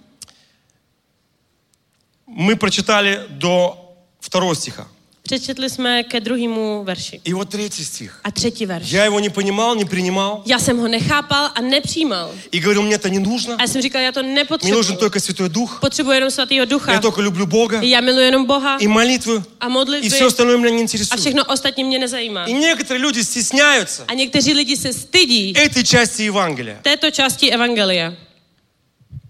[2.30, 3.78] мы прочитали до
[4.20, 4.88] второго стиха.
[5.24, 7.22] Přečetli jsme ke druhému verši.
[7.24, 8.20] И вот третий стих.
[8.24, 8.92] A třetí verš.
[8.92, 10.44] Я его не понимал, не принимал.
[10.46, 12.32] Já jsem ho nechápal a nepřijímal.
[12.52, 13.56] И говорил, мне это не нужно.
[13.58, 14.96] A já jsem říkal, já to Мне нужен nepotřebuji.
[15.00, 15.80] только Святой Дух.
[15.82, 16.92] Potřebuji jenom svatýho ducha.
[16.94, 17.82] Я только люблю Бога.
[17.82, 19.44] Já miluji jenom Boha И молитвы.
[19.60, 21.20] a И modlitby все остальное меня не a интересует.
[21.20, 22.46] všechno ostatní mě nezajímá.
[22.46, 26.80] И некоторые люди стесняются A někteří lidi se stydí этой части Евангелия.
[26.82, 28.14] této části evangelia.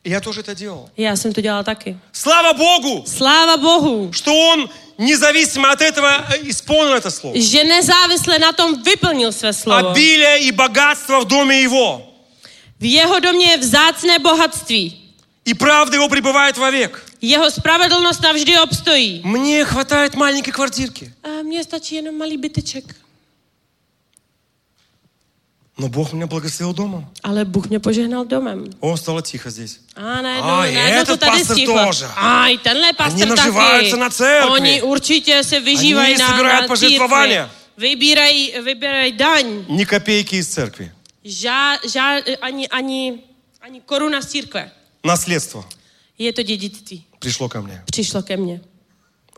[0.04, 0.88] И я тоже это делал.
[0.96, 1.96] Já jsem to dělala taky.
[2.12, 4.68] Слава Богу, Sláva Bohu, что Он
[4.98, 7.36] независимо от этого э, исполнил это слово.
[7.40, 9.90] že nezávisle na tom vyplnil své slovo.
[9.90, 12.02] Обилие и богатство в доме Его.
[12.80, 14.96] V jeho domě je vzácné bohatství.
[15.44, 17.04] И правда Его пребывает вовек.
[17.22, 19.20] Jeho spravedlnost navždy obstojí.
[19.24, 21.12] Мне хватает маленькой квартирки.
[21.22, 22.84] A mně stačí jenom malý byteček.
[25.80, 27.06] Но Бог меня благословил домом.
[27.22, 28.64] Ale Bůh mě požehnal domem.
[28.80, 29.80] О, стало тихо здесь.
[29.96, 31.84] A najednou, A, i najednou to этот tady pastor stichlo.
[31.84, 32.06] тоже.
[32.16, 34.00] A i tenhle pastor naživаются taky.
[34.00, 34.50] na církvi.
[34.50, 37.44] Oni určitě se vyžívají Они na, собирают na пожертвования.
[37.44, 37.88] církvi.
[37.88, 39.64] Vybírají, vybírají daň.
[39.68, 40.92] Ни копейки из церкви.
[41.24, 43.18] Žá, žá, ani, ani,
[43.60, 44.70] ani koruna z církve.
[45.04, 45.64] Наследство
[46.18, 47.04] Je to dědictví.
[47.18, 47.82] пришло ко мне.
[47.86, 48.60] Přišlo ke mně.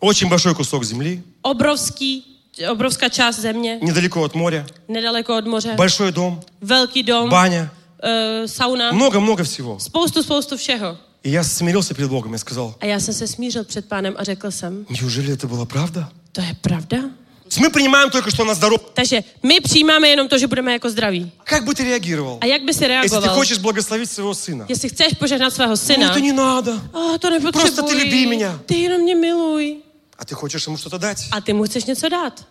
[0.00, 2.24] Очень большой кусок земли, Obrovský,
[2.71, 7.69] obrovská část země, недалеко от моря, nedaleko od moře, большой дом, velký dom, баня,
[8.03, 8.09] uh,
[8.45, 9.79] sauna, много-много всего.
[9.79, 10.97] spoustu, spoustu všeho.
[11.23, 14.23] И я смирился перед Богом и сказал, A já jsem se smířil před pánem a
[14.23, 16.09] řekl jsem, неужели это была правда?
[16.31, 16.97] to je pravda?
[17.43, 18.83] То есть мы принимаем только, что она здорова.
[18.93, 21.31] Takže my přijímáme jenom to, že budeme jako zdraví.
[21.43, 23.35] Как бы ты реагировал, A jak by si если ты reagoval?
[23.35, 24.65] хочешь благословить своего сына?
[24.69, 26.81] Jestli chceš požehnat svého Ну, syna, это не надо.
[26.93, 28.37] oh, to Prostě ty líbí mě.
[28.45, 29.77] nepotřebuji, ty jenom mě miluj.
[30.16, 31.28] А ты хочешь ему что-то дать.
[31.30, 32.44] A ty mu chceš něco dát.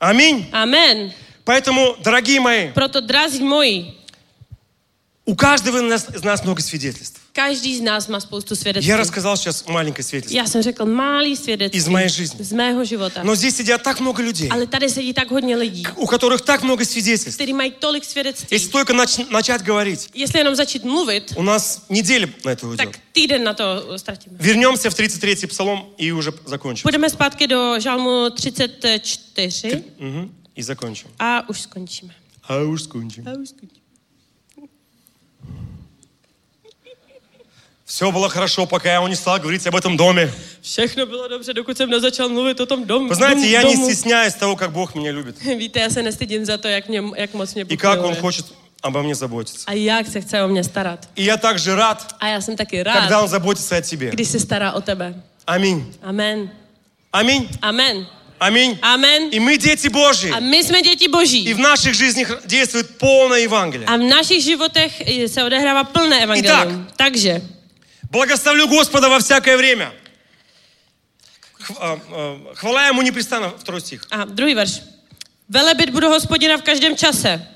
[0.00, 0.50] Аминь.
[0.52, 1.12] Amen.
[1.44, 2.72] Поэтому, дорогие мои,
[3.06, 3.94] drazí moji,
[5.26, 7.20] у каждого из нас, из нас много свидетельств.
[7.33, 8.93] každý z nás má spoustu Я svědectví.
[8.93, 10.37] рассказал сейчас маленькое свидетельство.
[10.37, 12.43] Já jsem řekl malý Из svědectví моей жизни.
[12.45, 13.23] z mého života.
[13.23, 16.63] Но здесь сидят так много людей, Ale tady sedí tak hodně lidí, у которых так
[16.63, 17.35] много свидетельств.
[17.35, 18.47] kteří mají tolik svědectví.
[18.51, 22.85] Если только нач- начать говорить, Jestli jenom začít mluvit, у нас неделя на это уйдет.
[22.85, 23.63] tak týden na to
[23.97, 24.35] ztratíme.
[24.39, 26.83] Вернемся в 33-й псалом и уже закончим.
[26.83, 30.31] Půjdeme zpátky do žalmu 34 Мгм.
[30.55, 31.09] И закончим.
[31.19, 32.13] a už skončíme.
[32.43, 33.27] А уж скончим.
[33.27, 33.79] A už skončíme.
[37.86, 40.32] Все было хорошо, пока я не стал говорить об этом доме.
[40.62, 43.08] Všechno bylo dobře, dokud jsem nezačal mluvit o tom domu.
[43.08, 45.36] Вы знаете, я не стесняюсь того, как Бог меня любит.
[45.58, 48.46] Víte, já se nestydím za to, jak, mě, jak moc mě И как Он хочет
[48.82, 49.64] обо мне заботиться.
[49.66, 51.08] A jak se chce o mě starat.
[51.16, 54.10] И я также рад, A já jsem taky rád, когда Он заботится о тебе.
[54.10, 55.14] když se stará o tebe.
[55.46, 55.84] Аминь.
[56.02, 56.50] Amen.
[57.12, 57.48] Аминь.
[57.62, 58.06] Amen.
[58.40, 58.78] Аминь.
[58.82, 59.28] Amen.
[59.30, 60.30] И мы дети Божьи.
[60.30, 61.44] A my jsme děti boží.
[61.44, 63.86] И в наших жизнях действует полное Евангелие.
[63.86, 66.86] A v našich životech se odehrává plné evangelium.
[66.96, 67.42] Takže,
[68.13, 69.91] Благословлю Господа во всякое время.
[71.61, 74.01] Х- а, а, Хвала Ему непрестанно, второй стих.
[74.11, 74.81] a druhý verš.
[75.49, 77.47] Velebit budu hospodina v každém čase.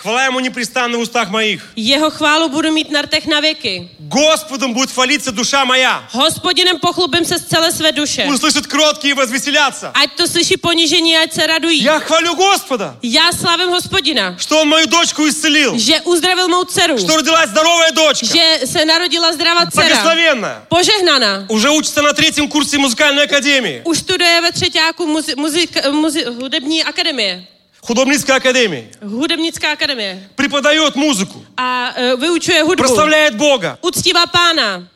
[0.00, 1.60] Хвала Ему непрестанно в устах моих.
[1.76, 3.88] Jeho chválu budu mít na rtech na věky.
[3.98, 6.04] Господом будет хвалиться душа моя.
[6.12, 8.24] Hospodinem pochlubím se z celé své duše.
[8.26, 9.90] Услышат кроткие и возвеселятся.
[9.94, 11.82] Ať to slyší ponížení, ať se radují.
[11.82, 15.76] Я хвалю Господа, Já slavím hospodina, что Он мою дочку исцелил.
[15.78, 16.98] že uzdravil mou dceru.
[16.98, 18.26] Что родилась здоровая дочка.
[18.26, 19.88] Že se narodila zdravá dcera.
[19.88, 20.62] Благословенная.
[20.68, 21.46] Požehnaná.
[21.48, 23.82] Уже учится на третьем курсе музыкальной академии.
[23.84, 27.44] Už studuje ve třetíku muzi, muzik, muzi, hudební akademie.
[27.83, 28.87] Художественной академии.
[29.01, 30.29] Hudebnická akademie.
[30.35, 31.43] Prеподает музыку.
[31.57, 32.77] A uh, vyučuje hudbu.
[32.77, 33.77] Прославляет Бога.
[33.81, 34.87] Uctívá pána.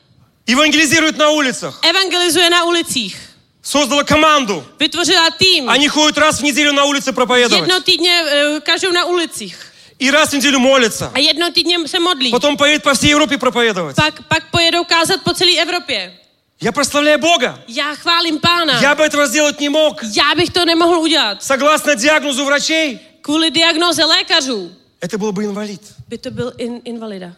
[0.47, 1.81] Евангелизирует на улицах.
[1.83, 3.17] Evangelizuje na ulicích.
[3.61, 4.63] Создала команду.
[4.79, 5.69] Vytvořila tým.
[5.69, 7.67] Они ходят раз в неделю на улице проповедовать.
[7.67, 9.57] Jedno týdně uh, každou na ulicích.
[9.99, 11.11] И раз в неделю молится.
[11.13, 12.31] a jednou týdně se modlí.
[12.31, 13.95] Потом поедет по всей Европе проповедовать.
[13.95, 16.13] Pak, pak pojedou kázat po celé Evropě.
[16.59, 17.59] Я прославляю Бога.
[17.67, 18.79] Já chválím pána.
[18.81, 20.01] Я бы этого сделать не мог.
[20.03, 21.43] Já bych to nemohl udělat.
[21.43, 24.71] Согласно диагнозу врачей, Kvůli diagnoze lékařů
[25.01, 25.81] это был бы инвалид.
[26.07, 27.33] by to byl in, invalida.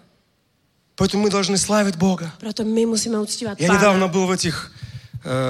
[0.96, 2.32] Поэтому мы должны славить Бога.
[2.40, 3.80] Proto my musíme uctívat Я pána.
[3.80, 4.72] недавно был в этих,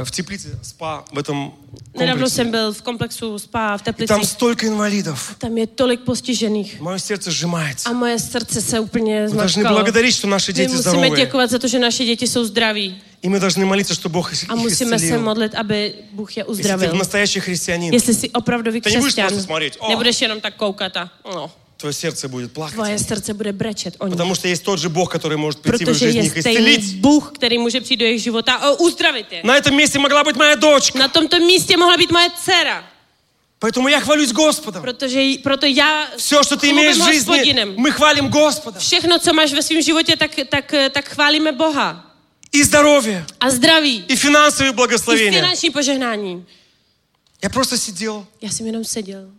[0.05, 1.53] в теплице спа, в этом
[1.99, 2.35] Nedávno комплексе.
[2.37, 4.09] jsem byl v komplexu spa v И Teplici.
[4.09, 5.35] там stолько инвалидов.
[5.39, 6.81] Tam je tolik postižených.
[6.81, 7.89] Мое сердце сжимается.
[7.89, 9.75] A moje srdce se úplně Мы должны zmačkalo.
[9.75, 11.17] благодарить, что наши My дети musíme здоровые.
[11.17, 13.03] děkovat za to, že naše děti jsou zdraví.
[13.23, 15.25] И мы должны молиться, что Бог их A musíme se исцелил.
[15.25, 16.95] modlit, aby Bůh je Если ты uzdravil.
[16.99, 20.97] настоящий христианин, Jestli jsi opravdový Ty nebudeš křesťan, prostě смотреть, "O." nebudeš jenom tak koukat
[20.97, 22.76] a no, твое сердце будет плакать.
[22.76, 23.98] Твое сердце будет бречет.
[23.98, 27.02] Потому что есть тот же Бог, который может прийти Protože в жизнь их исцелить.
[27.02, 29.44] Бог, который может прийти до их живота, уздравить.
[29.44, 30.94] На этом месте могла быть моя дочь.
[30.94, 32.84] На том-то месте могла быть моя цера.
[33.60, 34.82] Поэтому я хвалюсь Господом.
[34.82, 36.10] Protože, прото я.
[36.18, 37.76] Все, что ты имеешь в жизни, Господinem.
[37.76, 38.80] мы хвалим Господа.
[38.80, 42.06] Všechno, что máš ve svém животе так так так хвалим Бога.
[42.52, 43.26] И здоровье.
[43.38, 44.06] А здравие.
[44.08, 45.40] И финансовые благословения.
[45.40, 46.46] И финансовые пожелания.
[47.42, 48.26] Я просто сидел.
[48.40, 49.30] Я сам сидел.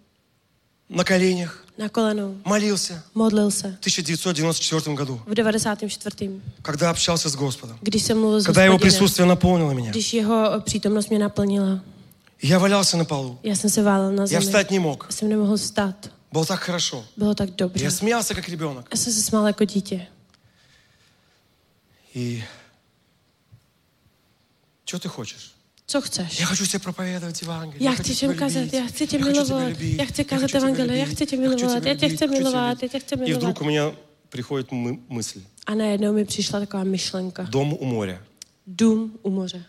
[0.89, 1.65] На коленях.
[1.78, 6.42] na kolenou, молился modlil se в 1994 году, v 94.
[6.62, 7.78] когда общался с Господом.
[7.82, 9.92] Když jsem mluvil s Когда Его hospodinem, присутствие наполнило меня.
[9.92, 11.80] když jeho přítomnost mě naplnila.
[12.42, 13.40] И Я валялся на полу.
[13.44, 14.46] Já jsem se válel na Я zemi.
[14.46, 15.06] встать не мог.
[15.10, 16.10] Já jsem nemohl vstát.
[16.34, 17.06] Было так хорошо.
[17.18, 17.84] Bylo tak dobře.
[17.84, 18.88] Я смеялся, как ребенок.
[18.92, 20.08] Já jsem se smál jako dítě.
[22.16, 22.44] И
[24.86, 25.52] что ты хочешь?
[25.90, 26.40] Co chceš?
[26.40, 27.84] Я хочу тебе проповедовать Евангелие.
[27.86, 29.70] Já я chci хочу všem тебя kázat, любить, já chci tě я хочу тебя milovat,
[29.70, 31.82] любить, já chci я kázat хочу тебя evangelie, já любить, chci tě я хочу milovat,
[31.82, 32.94] тебя já tě любить, chci хочу тебя milovat, любить.
[32.94, 33.42] já tě chci И milovat.
[33.44, 33.92] вдруг у меня
[34.30, 35.42] приходит мы- мысль.
[35.68, 37.44] A najednou mi přišla taková myšlenka.
[37.44, 38.22] Дом у моря.
[38.68, 39.64] Dům u moře.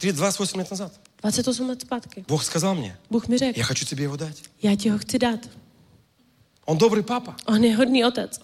[0.00, 0.92] Ты 28 лет назад.
[1.22, 2.24] 28 let zpátky.
[2.28, 4.42] Бог сказал мне, Bůh mi řekl, я хочу тебе его дать.
[4.62, 5.40] já ti ho chci dát.
[6.66, 7.36] Он добрый папа.
[7.46, 8.40] On je hodný otec.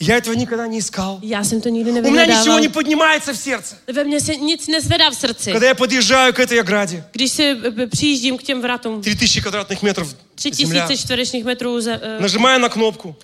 [0.00, 1.18] Я этого никогда не искал.
[1.22, 3.76] Я сам то никогда не У меня ничего не поднимается в сердце.
[3.86, 5.52] Во мне ниц не зведа в сердце.
[5.52, 7.04] Когда я подъезжаю к этой ограде.
[7.12, 7.56] Když se
[7.90, 9.02] přijíždím к тем вратам.
[9.02, 11.84] 3000 квадратных метров 3000 čtverečních метров.
[12.20, 13.16] Нажимаю на кнопку.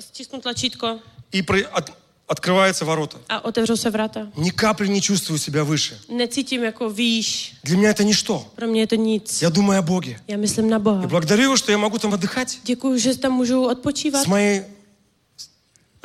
[0.00, 1.00] Стисну тlačítko.
[1.32, 1.92] И от,
[2.26, 3.18] открываются ворота.
[3.28, 4.28] А отевру врата.
[4.36, 5.98] Ни капли не чувствую себя выше.
[6.08, 7.52] Не цитим яко выше.
[7.62, 8.50] Для меня это ничто.
[8.56, 9.42] Про меня это ниц.
[9.42, 10.18] Я думаю о Боге.
[10.26, 11.04] Я мыслим на Бога.
[11.04, 12.60] И благодарю его, что я могу там отдыхать.
[12.64, 14.24] Дякую, что там могу отпочивать.
[14.24, 14.62] С моей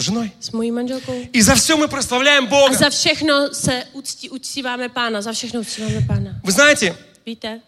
[0.00, 0.30] женой.
[0.40, 1.12] s mojí manželkou.
[1.32, 2.74] И за все мы прославляем A Бога.
[2.74, 5.22] za všechno se uctí, uctíváme Pána.
[5.22, 6.40] Za všechno uctíváme Pána.
[6.44, 6.96] Вы знаете,
[7.26, 7.60] Víte?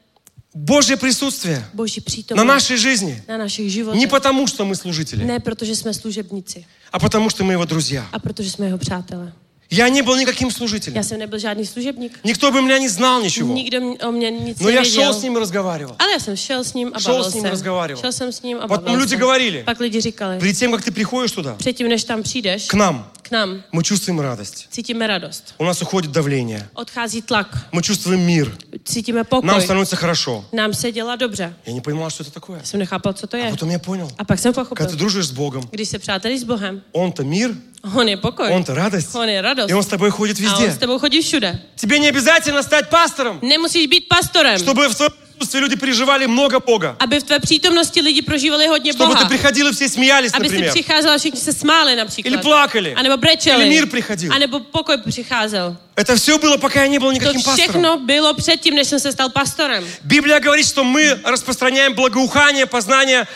[0.55, 4.09] Божье присутствие Boží на přítomnost нашей жизни na našich не životech.
[4.11, 8.09] потому, что мы служители, Ne protože jsme služebníci, а потому, что мы Его друзья.
[8.13, 9.33] a protože jsme jeho přátelé.
[9.70, 10.96] Я не был никаким служителем.
[10.96, 12.14] Я сам не был жадный служебник.
[12.24, 13.54] Никто бы меня не знал ничего.
[13.54, 15.96] Никто о мне не Но я шел с ним и разговаривал.
[15.98, 17.10] Але я сам шел с ним, обавился.
[17.10, 18.02] Шел с ним и разговаривал.
[18.02, 18.92] Шел сам с ним, обавился.
[18.92, 19.64] Вот люди говорили.
[19.64, 20.40] Пак люди рикали.
[20.40, 21.56] Перед тем, как ты приходишь туда.
[21.56, 22.66] Перед тем, как там придешь.
[22.68, 24.68] К нам k nám, мы чувствуем радость.
[24.72, 25.54] cítíme radost.
[25.58, 26.68] У нас уходит давление.
[26.76, 27.48] Odchází tlak.
[27.72, 28.52] Мы чувствуем мир.
[28.86, 29.62] Cítíme Нам pokoj.
[29.62, 30.46] становится хорошо.
[30.52, 31.54] Nám se dělá dobře.
[31.66, 32.60] Я не понимал, что это такое.
[32.64, 33.50] Jsem nechápal, co to А je.
[33.52, 34.12] потом я понял.
[34.18, 37.24] A pak jsem pochopil, Когда ты дружишь с Богом, když se přátelí s Bohem, Он-то
[37.24, 37.56] мир,
[37.96, 38.50] on je pokoj.
[38.52, 39.16] Он-то радость.
[39.16, 39.70] On je radost.
[39.70, 40.72] И Он с тобой ходит A on везде.
[40.72, 41.60] s tebou chodí všude.
[41.76, 45.12] Тебе не обязательно стать пастором, Nemusíš být pastorem, чтобы в твоем
[45.44, 46.96] присутствии люди переживали много Бога.
[47.00, 49.24] aby v tvé přítomnosti lidi prožívali hodně Чтобы Boha.
[49.24, 50.72] ты приходил и все смеялись, Aby si например.
[50.72, 52.42] přicházela všichni se smáli Или například.
[52.42, 52.94] плакали.
[52.96, 53.56] A nebo brečeli.
[53.66, 54.34] Или мир приходил.
[54.34, 55.78] A nebo pokoj přicházel.
[55.96, 57.58] Это все было, пока я не был To никаким пастором.
[57.58, 59.84] všechno bylo předtím, než jsem se stal pastorem.
[60.04, 63.28] Библия говорит, что мы распространяем благоухание, познание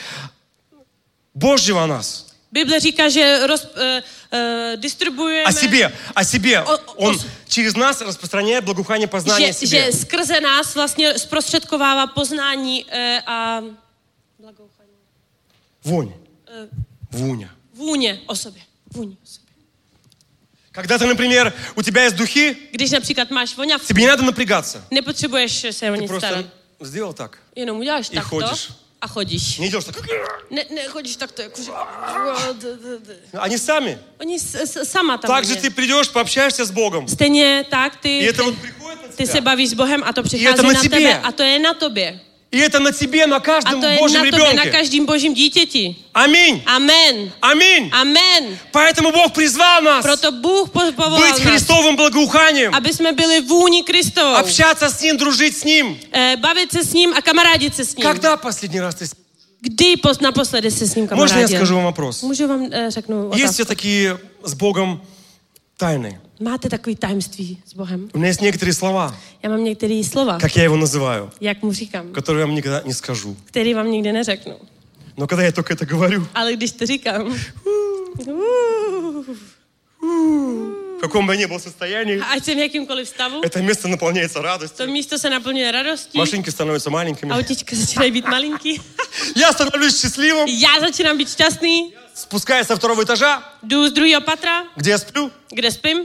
[1.36, 2.27] Божьего о нас.
[2.53, 4.41] Bible říká, že roz, uh, uh,
[4.77, 6.63] distribuujeme, О себе, о себе.
[6.65, 9.69] О- Он о- через нас распространяет благоухание, познание о že, себе.
[9.93, 12.91] že skrze nás vlastně zprostředkovává poznání uh,
[13.27, 13.63] a
[15.85, 16.13] Вонь.
[17.11, 17.55] Вуня.
[17.75, 18.63] vůně o sobě.
[18.95, 19.43] Vůně o sobě.
[20.73, 24.87] Когда ты, например, у тебя есть духи, Když například máš voňavku, тебе не надо напрягаться.
[24.91, 26.45] nepotřebuješ se o Ты nic starat.
[26.45, 26.51] просто
[26.87, 27.39] сделал так.
[27.57, 28.69] Jenom uděláš I takto chodíš.
[29.01, 29.59] a chodíš.
[29.59, 29.97] Не идешь так.
[30.51, 31.71] Ne, ne, chodíš takto, jakože...
[33.41, 33.99] Они сами.
[34.21, 35.69] Oni s, s, sama tam Также hodně.
[35.71, 37.09] ты придешь, пообщаешься с Богом.
[37.09, 39.41] Stejně tak ty, И это ty, вот приходит на ty se тебя.
[39.51, 40.97] bavíš s Bohem a to to přichází na na tebe.
[40.97, 42.21] tebe a to je na tobě.
[42.50, 44.46] И это на тебе, на каждом а Божьем на ребенке.
[44.46, 45.98] Тобе, на каждом Божьем дитяти.
[46.14, 46.64] Аминь.
[46.66, 47.32] Амен.
[47.42, 47.92] Аминь.
[47.92, 48.58] Амен.
[48.72, 52.74] Поэтому Бог призвал нас Прото Бог позвал быть Христовым благоуханием.
[52.74, 54.40] Аби мы были в уни Христов.
[54.40, 55.98] Общаться с Ним, дружить с Ним.
[56.12, 58.08] Э, бавиться с Ним, а камарадиться с Ним.
[58.08, 59.08] Когда последний раз ты
[59.60, 61.36] Где напоследок с Ним камарадил?
[61.36, 62.24] Можно я скажу вам вопрос?
[62.24, 65.02] Можу вам, э, шагну, Есть все такие с Богом
[65.76, 66.22] тайны.
[66.41, 68.09] Máte takový tajemství s Bohem?
[68.15, 71.73] У меня есть некоторые слова, Já mám některé slova, как я его называю, jak mu
[71.73, 73.37] říkám, которые я вам никогда не скажу.
[73.45, 74.57] který vám nikdy neřeknu.
[75.17, 77.35] Но когда я только это говорю, Ale když to říkám,
[80.01, 84.43] в каком бы я ни был состоянии, ať jsem v jakýmkoliv stavu, это место наполняется
[84.43, 84.87] радостью.
[84.87, 87.33] to místo se naplňuje radostí, Машинки становятся маленькими.
[87.35, 88.81] autička začínají být malinký,
[89.37, 94.65] Я становлюсь счастливым, já začínám být šťastný, спускаясь со второго этажа, jdu z druhého patra,
[94.77, 95.99] где я сплю, kde spím,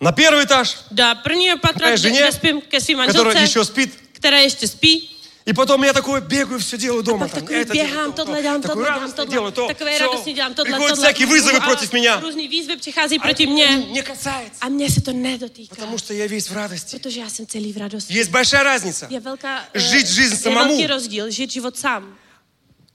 [0.00, 0.76] На первый этаж.
[0.90, 3.92] Да, про нее потрапив, жене, спим, которая еще спит.
[4.14, 5.10] Которая еще спит.
[5.46, 7.26] И потом я такой бегаю, все делаю дома.
[7.26, 10.54] А там, такой это бегам, то ладям, то ладям, то делаю, то Такое радостно делам,
[10.54, 12.20] то Приходят всякие вызовы а против меня.
[12.20, 13.76] Разные вызовы приходят а против ну, меня.
[13.76, 14.58] Ну, не касается.
[14.58, 15.72] А мне это не дотика.
[15.76, 16.96] Потому что я весь в радости.
[16.96, 18.12] Потому что я сам целый в радости.
[18.12, 19.06] Есть большая разница.
[19.08, 20.72] Я велика, э, жить жизнь самому.
[20.72, 22.18] Великий раздел, жить живот сам.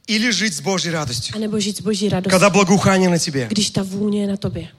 [0.08, 1.34] Или жить с Божьей радостью.
[1.34, 2.32] А небо жить с Божьей радостью.
[2.32, 3.48] Когда благоухание на тебе.
[3.48, 3.84] Когда та
[4.28, 4.72] на тебе.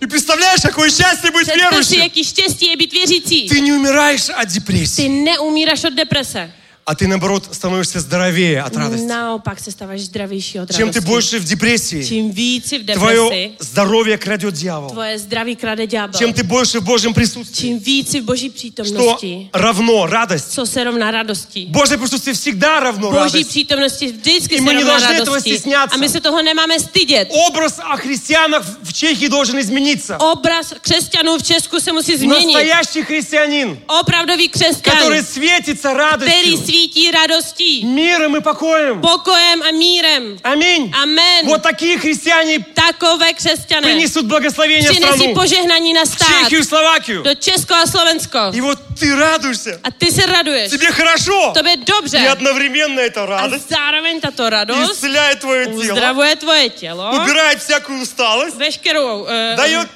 [0.00, 2.00] И представляешь, какое счастье быть Představ si, верующим.
[2.02, 3.48] jaký štěstí je být věřící.
[3.48, 6.52] Ты не умираешь от депрессии, Ty neumíráš od deprese
[6.90, 9.04] а ты, наоборот, становишься здоровее от радости.
[9.04, 10.78] Наопак, се ставаш здравейши от радости.
[10.78, 14.90] Чем ты больше в депрессии, Чем вице в депрессии, твое здоровье крадет дьявол.
[14.90, 16.18] Твое здоровье краде дьявол.
[16.18, 20.52] Чем ты больше в Божьем присутствии, Чем вице в Божьей притомности, что равно радость.
[20.52, 21.66] Что се равна радости.
[21.68, 23.52] Божье присутствие всегда равно Божьей радость.
[23.52, 25.22] притомности вжdycky И мы не должны радости.
[25.22, 25.94] этого стесняться.
[25.94, 27.28] А мы с этого не маме стыдеть.
[27.30, 30.16] Образ о христианах в Чехии должен измениться.
[30.18, 32.46] Образ христианов в Ческу се мусит изменить.
[32.46, 36.34] Настоящий христианин, оправдовый христиан, который светится радостью,
[36.80, 37.84] сытий радости.
[37.84, 39.00] Миром и покоем.
[39.02, 40.38] Покоем и миром.
[40.42, 40.92] Аминь.
[41.02, 41.44] Аминь.
[41.44, 43.82] Вот такие христиане Такové христиане.
[43.82, 45.34] принесут благословение страну.
[45.34, 46.28] пожехнание на стат.
[46.28, 47.22] Чехию, Словакию.
[47.22, 48.52] До Чешского, Словенского.
[48.54, 49.78] И вот ты радуешься.
[49.82, 50.70] А ты се радуешь.
[50.70, 51.52] Тебе хорошо.
[51.54, 52.22] Тебе добре.
[52.22, 53.66] И одновременно это радость.
[53.70, 54.92] А zároveň tato радость.
[54.92, 55.80] Исцеляет твое тело.
[55.80, 57.22] Уздравляет твое тело.
[57.22, 58.56] Убирает всякую усталость.
[58.56, 59.88] Veškerou, э, дает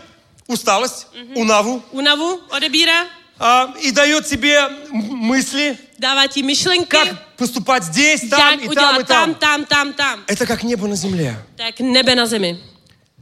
[0.47, 1.41] усталость, угу.
[1.41, 1.83] унаву.
[1.93, 3.07] Унаву, odebírá.
[3.39, 9.05] А, и дает тебе мысли, dává ti myšlenky, как поступать здесь, там и там, и
[9.05, 9.35] там.
[9.35, 10.21] tam, tam, tam.
[10.27, 11.37] Это как небо на земле.
[11.57, 12.59] Tak nebe na zemi.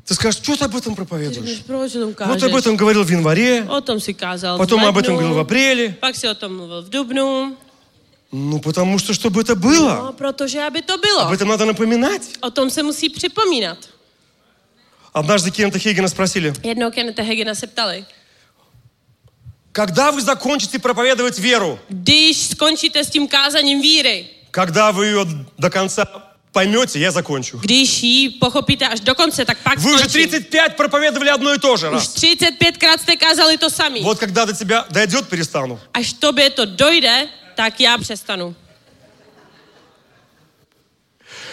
[0.05, 1.62] Ты скажешь, что ты об этом проповедуешь?
[1.69, 5.97] Вот об этом говорил в январе, tom si kázal потом об этом говорил в апреле.
[8.35, 11.27] Ну, потому что, чтобы это было, No, protože aby to bylo.
[11.27, 12.23] об этом надо напоминать.
[12.40, 13.78] O tom se musí připomínat.
[15.12, 18.05] Однажды Кента Хейгена спросили, Jednou Kenneta Hagena se ptali,
[19.73, 25.24] когда вы закончите проповедовать веру, když skončíte s tím kázaním víry, когда вы ее
[25.59, 26.05] до конца
[26.53, 27.59] поймете, я закончу.
[27.59, 30.28] když ji pochopíte až do konce, tak pak Вы уже skončím.
[30.28, 32.16] 35 проповедовали одно и то же Už раз.
[32.16, 34.01] 35krát jste kázali to samý.
[34.03, 35.81] Вот когда до тебя дойдет, перестану.
[35.94, 38.55] Až tobě to dojde, tak já přestanu.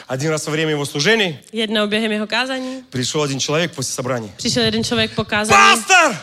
[0.08, 4.32] Один раз во время его служений Jednou během jeho kázání пришел один человек после собрания.
[4.38, 5.82] přišel jeden člověk po kázání.
[5.82, 6.18] Пастор!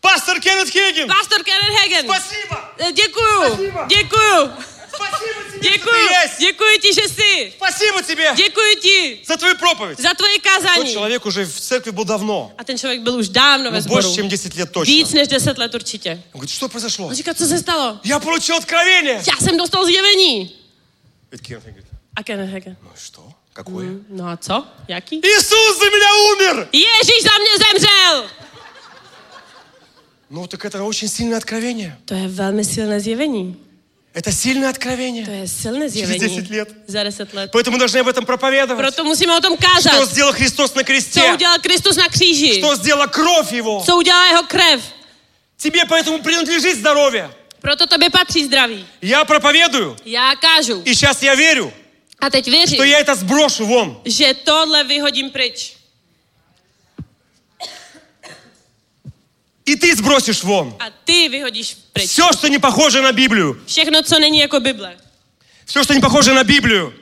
[0.00, 1.08] Пастор Кеннет Хеген.
[1.08, 2.04] Пастор Кеннет Хеген.
[2.04, 2.72] Спасибо.
[2.78, 3.48] Э, дякую.
[3.48, 3.86] Спасибо.
[3.88, 4.52] Дякую.
[4.92, 5.94] Спасибо тебе, Дякую.
[5.94, 6.40] что ты есть.
[6.40, 7.52] Дякую ти, що си.
[7.56, 8.34] Спасибо тебе.
[8.36, 9.18] Дякую тебе.
[9.24, 10.00] За твою проповедь.
[10.00, 10.84] За твои казания.
[10.84, 12.52] Тот человек уже в церкви был давно.
[12.56, 14.02] А ten человек был уже давно в ну, сбору.
[14.02, 14.92] Больше, чем 10 лет точно.
[14.92, 16.10] Víc než 10 лет určitě.
[16.32, 17.06] Он говорит, что произошло?
[17.06, 17.98] Он říká, co se?
[18.04, 19.22] Я получил откровение.
[19.26, 20.50] Я сам достал сияние.
[21.30, 21.86] Ведь dostal zjevení.
[22.14, 22.76] А Кеннет Хеген.
[22.82, 23.22] Ну что?
[23.52, 24.00] Какое?
[24.08, 24.64] Ну а что?
[24.88, 25.20] Який?
[25.20, 26.68] Иисус за меня умер!
[26.72, 28.39] Ježíš за меня zemřel!
[30.30, 31.96] Ну, так это очень сильное откровение.
[32.06, 33.56] To je velmi silné zjevení.
[34.14, 35.26] Это сильное To откровение.
[35.42, 36.18] je silné Через zjevení.
[36.36, 36.68] 10 лет.
[36.86, 37.50] Za 10 let.
[37.52, 38.78] Поэтому должны об этом проповедовать.
[38.86, 40.08] Proto musíme o tom Что kázat.
[40.08, 41.32] сделал Христос на Co кресте?
[41.34, 42.54] udělal Kristus na kříži?
[42.58, 43.82] Что сделала кровь Его?
[43.86, 44.80] Co udělala jeho krev?
[45.56, 47.30] Тебе поэтому принадлежит здоровье.
[47.60, 48.86] Proto tobě patří zdraví.
[49.02, 49.96] Я проповедую.
[50.04, 50.82] Já kážu.
[50.84, 51.72] И сейчас я верю,
[52.20, 54.00] A teď что věřím, я это сброшу вон.
[54.04, 55.76] že tohle vyhodím pryč.
[59.70, 60.74] И ты сбросишь вон.
[60.78, 62.10] A ty vyhodíš pryč.
[62.10, 63.56] Все, что не похоже на Библию.
[63.66, 64.96] Všechno, co není jako Bible.
[65.66, 66.92] Все, что не похоже на Библию.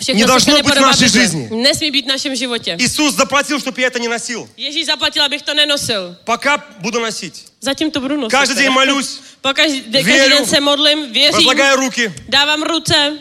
[0.00, 1.20] Všechno, Не должно быть в нашей Bible.
[1.20, 1.48] жизни.
[1.52, 2.76] Nesmí být v našem životě.
[2.80, 4.48] Иисус заплатил, чтобы я это не носил.
[4.56, 6.16] Ježíš zaplatil, abych to nenosil.
[6.24, 7.44] Пока буду носить.
[7.60, 8.32] Zatím to budu nosit.
[8.38, 10.28] Каждый день молюсь, Po každý, každý Věru.
[10.36, 12.12] den se modlím, věřím, возлагаю руки.
[12.28, 13.18] dávám ruce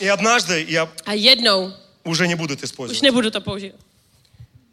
[0.00, 1.72] И однажды я a jednou
[2.04, 3.02] уже не буду это už использовать.
[3.02, 3.80] nebudu to používat.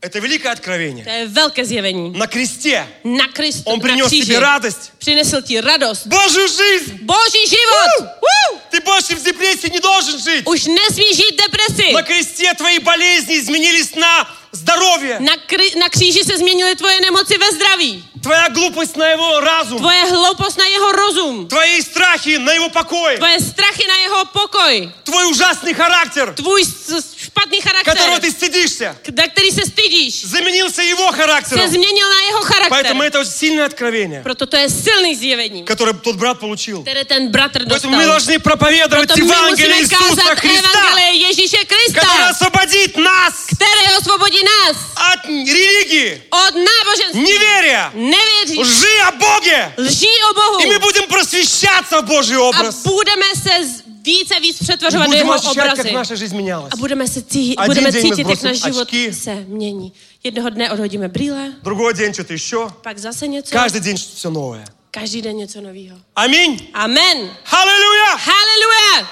[0.02, 1.04] Это великое откровение.
[1.04, 2.18] Это великое velké.
[2.18, 2.86] На кресте.
[3.04, 3.64] На кресте.
[3.66, 4.92] Он принес тебе радость.
[5.00, 6.06] Принесел тебе радость.
[6.08, 7.00] Божью жизнь.
[7.02, 8.12] Божий живот.
[8.22, 8.26] У!
[8.56, 8.60] У!
[8.72, 10.46] Ты больше в депрессии не должен жить.
[10.48, 11.94] Уж не смей жить в депрессии.
[11.94, 15.20] На кресте твои болезни изменились на Здоровье.
[15.20, 18.04] На kry, на kříži se změnily твои nemoci ve zdraví.
[18.24, 19.78] Твоя глупость на его разум.
[19.78, 21.48] Твоя глупость на его разум.
[21.48, 23.18] Твои страхи на его покой.
[23.18, 24.92] Твои страхи на его покой.
[25.04, 26.34] Твой ужасный характер.
[26.36, 27.94] Твой шпатный характер.
[27.94, 28.96] Которого ты стыдишься.
[29.06, 30.22] Который ты стыдишь.
[30.24, 31.68] Заменился его характером.
[31.68, 32.70] Изменил на его характер.
[32.72, 34.22] Поэтому это очень сильное откровение.
[34.22, 35.64] Прото то есть сильное изъявление.
[35.64, 36.80] Которое тот брат получил.
[36.84, 37.92] Который Ten братер достал.
[37.92, 40.70] Поэтому мы должны проповедовать Евангелие Иисуса Христа.
[40.70, 42.02] Евангелие Иисуса Христа.
[42.02, 43.34] Которое освободит нас.
[43.52, 44.77] Которое освободит nás
[45.15, 49.73] от rелигии, od náboženství, неверия, nevěří, лжи о Боге.
[49.79, 52.83] lží o Bohu И мы будем просвещаться в Божий a образ.
[52.83, 55.93] budeme se z- více víc И přetvařovat do будем jeho ощущать, как obrazy.
[55.93, 56.73] наша жизнь менялась.
[56.73, 59.13] A budeme, se cítit, Один budeme день мы cítit, jak сбросим náš život очки.
[59.13, 59.93] se mění.
[60.25, 62.57] Jednoho dne odhodíme brýle, Другой день что-то еще.
[62.83, 63.55] pak zase něco.
[63.57, 64.65] Каждый день что-то все новое.
[64.91, 65.97] Každý den něco nového.
[66.17, 66.61] Аминь.
[66.75, 67.31] Amen.
[67.53, 68.17] Аллилуйя.
[68.17, 69.09] Haleluja.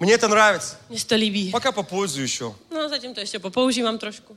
[0.00, 0.76] Мне это нравится.
[0.88, 1.50] Mně se to líbí.
[1.50, 2.44] Пока попользую еще.
[2.74, 4.36] No, zatím to ještě popoužívám trošku.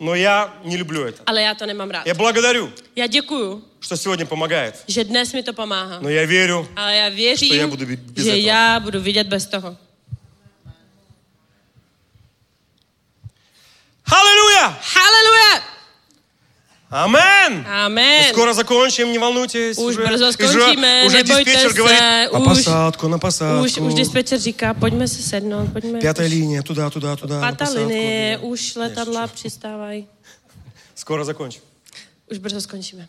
[0.00, 1.22] Но я не люблю это.
[1.26, 2.06] Ale já to nemám rád.
[2.06, 4.74] Я благодарю, Já děkuju, что сегодня помогает.
[4.88, 6.00] že dnes mi to pomáhá.
[6.00, 8.42] Но я верю, Ale já To věřím, já budu být bez že toho.
[8.46, 9.76] já budu vidět bez toho.
[14.12, 14.78] Аллилуйя!
[14.94, 15.62] Haleluja!
[16.91, 17.65] Амен!
[17.65, 18.29] Amen.
[18.33, 19.77] Скоро закончим, не волнуйтесь.
[19.77, 21.99] Už уже, brzo уже, skončíme, уже nebojte диспетчер se, говорит,
[22.33, 23.63] на už- посадку, на посадку.
[23.65, 25.99] Už, už dispečer říká, pojďme se sednout, pojďme.
[26.01, 28.43] Пятая линия, туда, туда, туда, на linie, Да.
[28.47, 30.07] už letadla přistávají.
[30.95, 31.61] Скоро закончим.
[32.31, 33.07] Už brzo skončíme.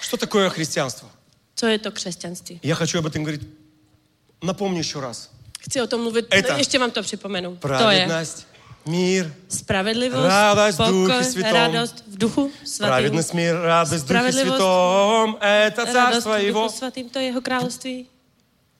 [0.00, 1.08] Что такое христианство?
[1.66, 2.60] Je to křesťanství?
[2.62, 3.42] Я хочу об этом говорить.
[4.42, 5.30] Напомню еще раз.
[5.60, 6.56] Chci o tom mluvit, Eta.
[6.56, 7.56] ještě vám to připomenu.
[7.56, 8.08] To je
[8.85, 11.53] Праведность, мир, spravedlivost, Radost v Duchu pokoj, Světém.
[11.53, 12.87] radost v duchu svatým.
[12.91, 14.57] праведность, мир, радость в Духе Справедливость.
[14.57, 15.37] Святом.
[15.41, 16.63] Это Radost царство v Его.
[16.63, 18.05] duchu svatým, to je jeho království.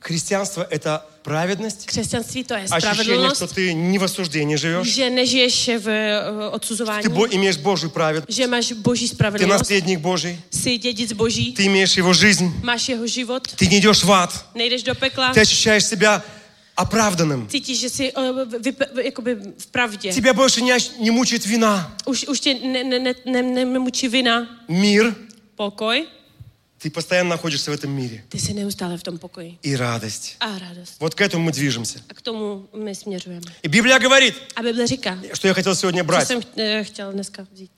[0.03, 5.09] Христианство – это праведность, Křesťanství to je ощущение, spravedlnost, что ты не в осуждении живешь, že
[5.09, 9.99] nežiješ v eh, odsuzování, ты бо- имеешь Божью праведность, že máš boží ты spravedlnost, наследник
[9.99, 14.11] Божий, jsi dědic boží, ты имеешь Его жизнь, máš jeho život, ты не идешь в
[14.11, 16.23] ад, nejdeš do pekla, ты ощущаешь себя
[16.77, 17.47] оправданным.
[17.47, 20.13] cítíš, že jsi eh, vype, jakoby v pravdě.
[20.13, 21.95] Тебя больше не, ощ- не мучает вина.
[22.05, 25.15] Už, už tě ne, ne, ne, ne, ne, nemučí vina, Мир,
[25.55, 26.05] pokoj,
[26.86, 28.22] Ты постоянно находишься в этом мире.
[28.30, 29.58] Ты си неустале в том покое.
[29.60, 30.36] И радость.
[30.38, 30.94] А радость.
[31.00, 31.98] Вот к этому мы движемся.
[32.08, 33.42] А к тому мы смеживаем.
[33.62, 37.12] И Библия говорит, а Библия река, что я хотел сегодня брать, что я хотел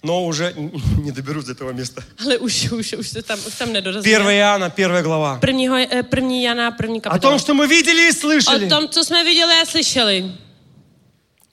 [0.03, 0.53] но уже
[1.03, 2.05] не доберусь до этого места.
[2.19, 5.39] Але уж, уж, уж там, уж там не 1 Иоанна, 1 глава.
[5.41, 7.13] 1 Иоанна, 1 капитал.
[7.15, 8.67] О том, что мы видели и слышали.
[8.67, 10.33] О том, что мы видели и слышали.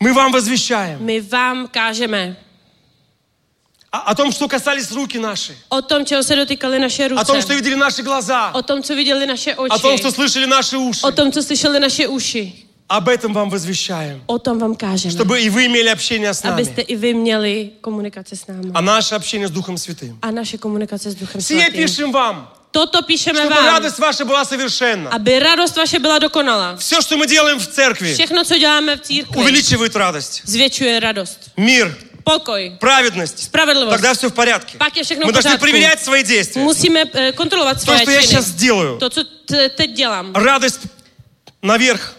[0.02, 1.02] Мы вам возвещаем.
[1.02, 2.36] Мы вам кажем.
[3.96, 5.54] О, о том, что касались руки наши.
[5.70, 8.52] O tom, čeho se dotýkaly naše О том, что видели наши глаза.
[8.54, 11.06] O tom, co viděli naše О том, что слышали наши уши.
[11.08, 12.54] O tom, co slyšeli naše uši.
[12.90, 14.22] Об этом вам возвещаем.
[14.28, 15.12] O tom vám kážeme.
[15.14, 16.62] Чтобы и вы имели общение с нами.
[16.88, 18.72] i vy měli komunikaci s námi.
[18.74, 20.18] А наше общение с Духом Святым.
[20.22, 21.74] A naše komunikace s Duchem Сие Svatým.
[21.76, 25.10] пишем вам, Toto píšeme чтобы vám, радость ваша была совершенна.
[25.10, 26.76] aby radost vaše byla dokonalá.
[26.76, 30.42] Все, что мы делаем в церкви, Všechno, co děláme v církvi, увеличивает радость.
[30.46, 31.40] zvětšuje radost.
[31.58, 31.96] Mир,
[32.26, 32.76] Покой.
[32.80, 33.44] Праведность.
[33.44, 33.96] Справедливость.
[33.96, 34.78] Тогда все в порядке.
[34.78, 36.64] Pak je všechno Мы должны проверять свои действия.
[36.64, 38.98] Musíme э, контролировать свои То, что я сейчас делаю.
[38.98, 39.24] То, что
[39.70, 40.36] teď делам.
[40.36, 40.82] Радость
[41.62, 42.14] наверх.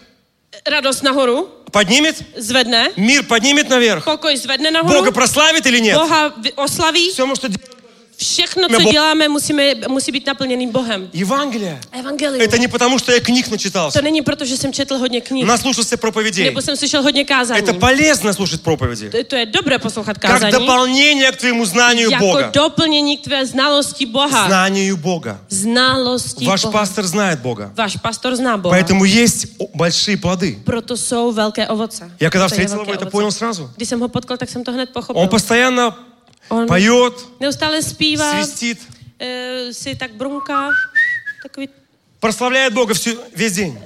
[0.63, 1.49] Радость на гору.
[1.73, 2.15] Поднимет?
[2.37, 2.91] Зведне.
[2.95, 4.05] Мир поднимет наверх.
[4.05, 4.99] Покой зведне нагору.
[4.99, 5.97] Бога прославит или нет?
[5.97, 7.11] Бога ослави.
[7.11, 7.76] Все, что делает
[8.16, 11.08] Všechno, Nebo- co děláme, musíme, musí být naplněný Bohem.
[11.22, 11.80] Евангелие.
[11.92, 12.40] Evangelium.
[12.40, 13.98] Это не потому, что я книг начитался.
[13.98, 16.44] To není proto, že jsem četl hodně knih, Наслушался проповедей.
[16.44, 17.60] nebo jsem slyšel hodně kázání.
[17.62, 19.10] Это полезно слушать проповеди.
[19.10, 20.52] To, to je dobré poslouchat Как kázání.
[20.52, 22.50] дополнение к твоему знанию Jako Бога.
[22.52, 24.46] doplnění k tvé znalosti Boha.
[24.46, 25.40] Знанию Бога.
[25.48, 26.72] Znalosti Ваш Boha.
[26.72, 27.72] пастор знает Бога.
[27.74, 28.76] Váš pastor zná Boha.
[28.78, 30.62] Поэтому есть о- большие плоды.
[30.64, 32.10] Proto jsou velké ovoce.
[32.20, 33.10] Я когда To je встретил velké его, это ovoce.
[33.10, 33.70] понял сразу.
[33.76, 35.22] Když jsem ho potkal, tak jsem to hned pochopil.
[35.22, 35.94] Он постоянно
[36.48, 38.78] On поет, neustále zpívá, свистит,
[39.18, 40.68] eh, si tak brunká,
[41.42, 41.68] takový
[42.19, 43.77] Прославляет Бога всю, весь день.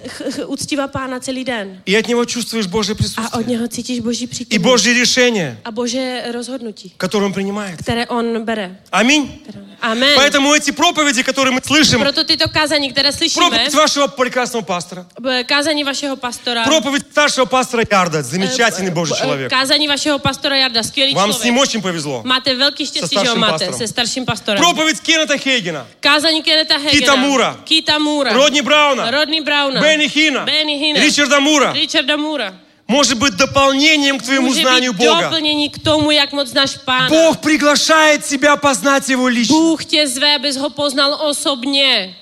[0.47, 1.81] Уцтива Пана целый день.
[1.85, 3.27] И от него чувствуешь Божье присутствие.
[3.29, 4.57] А от него цитишь Божье присутствие.
[4.57, 5.57] И Божье решение.
[5.65, 6.93] А Божье разhodnutí.
[6.97, 7.77] Которое он принимает.
[7.77, 8.71] Которое он берет.
[8.89, 9.43] Аминь.
[9.81, 10.13] Аминь.
[10.15, 11.99] Поэтому эти проповеди, которые мы слышим.
[11.99, 13.49] Прото то казани, которые слышим.
[13.49, 15.07] Проповедь вашего прекрасного пастора.
[15.47, 16.63] Казани вашего пастора.
[16.65, 19.49] Проповедь старшего пастора Ярда, замечательный Божий человек.
[19.49, 21.31] Казани вашего пастора Ярда, skvělý Вам.
[21.31, 22.21] Вам с ним очень повезло.
[22.23, 24.61] Мате великий štěstí, že ho máte со старшим пастором.
[24.61, 25.85] Проповедь Кеннета Хейгена.
[25.99, 27.57] Казани Кеннета Хейгена.
[27.65, 28.20] Китамура.
[28.21, 31.73] Мура, Родни Брауна, Родни Брауна Бенни Хина, Бенни Хина, Ричарда Мура.
[31.73, 32.53] Ричарда Мура.
[32.87, 35.31] Может быть дополнением к твоему Може знанию Бога.
[35.73, 37.09] к тому, як мот знаєш Пана.
[37.09, 39.55] Бог приглашает тебя познать Его лично.
[39.55, 42.15] Бог тебе зве, без го познал особне.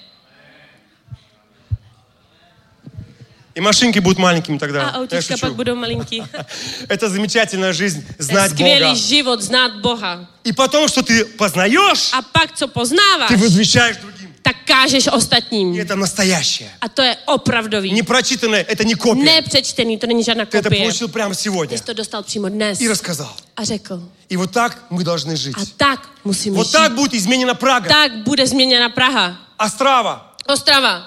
[3.55, 4.91] И машинки будут маленькими тогда.
[4.93, 6.25] А аутишка пак будут маленькие.
[6.87, 8.63] Это замечательная жизнь, знать Бога.
[8.63, 8.95] Бога.
[8.95, 10.29] живот, знать Бога.
[10.45, 14.18] И потом, что ты познаешь, а пак, что познаваешь, ты возвещаешь другим.
[14.42, 15.74] tak kážeš ostatním.
[15.74, 16.70] И это настоящее.
[16.80, 17.92] A to je opravdový.
[17.92, 19.24] Не прочитанное, это не копия.
[19.24, 20.80] Nepřečtený, to není žádná Ты это kopie.
[20.80, 23.32] получил прямо сегодня Ty jsi to dostal přímo dnes и рассказал.
[23.56, 24.02] a řekl.
[24.28, 25.56] И вот так мы должны жить.
[25.56, 26.72] A tak musíme Вот žít.
[26.72, 29.36] так будет изменена Прага, Tak bude změněna Praha.
[29.58, 31.02] Острава, Ostrava,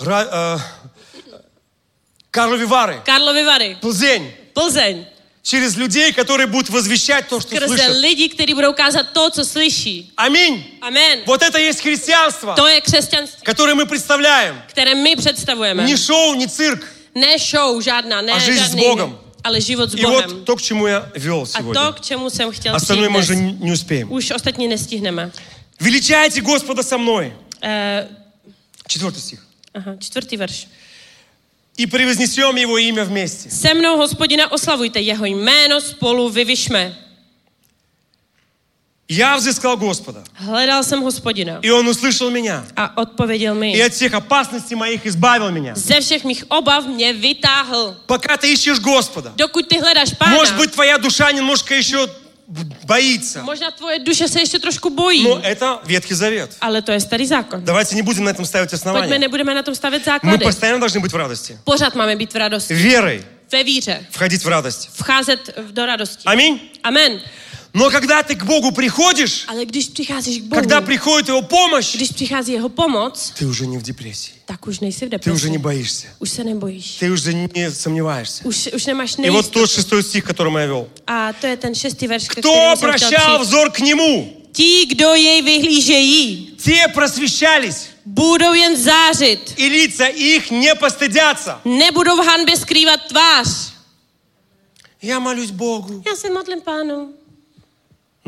[0.00, 0.60] Ра- э,
[2.30, 4.32] Карловы Вары, Karlovy Vary, Плзень.
[4.54, 5.06] Plzeň.
[5.49, 7.95] через людей, которые будут возвещать то, что Скрze слышат.
[7.95, 10.05] Люди, которые будут указывать то, что слышат.
[10.15, 10.77] Аминь.
[10.79, 11.23] Аминь.
[11.25, 14.55] Вот это есть христианство, то есть христианство, которое мы представляем.
[14.67, 15.83] Которое мы представляем.
[15.85, 16.85] Не шоу, не цирк.
[17.15, 19.17] Не шоу, жадна, не а жизнь с Богом.
[19.41, 20.11] Але живот с Богом.
[20.11, 21.71] И вот то, к чему я вел сегодня.
[21.71, 24.11] А то, к чему сам хотел Остальное мы уже не успеем.
[24.11, 25.31] Уж остальные не стигнем.
[25.79, 27.33] Величайте Господа со мной.
[27.61, 28.07] Э...
[28.85, 29.39] Четвертый стих.
[29.73, 30.67] Ага, четвертый верш.
[31.78, 33.50] И превознесем Его имя вместе.
[33.50, 36.96] Se mnou hospodina oslavujte, jeho jméno spolu vyvyšme.
[39.08, 42.64] Я взыскал Господа, Hledal jsem hospodina и Он услышал меня.
[42.76, 43.82] a odpověděl И mi.
[43.82, 45.74] от всех опасностей моих избавил меня.
[45.74, 47.96] Ze všech mých obav mě vytáhl.
[48.06, 52.08] Пока ты ищешь Господа, Dokud ty hledáš pána, может быть, твоя душа немножко еще
[52.85, 53.43] боится.
[53.43, 56.49] možná tvoje duše se ještě trošku bojí, Но это Ветхий Завет.
[56.61, 57.61] ale to je starý zákon.
[57.63, 59.19] Давайте не будем на этом ставить Pojďme, основания.
[59.19, 60.43] nebudeme na tom stavět Мы základy.
[60.45, 61.57] постоянно должны быть в радости.
[61.63, 62.73] Pořád máme být v radosti.
[62.73, 64.05] Верой Ve víře.
[64.11, 64.89] входить в радость.
[64.93, 66.23] Vcházet do radosti.
[66.25, 66.59] Аминь.
[66.83, 67.21] Amen.
[67.73, 71.95] Но когда ты к Богу приходишь, Ale když přicházíš k Bohu, когда приходит Его помощь,
[71.95, 74.33] když přichází jeho pomoc, ты уже не в депрессии.
[74.45, 76.07] tak už nejsi v Ты уже не боишься.
[76.19, 76.97] Už se nebojíš.
[76.99, 78.43] Ты уже не сомневаешься.
[78.43, 80.87] Už, už nemáš И вот тот шестой стих, который я вел.
[81.07, 86.55] A to je ten šestý verš, Кто обращал взор к Нему, Ti, kdo jej vyhlížejí,
[86.63, 89.53] те просвещались, budou jen zářit.
[89.57, 91.61] и лица их не постыдятся.
[91.65, 93.73] Nebudou v hanbě skrývat tvář.
[95.01, 96.03] Я молюсь Богу.
[96.07, 97.13] Já se modlím pánu,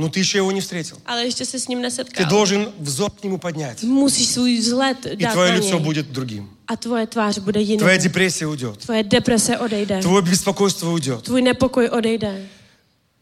[0.02, 0.98] но ты еще его не встретил.
[1.06, 3.84] Але ще с ним не Ты должен взор к нему поднять.
[3.84, 6.50] Мусиш свой взгляд И твое лицо будет другим.
[6.66, 7.80] А твоя тварь будет иным.
[7.80, 8.80] Твоя депрессия уйдет.
[8.80, 10.02] Твоя депрессия отойдет.
[10.02, 11.24] Твое беспокойство уйдет.
[11.26, 12.48] Твой непокой отойдет.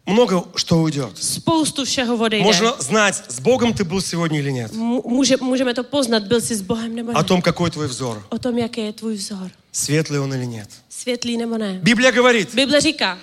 [0.05, 1.17] Много что уйдет.
[1.17, 2.45] Спусту всего отойдет.
[2.45, 4.71] Можно знать, с Богом ты был сегодня или нет.
[4.73, 7.15] Можем это познать, был ты с Богом или нет.
[7.15, 8.25] О том, какой твой взор.
[8.29, 9.51] О том, який твой взор.
[9.73, 10.69] Светлый он или нет.
[10.87, 11.83] Светлый или нет.
[11.83, 12.53] Библия говорит.
[12.53, 13.17] Библия говорит.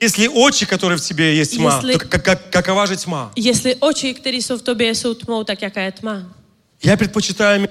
[0.00, 1.92] Если очи, которые в тебе есть тьма, Если...
[1.92, 3.30] то как, как, какова же тьма?
[3.36, 6.24] Если очи, которые jsou в тебе, jsou тьмou, так какая тьма?
[6.80, 7.68] Я предпочитаю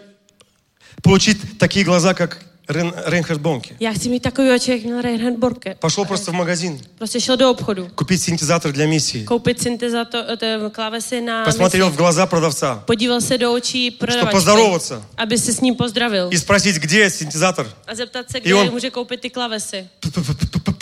[1.04, 3.76] получить такие глаза, как Рен, Ренхард Бонке.
[3.80, 5.78] Я хочу иметь такой очи, как имел Ренхард Бонке.
[5.82, 6.80] Пошел просто в магазин.
[6.98, 7.90] Просто шел до обходу.
[7.96, 9.26] Купить синтезатор для миссии.
[9.26, 11.96] Купить синтезатор, это, клавесы на Посмотрел миссии.
[11.96, 12.76] в глаза продавца.
[12.88, 14.20] Подивился до очей продавца.
[14.20, 15.02] Чтобы поздороваться.
[15.18, 16.30] Аби с ним поздравил.
[16.30, 17.68] И спросить, где синтезатор.
[17.86, 18.70] А зептаться, где он...
[18.70, 19.90] может купить клавесы.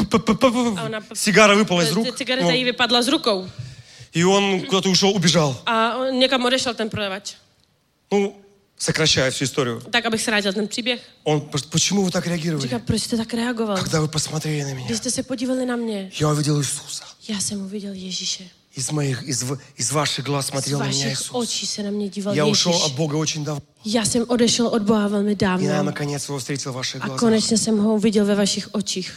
[0.09, 0.79] koupit ty klávesy.
[0.79, 2.07] A ona- Сигара выпала из рук.
[2.07, 3.49] Ty cigareta jí vypadla z rukou.
[4.15, 5.57] И он куда-то ушел, убежал.
[5.67, 7.33] A on někam odešel ten prodavač.
[8.13, 8.35] Ну,
[8.79, 9.81] сокращая всю историю.
[9.91, 11.01] Tak, abych zkrátil ten příběh.
[11.25, 11.41] Он,
[11.71, 12.63] почему вы так реагировали?
[12.69, 13.77] Říká, proč jste tak reagoval?
[13.77, 17.05] Когда вы посмотрели на меня, Když jste se podívali na mě, я увидел Иисуса.
[17.29, 18.45] já jsem uviděl Ježíše.
[18.77, 21.31] Из моих, из, в- из ваших глаз Z смотрел на меня vašich Иисус.
[21.33, 22.53] očí se na mě díval Я Ježíš.
[22.67, 23.63] ушел от Бога очень давно.
[23.85, 25.83] Já jsem odešel od Boha velmi И я, dávno.
[25.83, 27.21] наконец, его встретил в ваших A глазах.
[27.21, 29.13] konečně jsem ho uviděl ve vašich očích.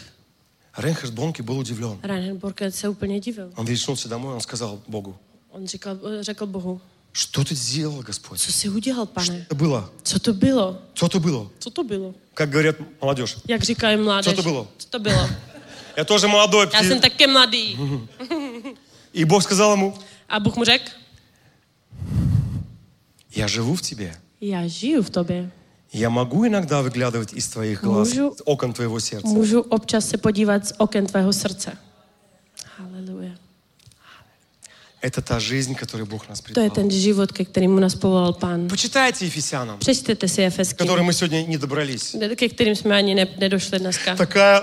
[0.77, 1.99] Рейнхард Бонки был удивлен.
[2.03, 3.53] Рейнхард Бонки се úplně divil.
[3.57, 5.19] Он вернулся домой, он сказал Богу.
[5.51, 6.81] Он říkal, řekl Богу.
[7.12, 8.40] Что ты сделал, Господь?
[8.40, 9.44] Что ты уделал, пане?
[9.44, 9.90] Что было?
[10.03, 10.81] Что это было?
[10.94, 11.51] Что это было?
[11.61, 12.15] Что это было?
[12.35, 13.36] Как говорят молодежь.
[13.47, 14.32] Как říkají молодежь.
[14.32, 14.66] Что это было?
[14.78, 15.28] Что это было?
[15.97, 16.69] Я тоже молодой.
[16.73, 17.77] Я jsem také mladý.
[19.12, 19.94] И Бог сказал ему.
[20.27, 20.90] А Бог ему řekl.
[23.31, 24.16] Я живу в тебе.
[24.40, 25.51] Я живу в тебе.
[25.93, 29.28] Я могу иногда выглядывать из твоих глаз, Můžu- окон твоего сердца.
[29.28, 31.73] Můžu občas se podívat z oken tvého srdce.
[32.78, 33.31] Haleluja.
[35.02, 38.69] Это та жизнь, которую Бог нас To je ten život, ke kterému nás povolal Pán.
[38.69, 42.16] Почитайте Ефесянам, Přečtěte si к Efesky, которым мы сегодня не добрались.
[42.36, 44.16] ke kterým jsme ani ne, nedošli dneska.
[44.16, 44.60] Такая,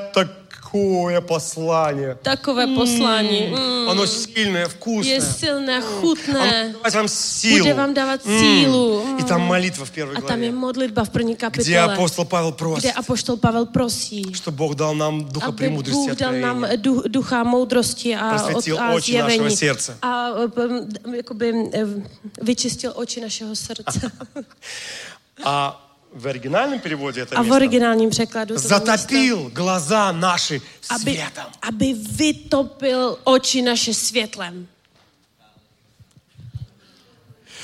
[0.71, 2.15] Такое послание.
[2.23, 3.51] Такое послание.
[3.53, 3.89] М.
[3.89, 5.15] Оно сильное, вкусное.
[5.15, 6.63] Есть сильное, хутное.
[6.65, 7.63] Оно давать вам силу.
[7.63, 9.03] Будет вам давать силу.
[9.19, 10.27] И там молитва в первой главе.
[10.27, 11.63] А там и молитва в первой капитуле.
[11.63, 12.79] Где апостол Павел просит.
[12.79, 14.35] Где апостол Павел просит.
[14.35, 18.17] Что Бог дал нам духа премудрости Бог дал нам э, духа мудрости.
[18.19, 19.97] А, Просветил от, а, очи нашего сердца.
[20.01, 20.87] А, э,
[21.17, 21.87] якобы, э,
[22.37, 24.11] вычистил очи нашего сердца.
[25.43, 25.79] А
[26.13, 31.11] в оригинальном переводе это A v место originálním překladu to místo, затопил глаза наши aby,
[31.13, 31.45] светом.
[31.61, 34.67] aby vytopil oči naše světlem.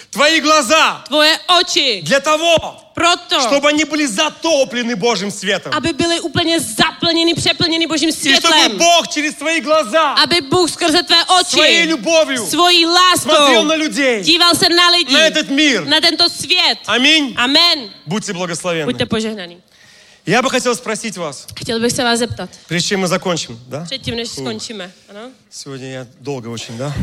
[0.09, 5.73] Твои глаза Tvoje oči для того, proto, чтобы они были затоплены Божьим светом.
[5.73, 8.77] aby byli úplně zaplněni, přeplněni Božím И чтобы.
[8.77, 12.85] Бог через твои глаза, Aby Bůh skrze tvé своей oči, любовью svojí
[13.17, 15.85] смотрел láskou на людей, díval se na lidi, на этот мир.
[15.85, 16.79] na tento svět.
[16.87, 17.33] Аминь.
[17.35, 17.89] Amen.
[18.05, 18.85] Будьте благословенны.
[18.85, 19.61] Buďte požehnaný.
[20.25, 21.45] Я бы хотел спросить вас,
[21.79, 23.83] bych se vás zeptat, прежде чем мы закончим, да?
[23.85, 24.91] předtím, než skončíme.
[25.09, 25.31] Ano?
[25.51, 26.93] Сегодня я долго очень, да?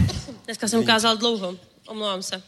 [0.44, 1.54] Dneska jsem ukázal dlouho.
[1.86, 2.42] Omlouvám se.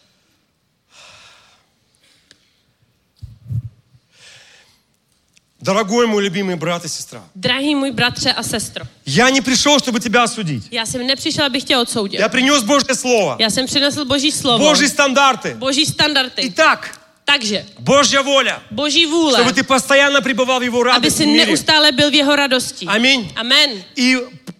[5.63, 9.99] Дорогой мой любимый брат и сестра, Drahý můj bratře a sestro, я не пришел, чтобы
[9.99, 10.63] тебя осудить.
[10.71, 12.19] já jsem nepřišel, abych tě odsoudil.
[12.21, 15.55] Я принес Божье Слово, Já jsem přinesl Boží slovo, Божьи стандарты.
[15.55, 16.47] Boží standardy.
[16.47, 21.23] Итак, Takže, Божья воля, Boží vůle, чтобы ты постоянно пребывал в Его aby радости si
[21.25, 21.45] в мире.
[21.45, 22.85] neustále byl v jeho radosti.
[22.85, 23.31] Аминь.
[23.35, 23.83] Amen.
[23.95, 24.17] И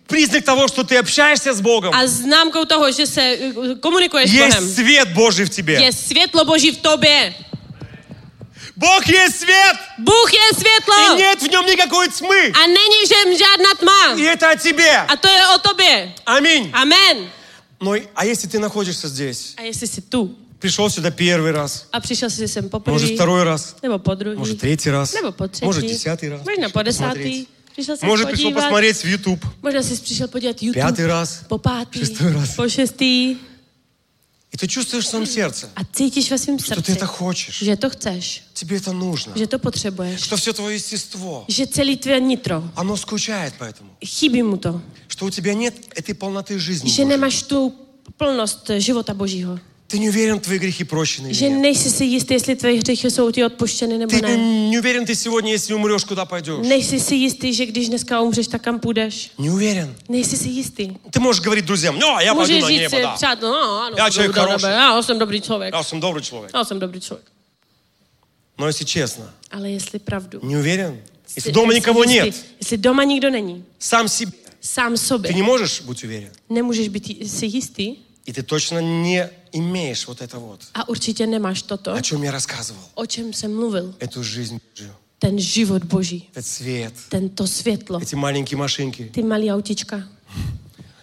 [0.08, 4.34] признак того, что ты общаешься с Богом, A známkou toho, že se uh, komunikuješ s
[4.34, 5.74] Bohem, есть свет Божий в тебе.
[5.82, 7.34] je světlo Boží v tobě.
[8.77, 9.77] Бог есть свет!
[9.99, 11.15] Бог есть светло!
[11.15, 12.53] И нет в нем никакой тьмы!
[12.55, 14.19] А není v něm žádná!
[14.19, 15.05] И это о тебе!
[15.09, 16.13] А то и о тебе.
[16.25, 16.71] Аминь!
[16.73, 17.31] Амен!
[17.81, 19.55] Ну Но, а если ты находишься здесь?
[19.57, 20.37] А если ты тут?
[20.61, 21.87] Пришел сюда первый раз.
[21.91, 23.77] А пришел сюда сам по Может, второй раз.
[23.83, 24.39] Либо по другой.
[24.39, 25.15] Может, третий раз.
[25.15, 25.67] Либо по третий.
[25.67, 26.41] Может, десятый раз.
[26.47, 27.49] Можно по десятый.
[27.77, 29.45] Пришел Может, пришел посмотреть в YouTube.
[29.61, 30.83] Можно, если пришел поднять YouTube.
[30.83, 31.43] Пятый раз.
[31.49, 32.05] По пятый.
[32.05, 32.55] Шестой раз.
[32.55, 33.39] По шестый.
[34.55, 37.75] И ты чувствуешь в своем сердце, a cítíš ve svém что ты это хочешь, že
[37.77, 42.21] to chceš, тебе это нужно, že to potřebuješ, что все твое естество, že celý tvé
[42.21, 46.89] nitro, оно скучает по этому, chybí mu to, что у тебя нет этой полноты жизни.
[46.89, 47.07] že Божьей.
[47.07, 47.73] nemáš tu
[48.17, 49.59] plnost života Božího.
[49.94, 51.62] Ты не уверен, твои грехи прощены или Že нет.
[51.62, 54.38] nejsi si jistý, jestli tvé hřichy jsou ti odpuštěny nebo Ты ne.
[54.38, 56.68] не, не уверен, ты сегодня, если умрешь, куда пойдешь.
[56.68, 59.32] Nejsi si jistý, že když dneska umřeš, tak kam půjdeš.
[59.38, 59.96] Не уверен.
[60.10, 60.88] Nejsi si jistý.
[61.10, 63.14] Ты можешь говорить друзьям, ну, а я пойду Můžeš на říct небо, si, да.
[63.16, 64.62] přátel, no, ano, Já to člověk bude хороший.
[64.62, 65.74] dobré, já jsem dobrý člověk.
[65.74, 66.52] Я jsem добрый человек.
[66.54, 67.28] Já jsem dobrý člověk.
[68.60, 70.40] Но если честно, Ale jestli pravdu.
[70.44, 70.94] не уверен,
[71.28, 74.32] если Jestli- дома jestli никого jistý, нет, Jestli doma nikdo není, сам себе,
[74.62, 76.30] sám sobě, ты не можешь быть уверен.
[76.50, 77.96] nemůžeš být jí- si jistý
[78.27, 82.33] И ты точно не имеешь вот это вот, a určitě nemáš toto, о чем я
[82.33, 82.85] рассказывал.
[82.95, 83.95] o čem jsem mluvil.
[83.99, 89.51] Эту жизнь Божью, Ten život Boží, этот свет, tento světlo, эти маленькие машинки, ty malý
[89.51, 90.09] autička,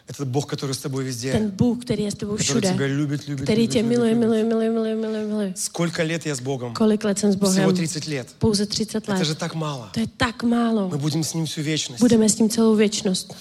[0.07, 2.87] этот Бог, который с тобой везде, ten Bůh, který je s tebou который všude, тебя
[2.87, 5.53] любит, любит, který любит, tě miluje, miluje, miluje, miluje, miluje, miluje.
[5.55, 6.73] Сколько лет я с Богом?
[6.73, 7.53] Kolik let jsem s Bohem?
[7.53, 8.27] Всего 30 лет.
[8.39, 9.89] Pouze 30 Это же так мало.
[9.93, 10.89] To je tak málo.
[10.89, 12.01] Мы будем с Ним всю вечность.
[12.01, 13.35] Budeme s ním celou věčnost.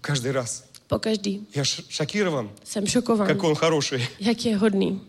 [0.00, 0.64] Каждый раз.
[0.93, 1.47] Po každý.
[1.55, 4.07] Я ш- шокирован, Jsem šokován, какой он хороший.
[4.19, 5.01] jak je hodný.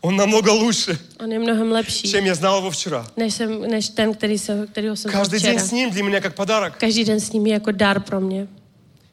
[0.00, 3.06] Он намного лучше, On je mnohem lepší, чем я знал его вчера.
[3.16, 5.66] než, jsem, než ten, který se, kterýho jsem znal Каждый день včera.
[5.68, 6.76] с ним для меня как подарок.
[6.78, 8.48] Každý den s ním je jako dar pro mě.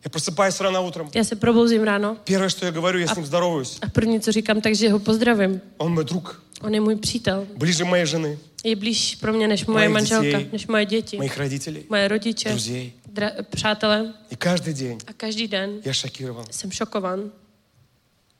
[0.05, 1.09] Я просыпаюсь рано утром.
[1.13, 3.77] Já se probouzím ráno Первое, что я говорю, я с ним здороваюсь.
[3.81, 5.61] a první, co říkám, takže ho pozdravím.
[5.77, 7.47] Он мой друг, On je můj přítel.
[7.55, 10.49] ближе моей жены, Je blíž pro mě než moje Mojich manželka, dětí.
[10.51, 11.83] než moje děti, моих родителей.
[11.89, 12.93] moje rodiče, Друзей.
[13.13, 14.13] dra- přátelé.
[14.31, 16.45] И каждый день A každý den я шокирован.
[16.51, 17.31] jsem šokovan,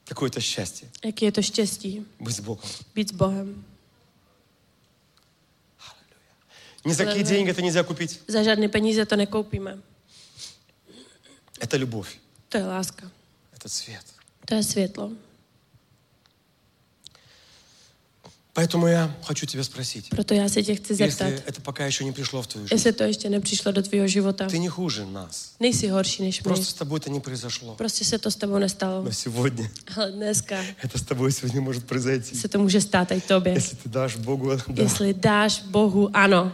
[0.08, 2.70] Какое это счастье jaký je to štěstí быть с Богом.
[2.96, 3.64] být s Bohem.
[6.86, 8.22] Ни за какие деньги это нельзя купить.
[8.28, 9.78] Za žádné peníze to nekoupíme.
[11.60, 12.10] Это любовь,
[12.50, 13.12] To je láska.
[13.56, 14.06] это цвет.
[14.46, 14.64] To je
[18.54, 22.04] Поэтому я хочу тебя спросить, Proto já se tě chci zeptat, если это пока еще
[22.06, 24.48] не пришло в твою жизнь, jestli to ještě nepřišlo do tvýho života.
[24.48, 25.52] ты не хуже нас.
[25.60, 26.44] Nejsi horší než my.
[26.44, 27.76] Просто с тобой это не произошло.
[27.76, 29.04] Prostě se to s tebou nestalo.
[29.04, 32.36] Но сегодня Ale dneska это с тобой сегодня может произойти.
[32.36, 33.54] se to může stát i tobě.
[33.54, 34.84] Если ты дашь Богу, да.
[34.84, 36.52] Jestli dáš Bohu ano.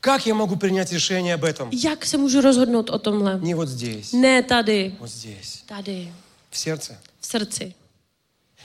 [0.00, 1.68] Как я могу принять решение об этом?
[1.72, 3.38] Jak se můžu rozhodnout o tomhle?
[3.40, 6.12] Не вот здесь, Ne tady, вот здесь, tady,
[6.50, 6.98] в сердце.
[7.20, 7.74] v srdci.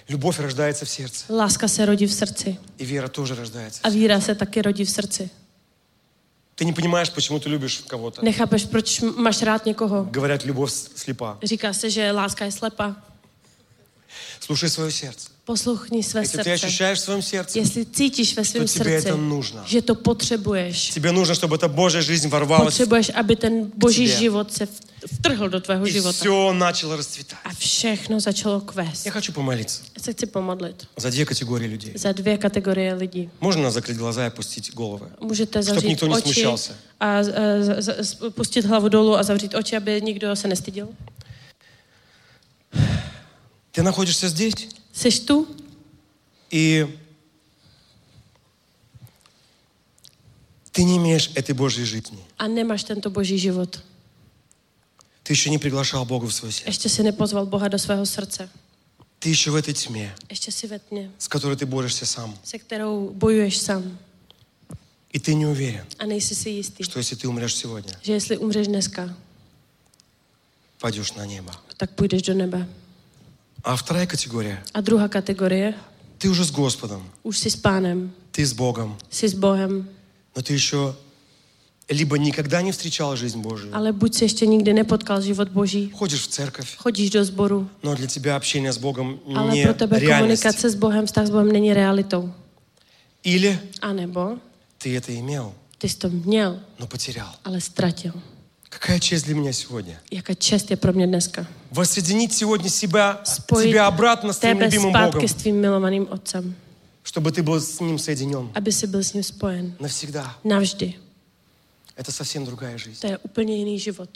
[0.09, 2.57] Любовь рождается в сердце, Láska se rodí v srdci.
[2.77, 3.79] и вера тоже рождается.
[3.83, 5.29] A víra se taky rodí v srdci.
[6.55, 8.21] Ты не понимаешь, почему ты любишь кого-то.
[8.21, 10.07] Nechápeš, proč m- máš rád někoho.
[10.13, 11.37] Говорят, любовь с- слепа.
[11.43, 12.95] Říká se, že láska je slepa.
[14.39, 15.29] Слушай свое сердце.
[15.45, 16.53] Poslouchni své Если ты srdce.
[16.65, 19.63] ощущаешь в своем сердце, Jestli cítíš ve svém тебе srdci, это нужно.
[19.67, 24.19] že to potřebuješ, тебе нужно, чтобы эта Божья жизнь ворвалась, potřebuješ, aby ten boží тебе.
[24.19, 24.69] život se v-
[25.07, 26.17] vtrhl do tvého и života.
[26.17, 27.39] все начало расцветать.
[27.43, 29.05] A všechno začalo kvést.
[29.05, 31.91] Я хочу помолиться Já se chci pomodlit за две категории людей.
[31.97, 33.29] za dvě kategorie lidí.
[33.41, 35.07] Можно закрыть глаза и опустить головы?
[35.21, 36.73] Můžete Чтоб zavřít никто не oči смущался.
[36.99, 40.87] a, a z, z, z, pustit hlavu dolů a zavřít oči, aby nikdo se nestyděl.
[43.71, 44.53] Ты находишься здесь,
[44.93, 45.47] Jsi tu
[46.51, 46.87] и
[50.71, 52.19] ты не имеешь этой Божьей жизни.
[52.39, 53.79] a nemáš tento boží život.
[55.22, 56.68] Ты еще не приглашал Бога в свое сердце.
[56.68, 58.48] Ještě si nepozval Boha do svého srdce.
[59.18, 62.34] Ты еще в этой тьме, Ještě si ve tmě, с которой ты борешься сам.
[62.44, 63.98] se kterou bojuješ sám.
[65.12, 68.38] И ты не уверен, A nejsi si jistý, что если ты умрешь сегодня, že jestli
[68.38, 69.14] umřeš dneska,
[70.80, 71.52] пойдешь на небо.
[71.76, 72.66] tak půjdeš do nebe.
[73.64, 74.62] А вторая категория.
[74.74, 75.74] A druhá kategorie,
[76.18, 79.88] Ты уже с Господом, už jsi s pánem, ты с Богом, jsi s Bohem,
[80.36, 80.94] но ты еще
[81.90, 86.22] либо никогда не встречал жизнь Божию, ale buď si ještě nikdy nepotkal život Boží, ходишь
[86.22, 89.98] в церковь, chodíš do sboru, но для тебя общение с Богом ale не pro tebe
[89.98, 90.42] реальность.
[90.42, 92.30] komunikace s Bohem, vztah s Bohem není realitou.
[93.24, 94.38] Или A nebo
[94.78, 97.28] ты это имел, ty jsi to měl, но потерял.
[97.44, 98.12] ale ztratil.
[98.68, 100.00] Какая честь для меня сегодня?
[100.12, 101.46] Jaká čest je pro mě dneska.
[101.72, 106.06] Воссоединить сегодня себя, Spojit тебя обратно с твоим tebe любимым zpátky Богом, s tvým milovaným
[106.10, 106.54] otcem,
[107.02, 109.74] чтобы ты был с Ним соединен aby si byl s ním spojen.
[109.80, 110.36] навсегда.
[110.44, 110.94] Navždy.
[111.99, 112.99] Это совсем другая жизнь.
[113.01, 114.09] To je úplně jiný život.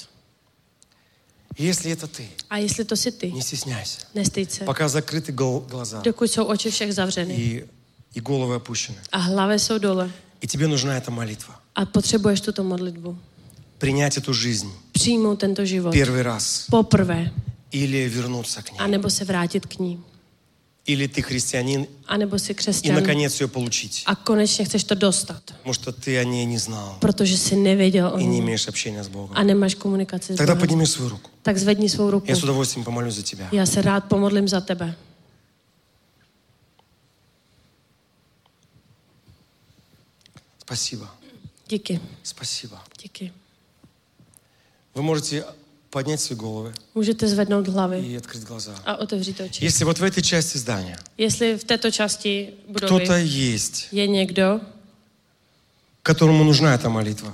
[1.57, 3.99] И Если это ты, A jestli to si ty, не стесняйся.
[4.15, 4.65] nestýď se.
[4.65, 7.65] Пока закрыты гол- глаза Dokud jsou oči všech zavřeny и,
[8.15, 8.95] и головы опущены.
[9.11, 10.11] a hlavy jsou dole
[10.41, 11.59] И тебе нужна эта молитва.
[11.75, 13.17] a potřebuješ tuto modlitbu.
[13.77, 15.93] Принять эту жизнь Přijmout tento život.
[15.95, 16.65] первый раз.
[16.69, 17.31] Poprvé.
[17.71, 18.91] Или вернуться к A ней.
[18.91, 20.03] nebo se vrátit k ní.
[20.85, 22.95] Или ты христианин A nebo si и křesťan.
[22.95, 24.03] наконец ее получить.
[24.05, 25.41] A konečně chceš to dostat.
[25.45, 28.39] Потому что ты о ней не знал Protože jsi nevěděl o и не ní.
[28.39, 29.29] имеешь общения с Богом.
[29.33, 30.59] A nemáš komunikaci s Тогда Bohem.
[30.59, 31.29] подними свою руку.
[31.43, 32.25] Tak zvedni svou ruku.
[32.29, 33.49] Я с удовольствием помолюсь за тебя.
[33.51, 34.95] Já se rád pomodlím za tebe.
[40.59, 41.07] Спасибо.
[41.67, 41.99] Díky.
[42.23, 42.79] Спасибо.
[43.03, 43.31] Díky.
[44.95, 45.45] Вы можете
[45.94, 46.74] поднять свои головы.
[46.94, 48.00] Можете звернуть головы.
[48.00, 48.72] И открыть глаза.
[48.84, 49.62] А отеврить очи.
[49.62, 50.98] Если вот в этой части здания.
[51.16, 52.86] Если в этой части будовы.
[52.86, 53.88] Кто-то есть.
[53.92, 54.60] Есть некто,
[56.02, 57.32] Которому нужна эта молитва.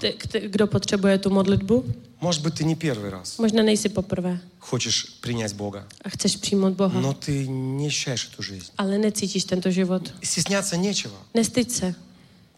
[0.53, 1.85] Кто потребует эту молитву?
[2.21, 3.39] Может быть, ты не первый раз.
[3.39, 4.39] Можно не попрvé.
[4.61, 5.87] Хочешь принять Бога.
[6.05, 6.95] А хочешь принять Бога.
[6.95, 8.71] Но ты не ощущаешь эту жизнь.
[8.77, 10.13] Але не цитишь тento живот.
[10.23, 11.17] Стесняться нечего.
[11.35, 11.97] Не стыдься.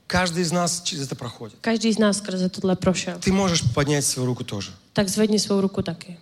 [0.08, 1.56] Каждый из нас через это проходит.
[1.62, 3.14] Каждый из нас через это прошел.
[3.20, 4.72] Ты можешь поднять свою руку тоже.
[4.92, 6.16] Tak zvedni svou ruku taky.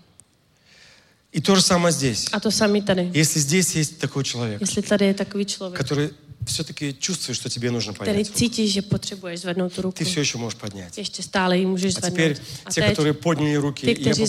[1.32, 2.26] И то же самое здесь.
[2.32, 3.10] A to samý tady.
[3.14, 6.10] Если здесь есть такой человек, Jestli tady je takový člověk, который
[6.46, 10.20] все-таки чувствует, что тебе нужно který поднять, cítíš, že potřebuješ zvednout tu ruku, ты все
[10.20, 10.98] еще можешь поднять.
[10.98, 12.60] ještě stále ji můžeš А теперь zvednout.
[12.66, 14.24] A те, teď которые подняли руки, ty, я kteří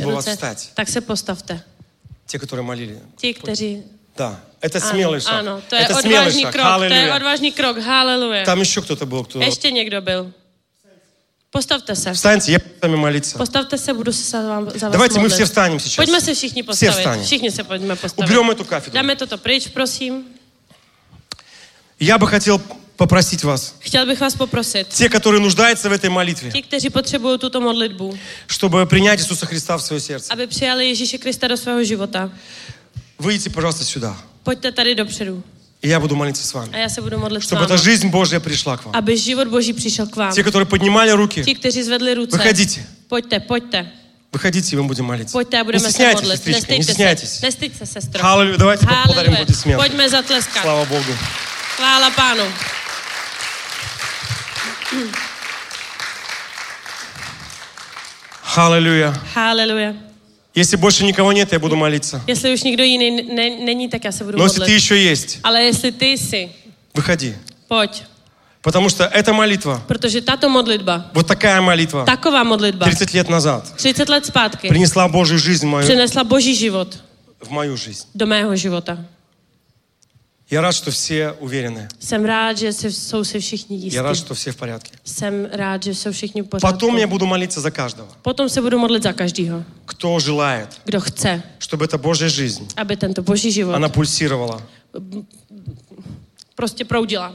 [0.00, 0.70] бы вас встать.
[0.74, 1.60] tak se postavte.
[2.26, 2.98] Те, которые молили.
[3.16, 3.82] Ti, kteří...
[4.16, 5.32] Да, это Ano, смелый шаг.
[5.32, 6.52] ano, to je это смелый шаг.
[6.52, 8.44] krok, to je odvážný krok, haleluja.
[8.44, 9.42] Там еще кто-то был, кто...
[9.42, 10.32] Ještě někdo byl.
[11.50, 12.12] Поставьте все.
[12.12, 13.38] Встаньте, я буду с вами молиться.
[13.38, 15.96] Поставьте все, буду се за вам за Давайте мы все встанем сейчас.
[15.96, 16.92] Пойдем се всех не поставить.
[16.92, 17.24] Все встанем.
[17.24, 18.30] Всіх не се пойдем поставить.
[18.30, 18.92] Уберем эту кафедру.
[18.92, 20.26] Даме это, притч, просим.
[21.98, 22.60] Я бы хотел
[22.98, 23.74] попросить вас.
[23.82, 24.88] Хотел бы вас попросить.
[24.90, 26.50] Те, которые нуждаются в этой молитве.
[26.50, 28.18] Те, которые потребуют эту молитву.
[28.46, 30.26] Чтобы принять Иисуса Христа в свое сердце.
[30.26, 32.30] Чтобы приняли Иисуса Христа до своего живота.
[33.16, 34.14] Выйдите, пожалуйста, сюда.
[34.44, 35.42] Пойдите tady dopředu.
[35.80, 36.74] И я буду молиться с вами.
[36.74, 38.96] А я буду молиться Чтобы эта жизнь Божья пришла к вам.
[38.96, 40.32] Aby живот Божий пришел к вам.
[40.32, 41.44] Те, которые поднимали руки.
[41.44, 42.32] Те, которые зvedli руки.
[42.32, 42.84] Выходите.
[43.08, 43.92] Пойдите, пойдите.
[44.32, 45.32] Выходите, и мы будем молиться.
[45.32, 46.50] Пойдите, будем не стесняйтесь, молиться.
[46.50, 47.42] Не стесняйтесь.
[47.42, 48.34] Не стесняйтесь, сестра.
[48.34, 48.58] Аллилуйя.
[48.58, 49.02] Давайте Hallelujah.
[49.02, 49.78] поблагодарим аплодисменты.
[49.78, 50.62] Пойдем затлескать.
[50.62, 51.12] Слава Богу.
[51.76, 52.42] Хвала Пану.
[58.56, 59.14] Аллилуйя.
[59.36, 60.07] Аллилуйя.
[60.58, 62.20] Если больше никого нет, я буду молиться.
[62.26, 65.38] Jestli už nikdo jiný ne, není, tak já se budu Но если ты еще есть,
[65.42, 66.48] Ale jestli ty jsi,
[66.94, 67.34] выходи.
[67.68, 68.02] pojď.
[68.62, 73.72] Потому что эта молитва, Protože tato modlitba, вот такая молитва, taková modlitba, 30 лет назад
[73.76, 76.98] 30 let zpátky, принесла Божью жизнь в мою, přinesla boží život
[77.40, 78.04] в mою жизнь.
[78.14, 78.98] do mého života.
[80.49, 81.87] Я рад, что все уверены.
[81.99, 83.95] Jsem rád, že si, jsou si všichni jistí.
[83.95, 84.91] Я рад, что все в порядке.
[85.03, 86.71] Jsem rád, že jsou všichni v pořádku.
[86.73, 90.99] Потом я буду молиться за каждого, Potom se budu modlit za každýho, кто желает, kdo
[91.01, 94.61] chce, чтобы эта Божья жизнь, aby tento boží život она пульсировала.
[96.55, 97.33] prostě proudila.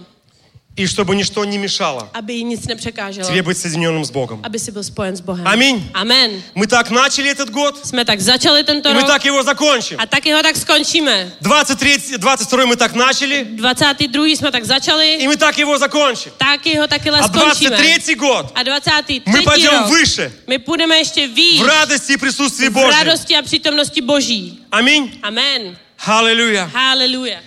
[0.75, 3.27] И чтобы ничто не мешало Aby jí nic nepřekáželo.
[3.27, 4.39] тебе быть соединенным с Богом.
[4.43, 5.47] Aby si byl spojen s Bohem.
[5.47, 5.83] Аминь.
[5.93, 6.41] Amen.
[6.55, 9.99] Мы так начали этот год, Jsme tak začali tento и мы rok так его закончим.
[9.99, 11.31] a taky ho tak skončíme.
[11.41, 14.25] 23, 22 мы так начали, 22.
[14.35, 16.31] jsme tak začali, и мы так его закончим.
[16.39, 17.69] taky ho taky А skončíme.
[17.77, 19.21] 23 gод A 23.
[19.27, 22.89] мы пойдем rok, выше, my půjdeme ještě výš в радости и присутствии v Божьем.
[23.05, 24.59] radosti a přítomnosti Boží.
[24.71, 25.19] Аминь.
[25.21, 25.77] Amen.
[26.05, 26.69] Аллилуйя.
[26.73, 27.39] Haleluja.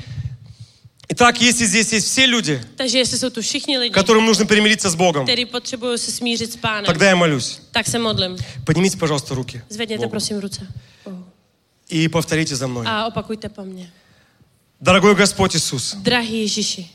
[1.09, 4.91] Итак, если здесь есть все люди, Takže jestli jsou tu všichni lidi, которым нужно примириться
[4.91, 7.61] с Богом, kteří potřebují se smířit s pánem, тогда я молюсь.
[7.70, 8.37] tak se modlím.
[8.65, 9.62] Поднимите, пожалуйста, руки.
[9.69, 10.11] Zvedněte Богу.
[10.11, 10.66] prosím ruce.
[11.05, 11.24] Bohu.
[11.91, 12.87] И повторите за мной.
[12.89, 13.91] A opakujte po mně.
[14.81, 16.91] Дорогой Господь Иисус, Drahý Ježíši,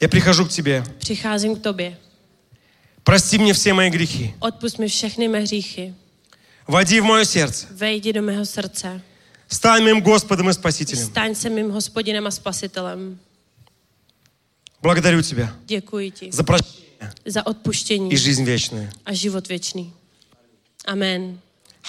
[0.00, 0.84] я прихожу к Тебе.
[0.98, 1.96] přicházím k tobě.
[3.04, 4.34] Прости мне все мои грехи.
[4.40, 5.94] Odpust mi všechny mé hříchy.
[6.68, 7.66] Войди в мое сердце.
[7.70, 9.00] Vejdi do mého srdce.
[9.51, 11.05] Стань моим Господом и Спасителем.
[11.05, 13.19] Staň se mým hospodinem a spasitelem.
[14.81, 18.89] Благодарю Тебя Děkuji ti за прощение za odpuštění и жизнь вечную.
[19.05, 19.93] a život věčný.
[20.85, 21.39] Amen.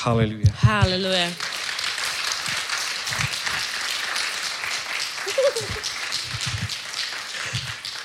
[0.05, 0.53] Аллилуйя.
[0.55, 1.31] Haleluja.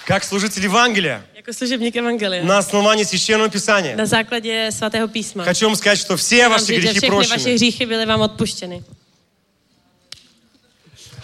[0.05, 2.43] Как служитель Евангелия Jako služebník Evangelia.
[2.43, 5.43] на основании Священного Писания Na základě svatého písma.
[5.43, 7.55] хочу вам сказать, что все Vám ваши říct, že грехи všechny vaše прощены.
[7.55, 8.83] hříchy byly vám odpuštěny.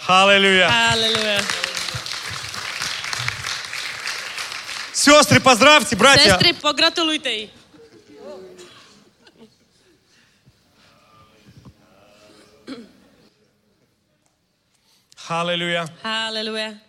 [0.07, 0.91] Аллилуйя.
[0.91, 1.41] Аллилуйя.
[4.93, 6.31] Сестры, поздравьте, братья.
[6.31, 7.49] Сестры, погратулуйте.
[15.27, 15.89] Аллилуйя.
[16.03, 16.81] Аллилуйя.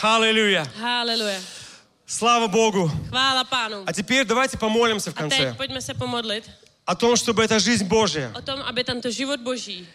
[0.00, 0.66] Аллилуйя.
[0.82, 1.38] Аллилуйя.
[2.08, 2.90] Слава Богу!
[3.10, 3.84] Хвала Пану!
[3.86, 5.36] А теперь давайте помолимся в а конце.
[5.36, 5.94] А теперь, пойдем се.
[6.86, 8.32] О том, чтобы эта жизнь Божья.
[8.34, 9.86] О том, чтобы там то живот Божий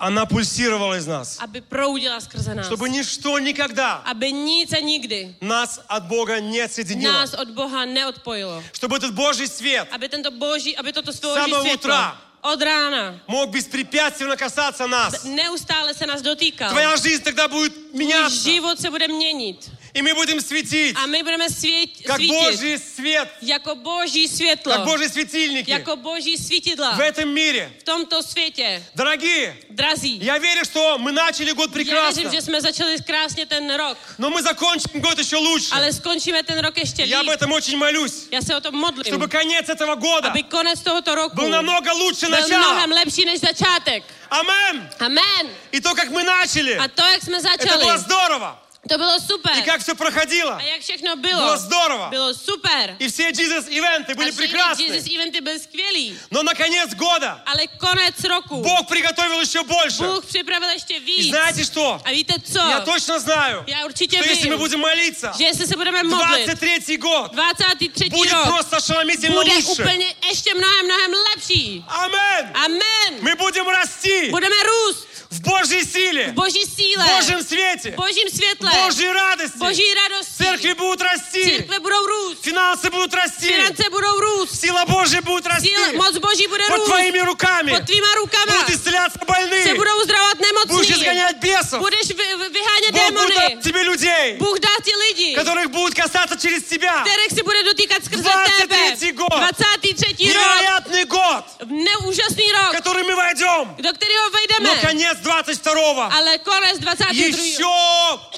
[0.00, 1.38] она пульсировала из нас.
[1.38, 2.66] нас.
[2.66, 7.12] Чтобы ничто никогда никdy, нас от Бога не отсоединило.
[7.12, 8.62] Нас от Бога не отпоило.
[8.72, 13.20] Чтобы этот Божий свет aby tento Boží, то toto с самого светло, утра od rána.
[13.26, 15.24] Мог беспрепятственно касаться нас.
[15.24, 16.70] Неустало се нас дотикал.
[16.70, 18.42] Твоя жизнь тогда будет меняться.
[18.42, 19.68] Твой живот се будет менять.
[19.92, 20.96] И мы будем светить.
[20.96, 22.20] А мы будем свет, как.
[22.20, 23.28] Божий свет.
[23.40, 24.74] Яко Божий светло.
[24.74, 26.94] Как Божий светильник, Яко Божий светила.
[26.96, 27.70] В этом мире.
[27.80, 28.82] В том-то свете.
[28.94, 29.56] Дорогие.
[29.68, 30.18] Дрази.
[30.22, 32.20] Я верю, что мы начали год прекрасно.
[32.20, 33.98] Я верю, что мы начали прекрасно этот рок.
[34.18, 35.70] Но мы закончим год еще лучше.
[35.72, 38.28] Але скончим этот рок еще Я об этом очень молюсь.
[38.30, 39.04] Я се о том модлим.
[39.04, 40.28] Чтобы конец этого года.
[40.28, 41.36] Аби конец того-то року.
[41.36, 42.62] Был намного лучше был начала.
[42.62, 44.04] Был намного лучше, чем зачаток.
[44.28, 44.88] Амен.
[44.98, 45.48] Амен.
[45.72, 46.74] И то, как мы начали.
[46.74, 47.68] А то, как мы начали.
[47.68, 48.58] Это было здорово.
[48.82, 49.52] Это было супер.
[49.58, 50.58] И как все проходило.
[50.58, 51.40] А як было.
[51.40, 52.08] Было здорово.
[52.10, 52.96] Было супер.
[52.98, 54.82] И все Jesus ивенты были а прекрасны.
[54.82, 56.16] Jesus ивенты были сквели.
[56.30, 57.42] Но на конец года.
[57.46, 58.62] Але конец року.
[58.62, 60.02] Бог приготовил еще больше.
[60.02, 61.18] Бог приправил еще вид.
[61.18, 62.00] И знаете что?
[62.04, 62.66] А видите что?
[62.68, 63.64] Я точно знаю.
[63.66, 65.34] Я určitě что если мы будем молиться.
[65.36, 66.56] Že если будем молиться.
[66.56, 67.32] 23 год.
[67.32, 69.68] 23 будет просто ошеломительно будет лучше.
[69.68, 71.84] Будет úplně ještě mnohem, mnohem lepší.
[71.88, 72.50] Амен.
[72.54, 73.22] Амен.
[73.22, 74.30] Мы будем расти.
[74.30, 75.06] Будем рůст.
[75.30, 76.28] В Божьей силе.
[76.32, 76.98] В Божьей силе.
[76.98, 77.92] В Божьем свете.
[77.92, 78.68] В Божьем светле.
[78.68, 79.56] В Божьей радости.
[79.56, 80.32] В Божьей радости.
[80.38, 81.44] Церкви будут расти.
[81.44, 82.50] Церкви будут расти.
[82.50, 83.46] Финансы будут расти.
[83.46, 84.66] Финансы будут расти.
[84.66, 85.68] Сила Божья будет расти.
[85.68, 86.76] Сила, моц Божьей будет расти.
[86.76, 87.70] Под твоими руками.
[87.70, 88.50] Под твоими руками.
[88.50, 89.62] Будут исцеляться больные.
[89.62, 90.76] Все будут уздравать немощные.
[90.76, 91.80] Будешь изгонять бесов.
[91.80, 93.12] Будешь выгонять демоны.
[93.12, 94.36] Бог даст тебе людей.
[94.40, 95.34] Бог даст тебе людей.
[95.36, 97.04] Которых будут касаться через тебя.
[97.04, 98.46] Которых се будут дотикать сквозь тебя.
[98.66, 99.30] 23 год.
[99.30, 100.18] 23 год.
[100.18, 101.44] Невероятный год.
[101.66, 103.76] не ужасный год, который мы войдем.
[103.78, 104.64] До которого войдем.
[104.64, 105.19] Но конец.
[105.22, 107.64] 22 ale koniec 22 еще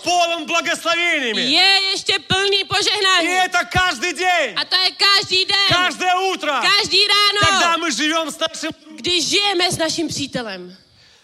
[0.02, 1.40] полон благословениями.
[1.40, 3.28] Je ještě plný požehnání.
[3.28, 4.54] И это каждый день.
[4.56, 5.68] A to je každý den.
[5.68, 6.60] Каждое утро.
[6.78, 7.40] Každý ráno.
[7.40, 10.76] Когда мы живем с нашим Když žijeme s naším přítelem.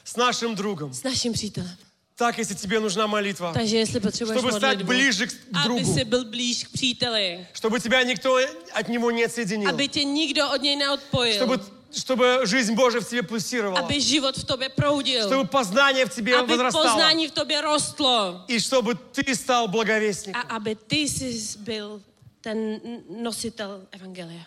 [0.05, 0.95] С нашим другом.
[0.95, 1.77] С нашим přítelem.
[2.19, 5.33] Так, если тебе нужна молитва, Также если чтобы стать молитву, ближе к
[5.65, 8.41] другу, был ближе к příтели, чтобы тебя никто
[8.73, 11.61] от него не отсоединил, чтобы
[11.93, 16.37] чтобы жизнь Божия в тебе пульсировала, aby život v tobě proudil, чтобы познание в тебе
[16.37, 20.43] aby возрастало, poznání v tobě rostlo и чтобы ты a благовестником.
[20.49, 22.03] aby ty jsi byl
[22.41, 22.81] ten
[23.23, 24.47] nositel evangelia.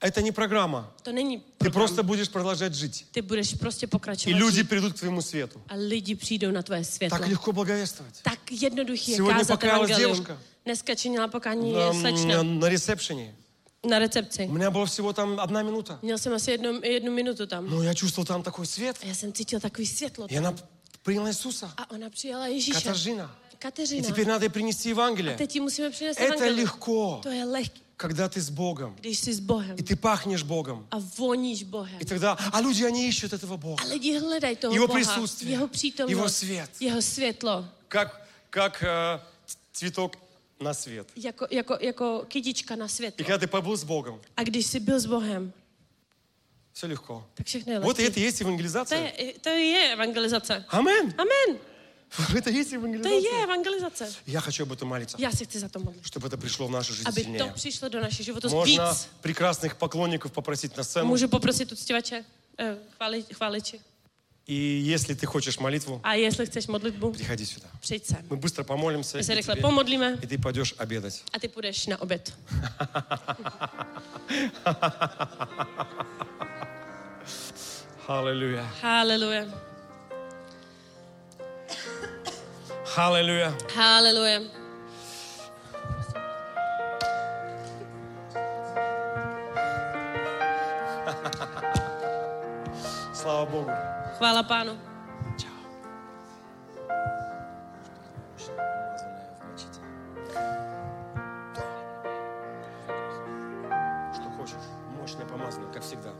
[0.00, 0.92] Это не программа.
[1.02, 3.06] To není Ты просто будешь продолжать жить.
[3.12, 5.60] Ty budeš prostě И pokračovat люди придут к твоему свету.
[5.68, 7.18] a lidi přijdou na tvoje světlo.
[7.18, 8.20] Так lегко благовествовать.
[8.22, 10.12] Tak jednoduchý je Сегодня kázat покаялась evangelium.
[10.16, 10.38] девушка.
[10.64, 13.34] Dneska činila pokání На, slečna на ресепшене.
[13.86, 14.46] Na recepci.
[14.48, 15.98] У меня было всего там одна минута.
[16.02, 17.70] Měl jsem asi jednu, jednu minutu tam.
[17.70, 18.96] Но я чувствовал там такой свет.
[19.02, 20.26] A já jsem cítil takový světlo.
[20.30, 20.54] И она
[21.02, 21.72] приняла Иисуса.
[21.76, 22.80] A ona přijala Ježíše.
[22.80, 23.36] Катажина.
[23.52, 24.08] И Kateřina.
[24.08, 25.36] теперь надо принести Евангелие.
[25.36, 26.56] Teď ti musíme přinést Это evangelium.
[26.58, 28.94] легко, To je lehké, когда ты с Богом.
[29.00, 30.86] když jsi s Bohem И ты пахнешь Богом.
[30.90, 32.00] a voníš Bohem.
[32.00, 33.82] И тогда, а люди, они ищут этого Бога.
[33.84, 36.70] A lidi hledají toho Jeho Boha, присутствие, jeho přítomnost, svět.
[36.80, 37.64] jeho světlo.
[37.88, 39.20] Как, как э,
[39.72, 40.16] цветок
[40.60, 41.06] на свет.
[41.16, 43.24] Jako, jako, jako kytička na И světlo.
[43.26, 45.52] когда ты побыл с Богом, A když jsi byl s Bohem,
[46.72, 47.24] все легко.
[47.34, 49.12] tak všechno je Вот и это и есть To евангелизация.
[49.18, 50.64] je, to je evangelizace.
[50.68, 51.14] Амен.
[51.18, 51.58] Amen.
[52.36, 53.42] Это и есть To je евангелизация.
[53.44, 54.14] evangelizace.
[54.26, 56.02] Я хочу об этом молиться, se chci za to modlit.
[56.04, 57.52] чтобы это пришло в нашу жизнь Aby to сильнее.
[57.54, 59.08] přišlo do našeho života Можно víc.
[59.20, 61.06] прекрасных поклонников попросить на сцену.
[61.06, 62.24] Můžu poprosit uctěvače,
[62.58, 63.80] eh, chváli, chváliči.
[64.46, 67.66] И если ты хочешь молитву, а если хочешь молитву, приходи сюда.
[67.80, 68.18] Приходи сам.
[68.30, 69.16] Мы быстро помолимся.
[69.16, 71.24] Мы и, тебе, помодлиме, и ты пойдешь обедать.
[71.32, 72.32] А ты пойдешь на обед.
[78.06, 78.64] Аллилуйя.
[78.82, 79.48] Аллилуйя.
[82.96, 83.52] Аллилуйя.
[83.76, 84.65] Аллилуйя.
[93.26, 93.70] Слава Богу.
[94.18, 94.76] Хвала Пану.
[95.36, 95.50] Чао.
[104.14, 104.54] Что хочешь.
[105.00, 106.10] Мощное помазание, как всегда.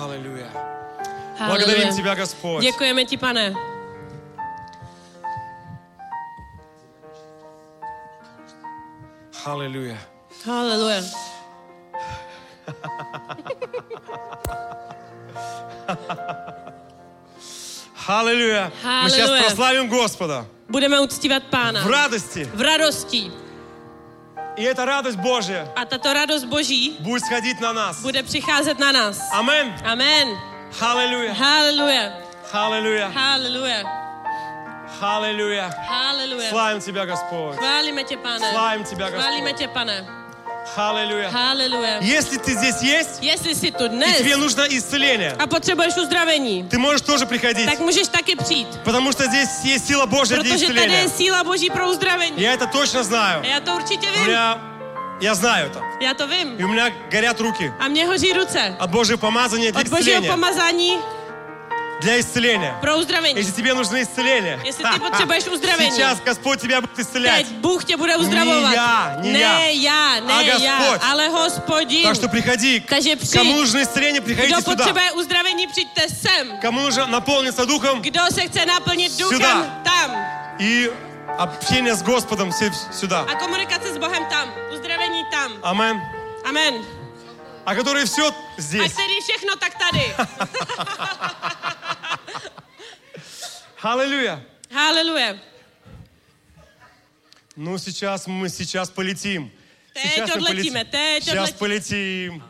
[0.00, 0.48] Аллилуйя.
[1.38, 2.62] Благодарим Тебя, Господь.
[2.62, 3.54] Дякуємо Ти, Пане.
[9.44, 9.98] Аллилуйя.
[10.46, 11.02] Аллилуйя.
[18.07, 18.71] Аллилуйя.
[19.03, 19.43] Мы сейчас Аллилуйя.
[19.43, 21.81] прославим Господа Budeme uctívat pána.
[21.83, 22.47] в радости.
[22.53, 23.31] V radosti.
[24.57, 28.01] И эта радость Божья A tato radost Boží будет сходить на нас.
[28.01, 29.17] bude přicházet na nás.
[29.31, 29.73] Амен.
[29.85, 30.37] Amen.
[30.81, 31.33] Аллилуйя.
[31.33, 32.13] Haleluja.
[32.53, 33.09] Аллилуйя.
[33.13, 33.83] Haleluja.
[35.01, 35.69] Аллилуйя.
[35.89, 36.49] Haleluja.
[36.49, 37.57] Славим Тебя, Господь.
[37.57, 38.51] Chválíme tě, pane.
[38.51, 39.57] Славим Тебя, Chválíme Господь.
[39.57, 40.05] tě, pane.
[40.74, 41.30] Аллилуйя.
[41.32, 42.00] Аллилуйя.
[42.00, 44.20] Если ты здесь есть, если си тут нет.
[44.20, 47.66] и тебе нужно исцеление, а потребуешь уздравений, ты можешь тоже приходить.
[47.66, 48.66] Так можешь так и прийти.
[48.84, 50.82] Потому что здесь есть сила Божья для исцеления.
[50.82, 52.42] Потому что сила Божья про уздравение.
[52.42, 53.44] Я это точно знаю.
[53.44, 54.22] Я это určitě вим.
[54.22, 54.58] У меня
[55.20, 55.82] я знаю это.
[56.00, 56.56] Я это вим.
[56.56, 57.72] И у меня горят руки.
[57.80, 58.76] А мне горят руки.
[58.78, 60.18] От Божьего помазания для исцеления.
[60.18, 61.00] От Божьего помазания
[62.00, 62.76] для исцеления.
[62.80, 63.42] Про уздоровление.
[63.42, 64.58] Если тебе нужно исцеление.
[64.64, 65.92] Если ты потребуешь уздоровления.
[65.92, 67.48] Сейчас Господь тебя будет исцелять.
[67.60, 68.70] Бог тебя будет уздоровлять.
[68.70, 71.02] Не я, не, не я, не я, не а Господь.
[71.02, 72.02] Я, але Господи.
[72.04, 72.80] Так что приходи.
[72.80, 73.16] Takže.
[73.32, 74.84] Кому нужно исцеление, приходите Кто сюда.
[74.84, 76.60] Кто потребует уздоровления, придите сам.
[76.60, 78.02] Кому нужно наполниться духом.
[78.02, 79.82] Кто se chce наполнить духом, сюда.
[79.84, 80.12] там.
[80.60, 80.92] И
[81.38, 83.26] общение с Господом сюда.
[83.30, 84.48] А коммуникация с Богом там.
[84.72, 85.52] Уздоровление там.
[85.62, 86.00] Амин.
[86.46, 86.84] Амин.
[87.64, 88.86] А которые все а здесь.
[88.86, 90.14] А которые все так tady.
[93.82, 94.40] Аллилуйя.
[94.70, 95.38] Haleluja.
[97.56, 99.50] Ну, сейчас мы сейчас полетим.
[99.94, 102.42] Сейчас мы teď Сейчас полетим.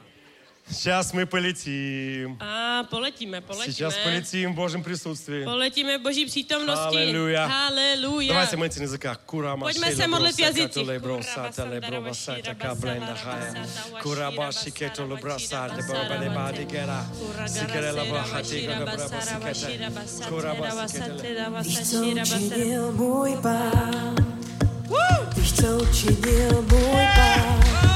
[0.69, 2.37] Сейчас мы полетим.
[2.39, 3.73] A poletíme, poletíme.
[3.73, 5.43] Сейчас полетим в Божьем присутствии.
[5.43, 6.95] Poletíme v boží přítomnosti.
[6.95, 7.45] Haleluja.
[7.47, 8.27] Haleluja.
[8.33, 9.19] Давайте молиться на языках.
[9.25, 10.67] Курама Пойдем шейла се молить в броса, языки.
[10.67, 13.51] катуле броса, Кураба теле сандара броба вашира сата, басара кабленда басара хая.
[13.51, 17.05] басара Кураба вашира шикету басара лубраса, вашира де броба де басара бади гера.
[17.19, 19.89] Курагара Сикере сера лаба хати вашира года броба басара вашира сикете.
[19.89, 21.49] басатера Кураба сикетеле.
[21.49, 22.47] басатера Víš, co басатера басатера.
[22.47, 24.15] učinil můj pán.
[25.35, 27.94] Víš, co učinil můj pán.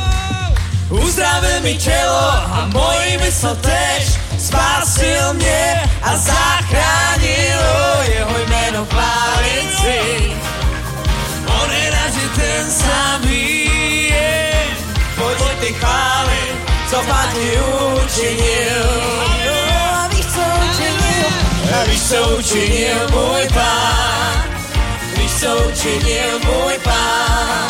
[0.90, 4.20] Uzdravil mi tělo a moji mysl tež.
[4.38, 7.60] Spásil mě a zachránil
[8.08, 10.32] Jeho jméno chválit si
[11.62, 13.68] On je naži ten samý
[15.16, 16.56] Pojď ty chválit,
[16.90, 16.96] co
[17.32, 17.58] ti
[18.04, 18.90] učinil.
[19.94, 21.26] A víš, co učinil?
[21.80, 24.44] A víš, co učinil můj pán?
[25.16, 27.69] Víš, co učinil můj pán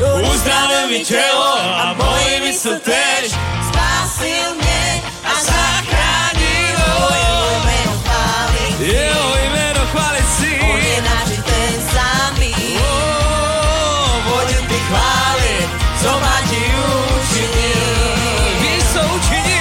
[0.00, 3.32] Uzdravil mi tělo a moji mysl tež.
[3.68, 6.78] Spásil mě a zachránil
[7.14, 8.80] jeho jméno chválit.
[8.80, 12.54] Jeho jméno chválit si On je náš ten samý.
[14.28, 15.68] Pojď ty chválit,
[16.02, 16.62] co má ti
[17.20, 17.80] učinil.
[18.60, 19.60] Víš, co učinil.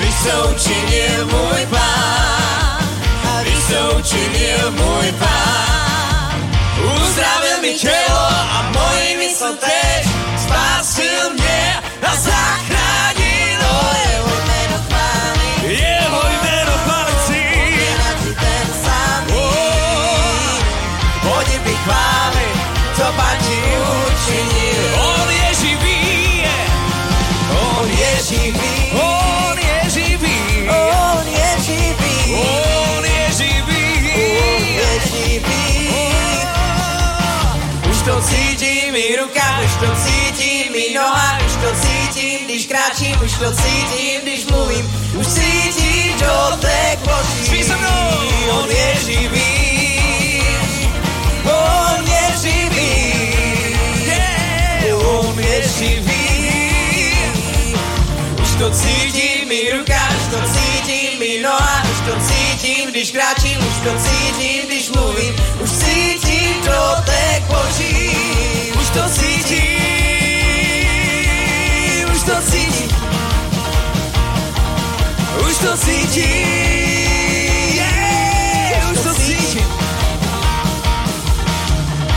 [0.00, 2.88] Víš, co učinil můj pán
[3.44, 6.50] Víš, co učinil můj pán
[6.84, 10.06] Uzdravil mi tělo a moji mysl tež
[10.42, 13.60] Spásil mě a zachránil
[14.06, 15.80] Jeho jméno chválit.
[15.80, 17.26] Jeho jméno náš
[18.40, 19.48] ten samý.
[21.22, 22.56] Pojď bych chválit,
[22.96, 23.60] co pán ti
[24.06, 24.84] učinil.
[25.00, 26.44] On je živý,
[27.50, 28.75] on je živý,
[38.16, 43.32] to cítím i ruka, už to cítím i noha, už to cítím, když kráčím, už
[43.32, 47.46] to cítím, když mluvím, už cítím dotek očí.
[47.46, 48.26] Spí se mnou!
[48.50, 50.42] On je živý,
[51.44, 52.92] on je živý,
[54.92, 56.16] on je živý.
[58.42, 63.58] Už to cítím i ruka, už to cítím i noha, už to cítím, když kráčím,
[63.58, 64.85] už to cítím, když
[69.08, 69.82] sentindo,
[72.14, 72.94] estou sentindo,
[75.50, 76.26] estou sentindo,
[77.74, 79.76] yeah, estou sentindo.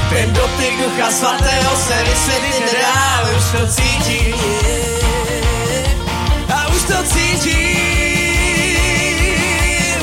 [0.09, 4.35] Ten dotyku chasvatého se vysvětlit nedá, už to cítím.
[6.55, 7.59] A už to cítím,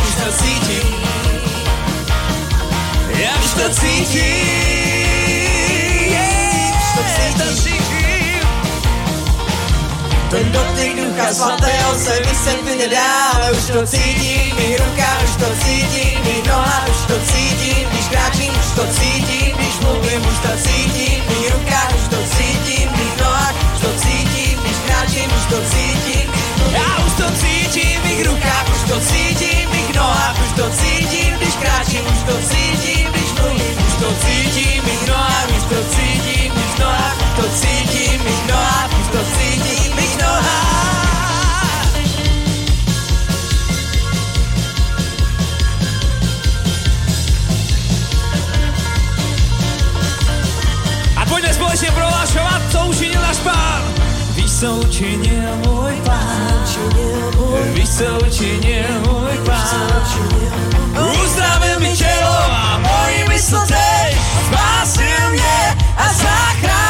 [0.09, 0.17] už.
[4.07, 4.66] Já.
[7.39, 8.41] To cítím.
[10.31, 15.49] Ten dotyk ducha svatého se vysvětlit nedá, ale už to cítím, mých rukách už to
[15.65, 20.53] cítím, mých nohách už to cítím, když kráčím už to cítím, když mluvím už to
[20.65, 25.45] cítím, v mých rukách už to cítím, mých nohách už to cítím, když kráčím už
[25.53, 26.27] to cítím,
[26.73, 31.55] já už to cítím, mých rukách už to cítím, mých nohách už to cítím, když
[31.63, 36.36] kráčím už to cítím, když mluvím už to cítím, mých nohách už to cítím,
[36.77, 40.67] mých nohách už to cítím, mých nohách už to cítím, mých nohách.
[51.17, 53.83] A pojďme společně prohlašovat, co učinil náš pán.
[54.35, 56.65] Víš, co učinil můj pán.
[57.73, 60.03] Víš, co učinil můj pán.
[61.23, 66.86] Uzdravil mi tělo a moji mysl teď Spásil mě a zachránil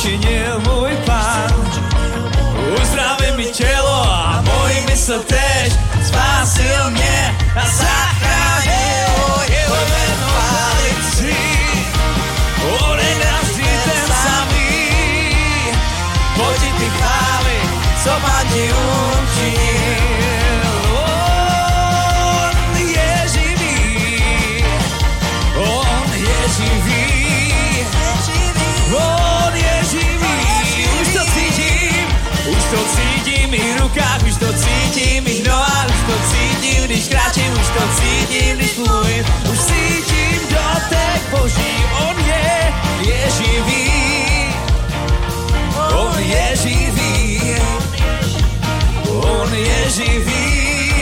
[0.00, 1.54] učinil můj pán.
[2.82, 5.72] Uzdravil mi tělo a moji mysl tež
[6.06, 8.29] Spásil mě a zachránil
[37.74, 43.92] to cítím, když mluvím, už cítím dotek Boží, on je, je živý,
[45.92, 47.40] on je živý,
[49.08, 50.92] on je živý,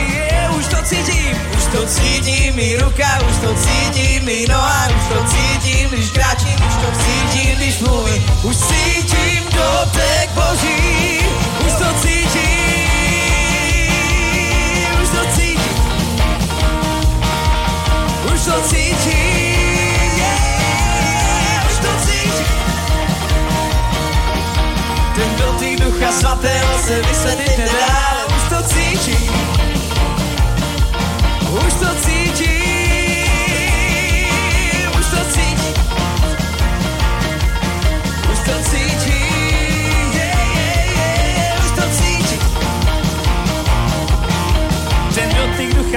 [0.57, 5.23] už to cítím, už to cítím mých rukách, už to cítím mých nohách, už to
[5.23, 11.19] cítím, když kráčím, už to cítím, když mluvím, už cítím dotek Boží,
[11.65, 12.58] už to cítím,
[18.49, 22.45] to cítím, yeah, už to cítím.
[25.15, 29.31] Ten dotyk ducha svatého se vysvětlit nedá, už to cítím.
[31.67, 32.18] Už to cítím,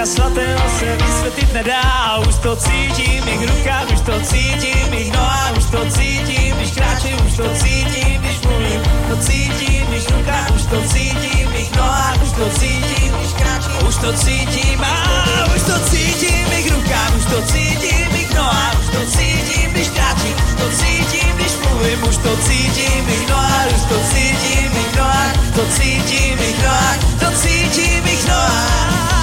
[0.02, 5.56] ducha svatého se vysvětlit nedá, už to cítím, mých rukách, už to cítím, mých nohách,
[5.56, 10.62] už to cítím, když kráčím, už to cítím, když mluvím, to cítím, když rukách, už
[10.62, 14.94] to cítím, mých nohách, už to cítím, když kráčím, už to cítím, a
[15.54, 20.34] už to cítím, mých rukách, už to cítím, mých nohách, už to cítím, když kráčím,
[20.34, 25.34] už to cítím, když mluvím, už to cítím, mých nohách, už to cítím, mých nohách,
[25.54, 29.21] to cítím, mých nohách, to cítím, mých nohách.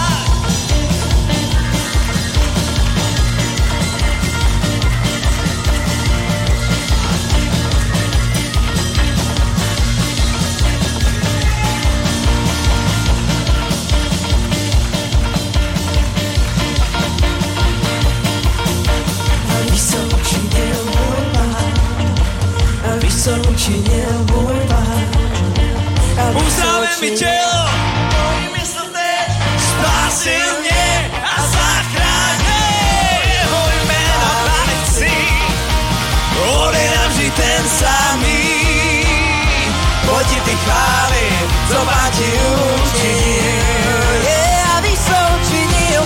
[27.01, 27.69] Mi tělo.
[28.17, 29.35] Moji mysl teď
[29.69, 35.11] spásil mě a zachránil jeho jméno chválit si.
[36.49, 38.59] On je navždy ten samý.
[40.05, 42.31] Pojď ty chválit, co má ti
[42.83, 44.21] učinil.
[44.23, 46.01] Yeah, a víš, co učinil?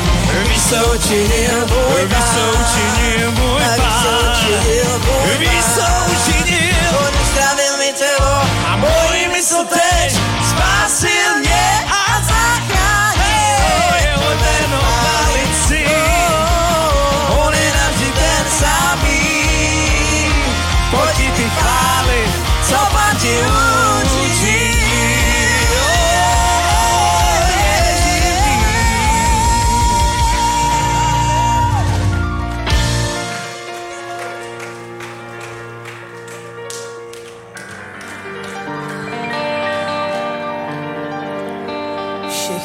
[0.50, 4.32] Víš, co učinil můj Víš, co učinil můj pán.
[4.32, 6.03] učinil můj pán.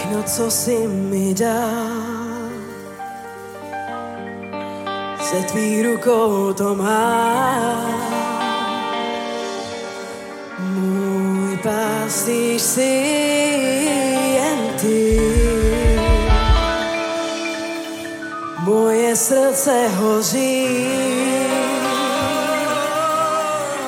[0.08, 1.70] všechno, co si mi dá.
[5.20, 8.07] Se tvojí rukou to mám.
[13.58, 14.70] pacienty.
[18.64, 20.86] Moje srdce hoří,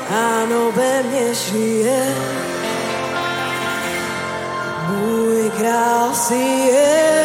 [0.09, 2.15] ano, ve mně žije.
[4.89, 7.21] Můj král si je.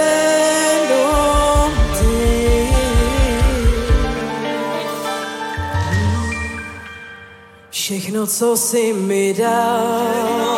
[7.86, 10.55] Všechno, co si mi dal,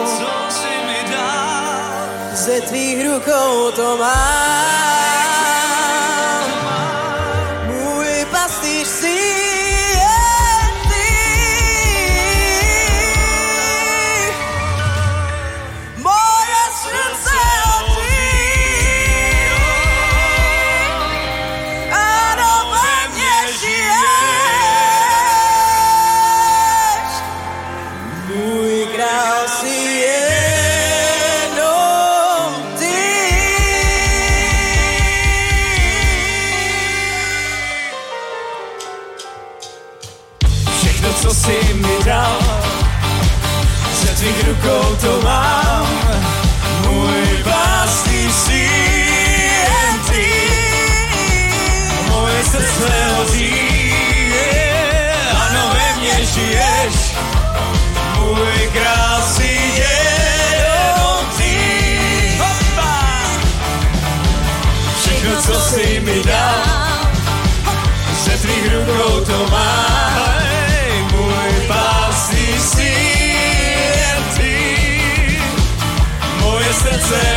[2.47, 4.56] ze tvých rukou to mám.
[77.09, 77.36] say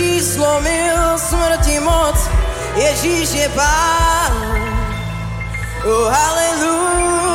[0.00, 2.16] Ježíš slomil smrti moc,
[2.76, 4.32] Ježíš je pán.
[5.84, 7.28] Oh, haleluja.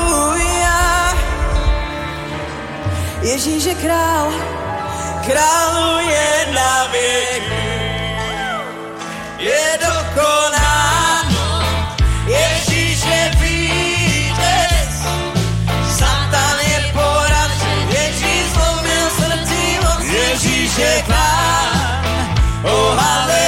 [3.21, 4.33] Ježíš je král,
[5.29, 7.69] králuje na věky.
[9.37, 11.61] Je dokonáno,
[12.25, 15.05] Ježíš je vítěz,
[15.97, 21.04] Satan je poražen, Ježíš zlomil srdcí moc, Ježíš je
[22.67, 23.44] Oh, hallelujah.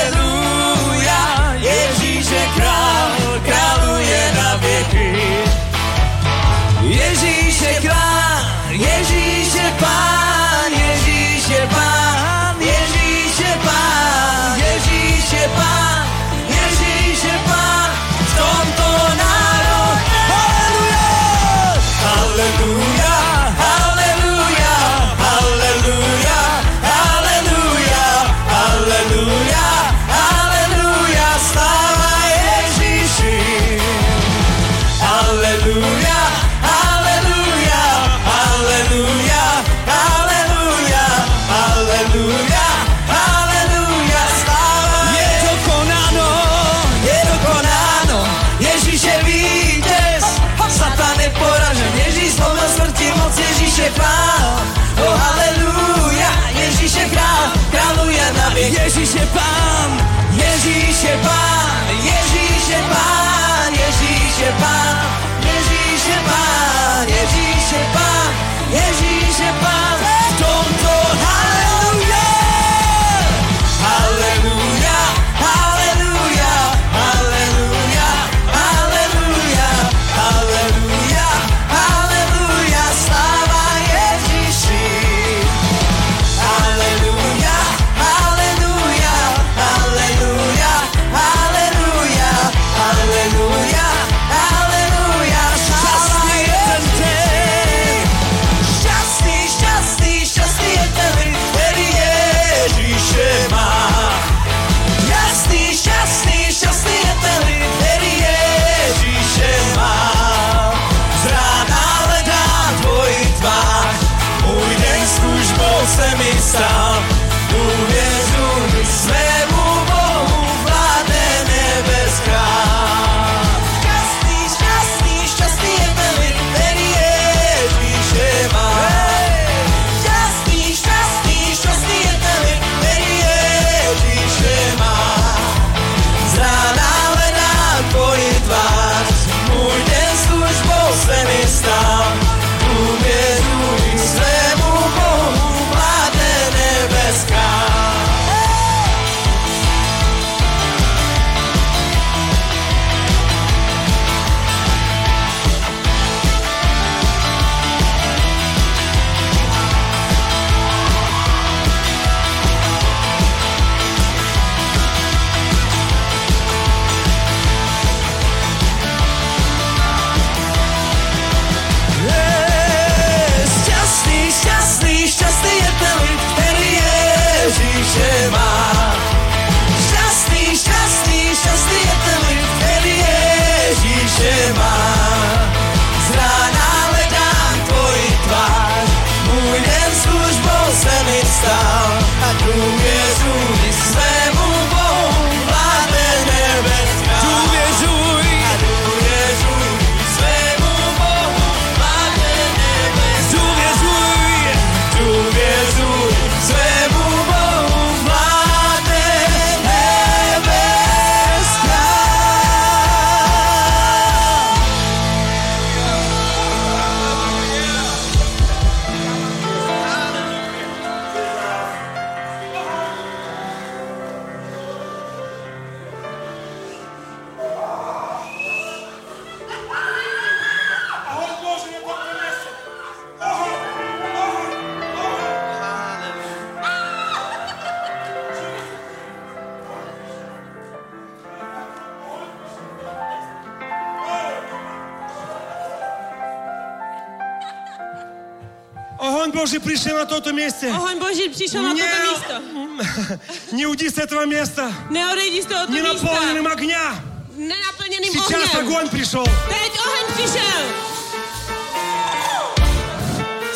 [249.27, 250.71] Огонь Божий пришел на то месте.
[250.71, 253.19] Огонь Божий пришел на тото место.
[253.51, 254.71] Не уйди с этого места.
[254.89, 255.73] Не уйди с этого места.
[255.73, 256.95] Ненаполненным огня.
[257.35, 258.23] Ненаполненным огнем.
[258.23, 259.25] Сейчас огонь пришел.
[259.25, 260.63] Teď огонь пришел.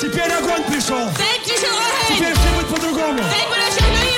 [0.02, 1.10] Теперь огонь пришел.
[1.18, 2.18] Teď пришел огонь.
[2.18, 3.24] Теперь все будет по-другому.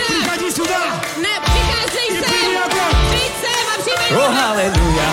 [0.07, 0.81] Приходи сюда.
[1.17, 2.17] Не, приходи sem.
[2.17, 2.97] И прими огонь.
[4.11, 5.09] О, аллилуйя.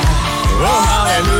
[0.62, 1.39] О, аллилуйя.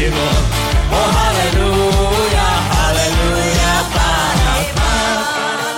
[0.00, 0.04] Oh,
[1.26, 2.46] aleluia,
[2.86, 5.70] aleluia, para, para.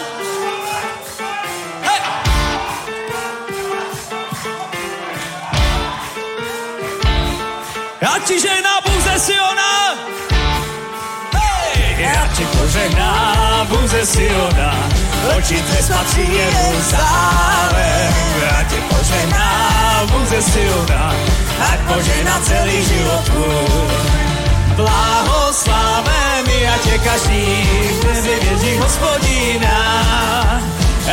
[1.83, 2.01] É hey!
[8.01, 9.69] É ja ci žena posesiona.
[11.33, 12.03] Hey!
[12.03, 13.11] Ja ci požena
[13.71, 15.10] posesiona.
[15.21, 15.37] Bůh ze Siona.
[15.37, 18.15] Oči tvé spatří Jeruzalém.
[18.43, 21.15] Já ti požehnám Bůh ze Siona.
[21.73, 23.91] Ať požehná celý život tvůj.
[24.77, 27.69] Blahoslavený a tě každý,
[28.01, 29.79] kdo věří hospodina.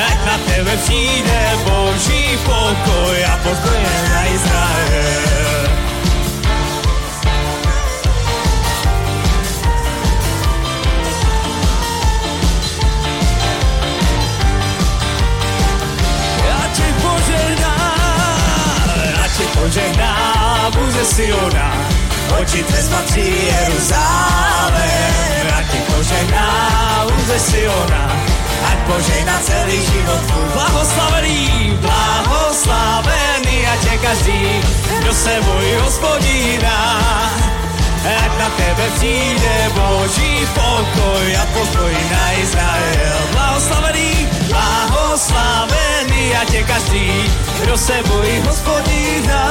[0.07, 5.69] Ať na tebe přijde boží pokoj a pokoje na Izrael.
[20.71, 21.71] Bůh ze Siona,
[22.41, 24.87] oči tvé spatří Jeruzalém.
[25.49, 28.11] Já ti požehnám, Bůh ze Siona,
[28.71, 30.43] ať požehná celý život tvůj.
[30.53, 34.61] Blahoslavený, blahoslavený, ať je každý,
[34.99, 37.07] kdo se bojí hospodina.
[38.07, 43.17] Ať na tebe přijde boží pokoj a pokoj na Izrael.
[43.31, 47.11] Blahoslavený, blahoslavený, ať je každý,
[47.61, 49.43] kdo se bojí hospodina.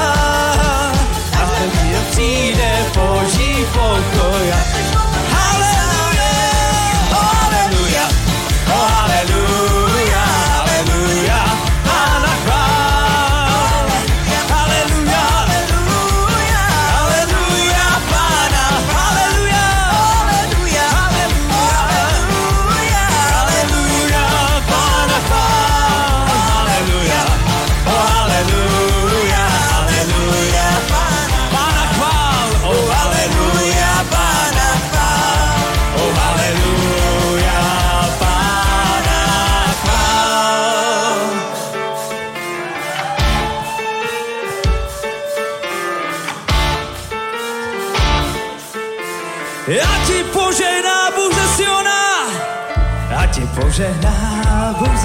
[1.37, 4.59] A na tebe přijde boží pokoj a
[5.37, 6.33] Haleluja,
[7.13, 8.05] haleluja,
[8.73, 9.76] oh haleluja,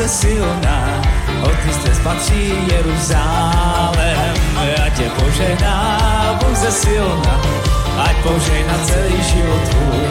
[0.02, 1.02] požehná ze Siona.
[1.44, 4.34] Od ty spatří Jeruzalém.
[4.78, 7.42] Já tě požehná Bůh ze Siona.
[7.98, 10.08] Ať požehná celý život tvůj.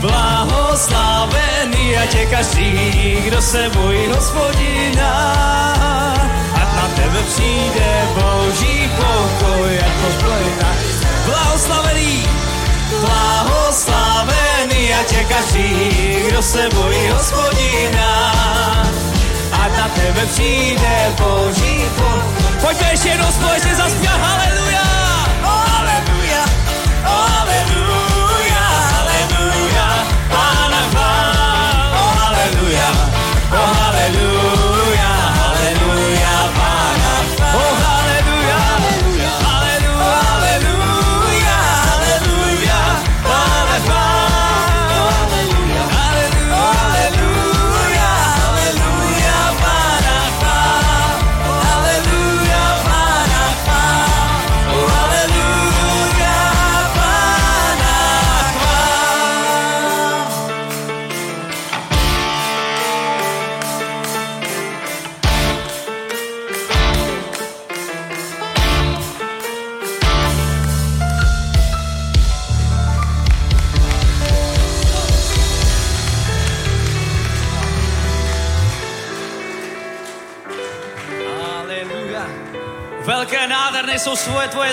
[0.00, 5.32] Blahoslavený a tě každý, kdo se bojí hospodina.
[6.54, 10.74] Ať na tebe přijde boží pokoj, ať pokojná.
[11.26, 12.26] Blahoslavený,
[13.00, 18.32] blahoslavený a tě každý, kdo se bojí hospodina.
[19.64, 22.22] Ať na tebe přijde boží pokoj.
[22.60, 24.82] Pojďme ještě jednou společně zaspívat haleluja.
[25.42, 26.44] Haleluja,
[27.02, 28.62] haleluja,
[28.92, 29.86] haleluja,
[30.28, 31.92] pána chvál.
[31.94, 32.88] Oh, haleluja,
[33.52, 34.41] oh, haleluja,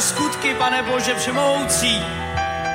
[0.01, 2.03] skutky, pane Bože všemohoucí.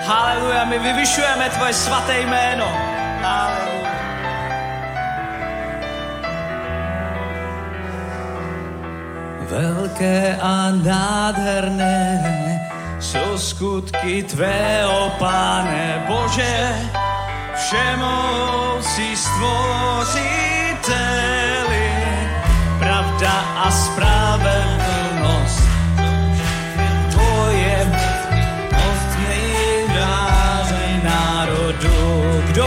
[0.06, 2.66] Haleluja, my vyvyšujeme tvoje svaté jméno.
[3.22, 3.74] Haleluja.
[9.48, 12.20] Velké a nádherné
[13.00, 16.74] jsou skutky tvého, pane Bože,
[17.54, 20.54] všemoucí stvořitel.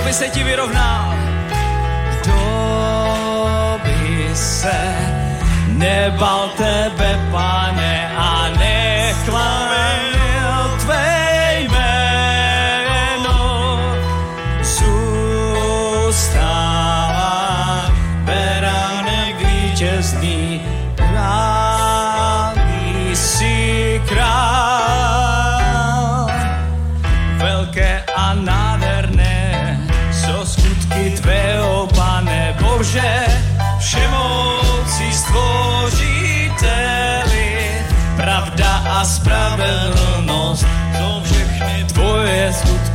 [0.08, 1.12] by se ti vyrovnal?
[2.16, 2.40] Kdo
[3.84, 4.80] by se
[5.76, 8.37] nebal tebe, pane, a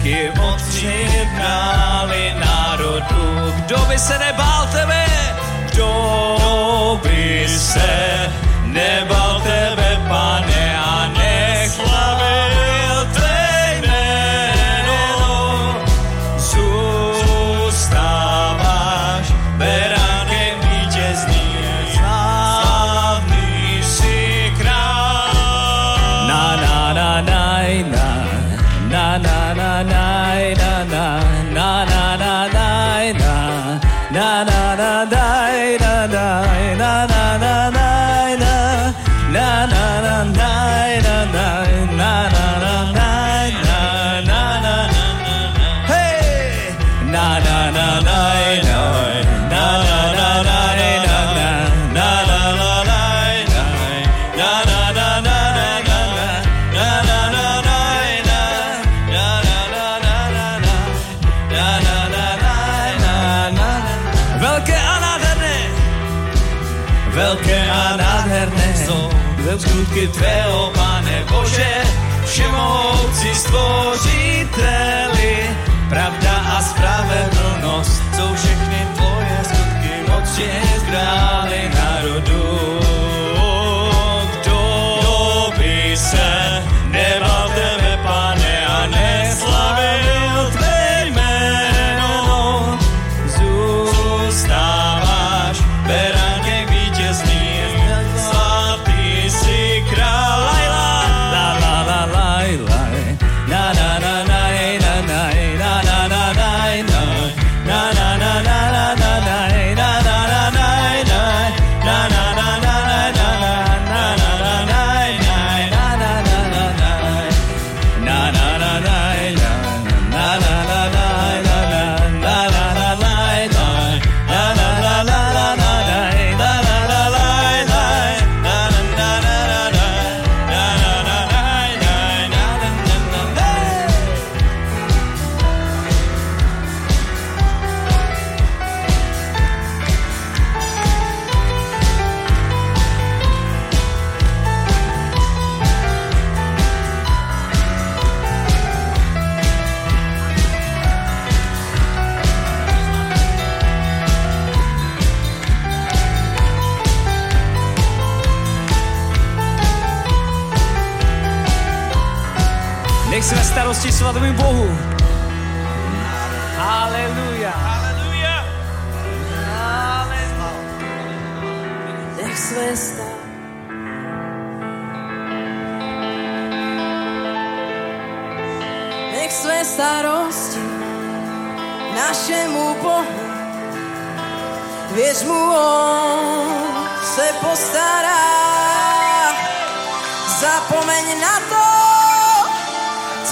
[0.03, 5.07] Taky otři brali národu, kdo by se nebál tebe,
[5.73, 8.33] kdo by se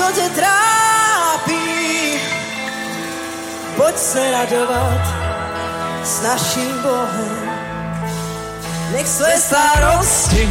[0.00, 2.20] co tě trápí.
[3.76, 5.00] Pojď se radovat
[6.04, 7.50] s naším Bohem.
[8.92, 10.50] Nech své starosti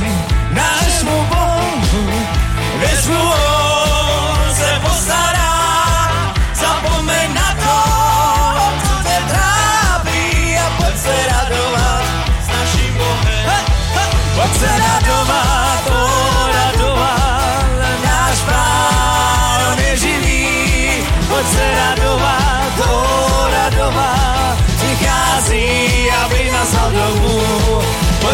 [0.52, 2.12] nášmu Bohu,
[2.80, 5.54] věř mu on se postará.
[6.54, 7.78] Zapomeň na to,
[8.88, 12.04] co tě trápí a pojď se radovat
[12.46, 13.66] s naším Bohem.
[14.36, 15.39] Pojď se radovat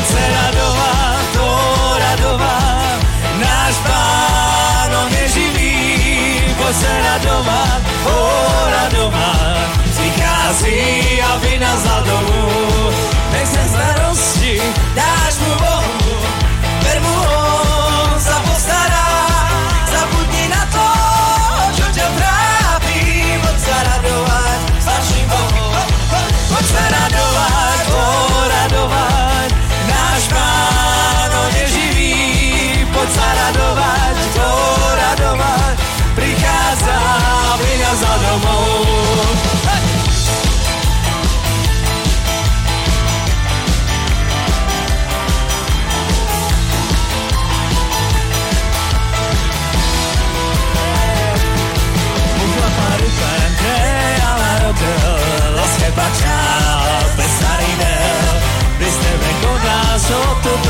[0.06, 1.48] Se radovat, to
[2.00, 2.60] radová,
[3.40, 5.76] náš pán on je živý,
[6.58, 8.18] pojď se radovat, o
[8.70, 9.36] radová,
[10.04, 12.65] říká si, aby nás zadovolil.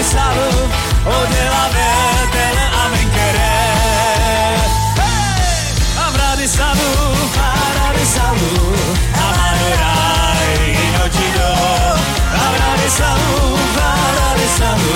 [0.00, 0.48] pensado
[1.04, 4.58] o de la vetela a ben querer.
[4.96, 5.60] Hey!
[6.08, 6.88] Abrazado,
[7.84, 8.48] abrazado,
[9.26, 10.64] amadorai
[10.96, 11.48] no chido.
[12.46, 13.30] Abrazado,
[13.92, 14.94] abrazado,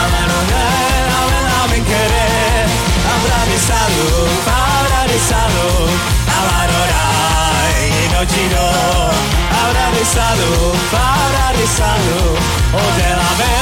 [0.00, 2.66] amadorai a ben querer.
[3.14, 4.06] Abrazado,
[4.64, 5.66] abrazado,
[6.38, 8.66] amadorai no chido.
[9.62, 10.48] Abrazado,
[11.44, 12.16] abrazado,
[12.72, 13.61] o de la vetela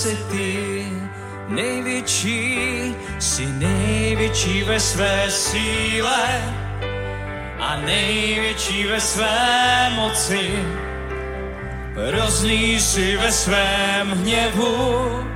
[0.00, 0.86] jako si ty.
[1.48, 6.54] Největší, jsi největší ve své síle
[7.58, 10.64] a největší ve své moci.
[11.96, 15.26] Hrozný si ve svém hněvu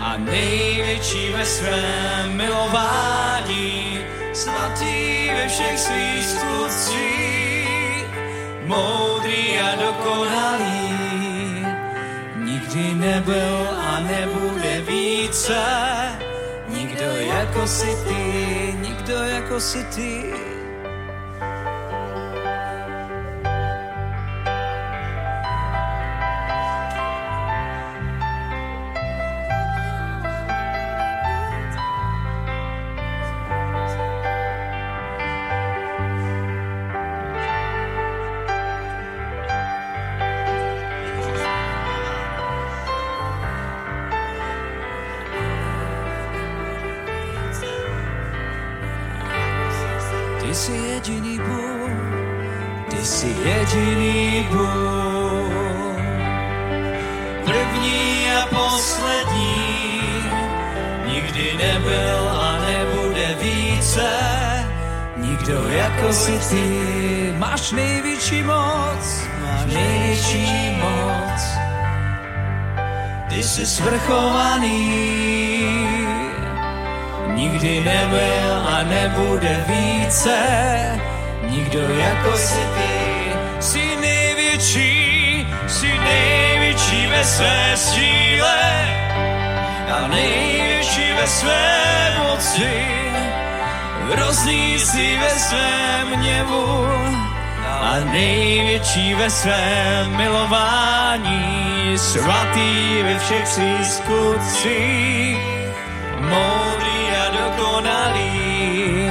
[0.00, 3.98] a největší ve svém milování,
[4.32, 8.06] svatý ve všech svých skutcích,
[8.66, 10.75] moudrý a dokonalý.
[12.66, 15.62] Nikdy nebyl a nebude více,
[16.68, 20.34] nikdo jako si ty, nikdo jako si ty.
[92.56, 92.72] Moci.
[94.12, 96.86] Hrozný jsi ve svém hněvu
[97.80, 101.98] a největší ve svém milování.
[101.98, 105.38] Svatý ve všech svých skutcích,
[106.20, 109.10] moudrý a dokonalý.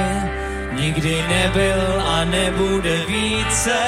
[0.72, 3.78] Nikdy nebyl a nebude více,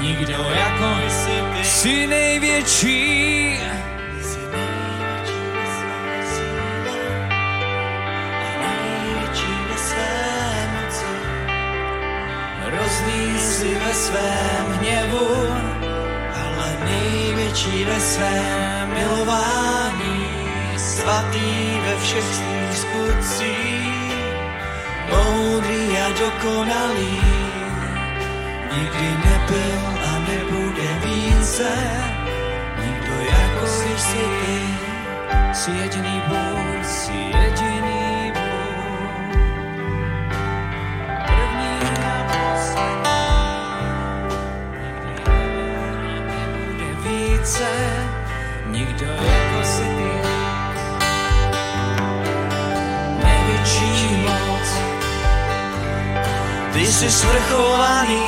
[0.00, 1.64] nikdo jako jsi ty.
[1.64, 3.58] Jsi největší,
[13.96, 15.28] svém hněvu,
[16.42, 20.26] ale největší ve svém milování.
[20.76, 24.14] Svatý ve všech svých skutcích,
[25.10, 27.20] moudrý a dokonalý.
[28.76, 31.72] Nikdy nebyl a nebude více,
[32.84, 34.60] nikdo jako jsi si ty.
[35.52, 37.95] Jsi jediný Bůh, jsi jediný
[56.96, 58.22] jsi svrchovaný,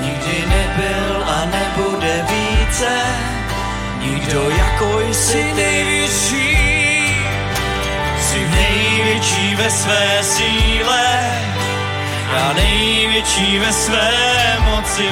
[0.00, 2.88] nikdy nebyl a nebude více,
[4.00, 6.58] nikdo jako jsi největší,
[8.20, 11.30] jsi největší ve své síle
[12.42, 14.12] a největší ve své
[14.70, 15.08] moci.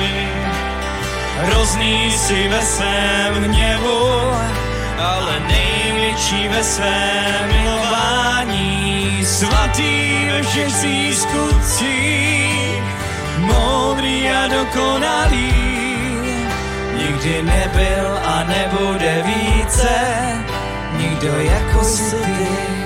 [1.38, 4.30] Hrozný jsi ve svém hněvu,
[4.98, 8.95] ale největší ve svém milování.
[9.26, 12.82] Svatý ve všech svých skutcích,
[13.38, 15.52] moudrý a dokonalý.
[16.96, 19.94] Nikdy nebyl a nebude více,
[20.98, 22.85] nikdo jako jsi ty.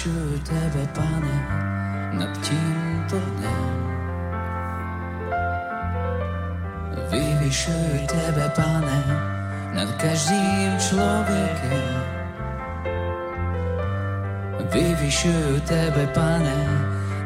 [0.00, 1.36] vyvyšuju tebe, pane,
[2.16, 3.72] nad tímto dnem.
[7.10, 8.98] Vyvyšuju tebe, pane,
[9.76, 11.92] nad každým člověkem.
[14.72, 16.58] Vyvyšuju tebe, pane,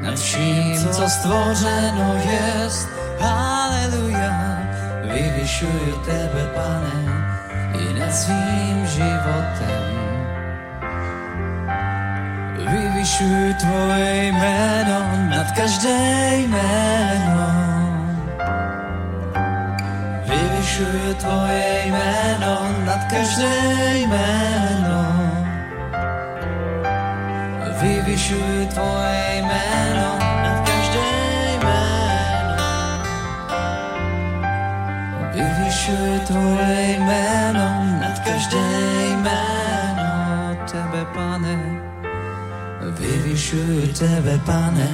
[0.03, 2.89] nad vším, co stvořeno jest.
[3.21, 4.59] Haleluja,
[5.15, 6.99] vyvyšuju tebe, pane,
[7.79, 10.14] i nad svým životem
[13.05, 15.99] vyvyšuj tvoje jméno nad každé
[16.41, 17.49] jméno.
[20.25, 22.55] Vyvyšuj tvoje jméno
[22.89, 23.53] nad každé
[23.95, 25.05] jméno.
[27.81, 30.11] Vyvyšuj tvoje jméno
[30.41, 31.09] nad každé
[31.61, 32.73] jméno.
[35.35, 37.69] Vyvyšuj tvoje jméno
[38.01, 38.65] nad každé
[39.13, 40.09] jméno.
[40.65, 41.64] Tebe, pane,
[43.35, 44.91] vyvyšuj tebe, pane,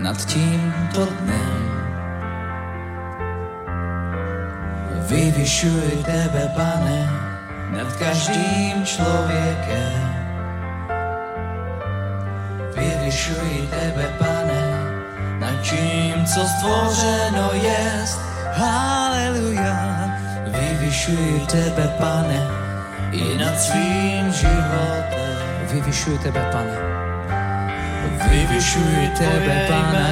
[0.00, 1.60] nad tímto dnem.
[5.04, 7.00] Vyvyšuj tebe, pane,
[7.76, 10.00] nad každým člověkem.
[12.72, 14.64] Vyvyšuj tebe, pane,
[15.36, 18.20] nad čím, co stvořeno jest.
[18.56, 19.76] Haleluja.
[20.56, 22.40] Vyvyšuj tebe, pane,
[23.12, 25.36] i nad svým životem.
[25.68, 26.87] Vyvyšuj tebe, pane.
[28.26, 30.10] Vyvyšuj tebe, pane,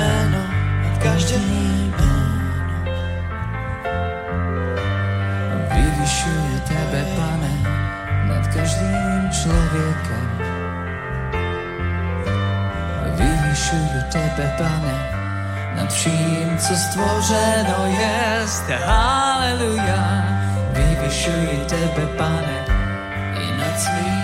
[0.83, 2.15] nad každým jméno.
[5.75, 7.55] Vyvyšuj tebe, pane,
[8.31, 10.29] nad každým člověkem.
[13.19, 14.97] Vyvyšuj tebe, pane,
[15.77, 18.71] nad vším, co stvořeno jest.
[18.87, 20.25] Haleluja.
[20.73, 22.57] Vyvyšuj tebe, pane,
[23.43, 24.16] i nad svým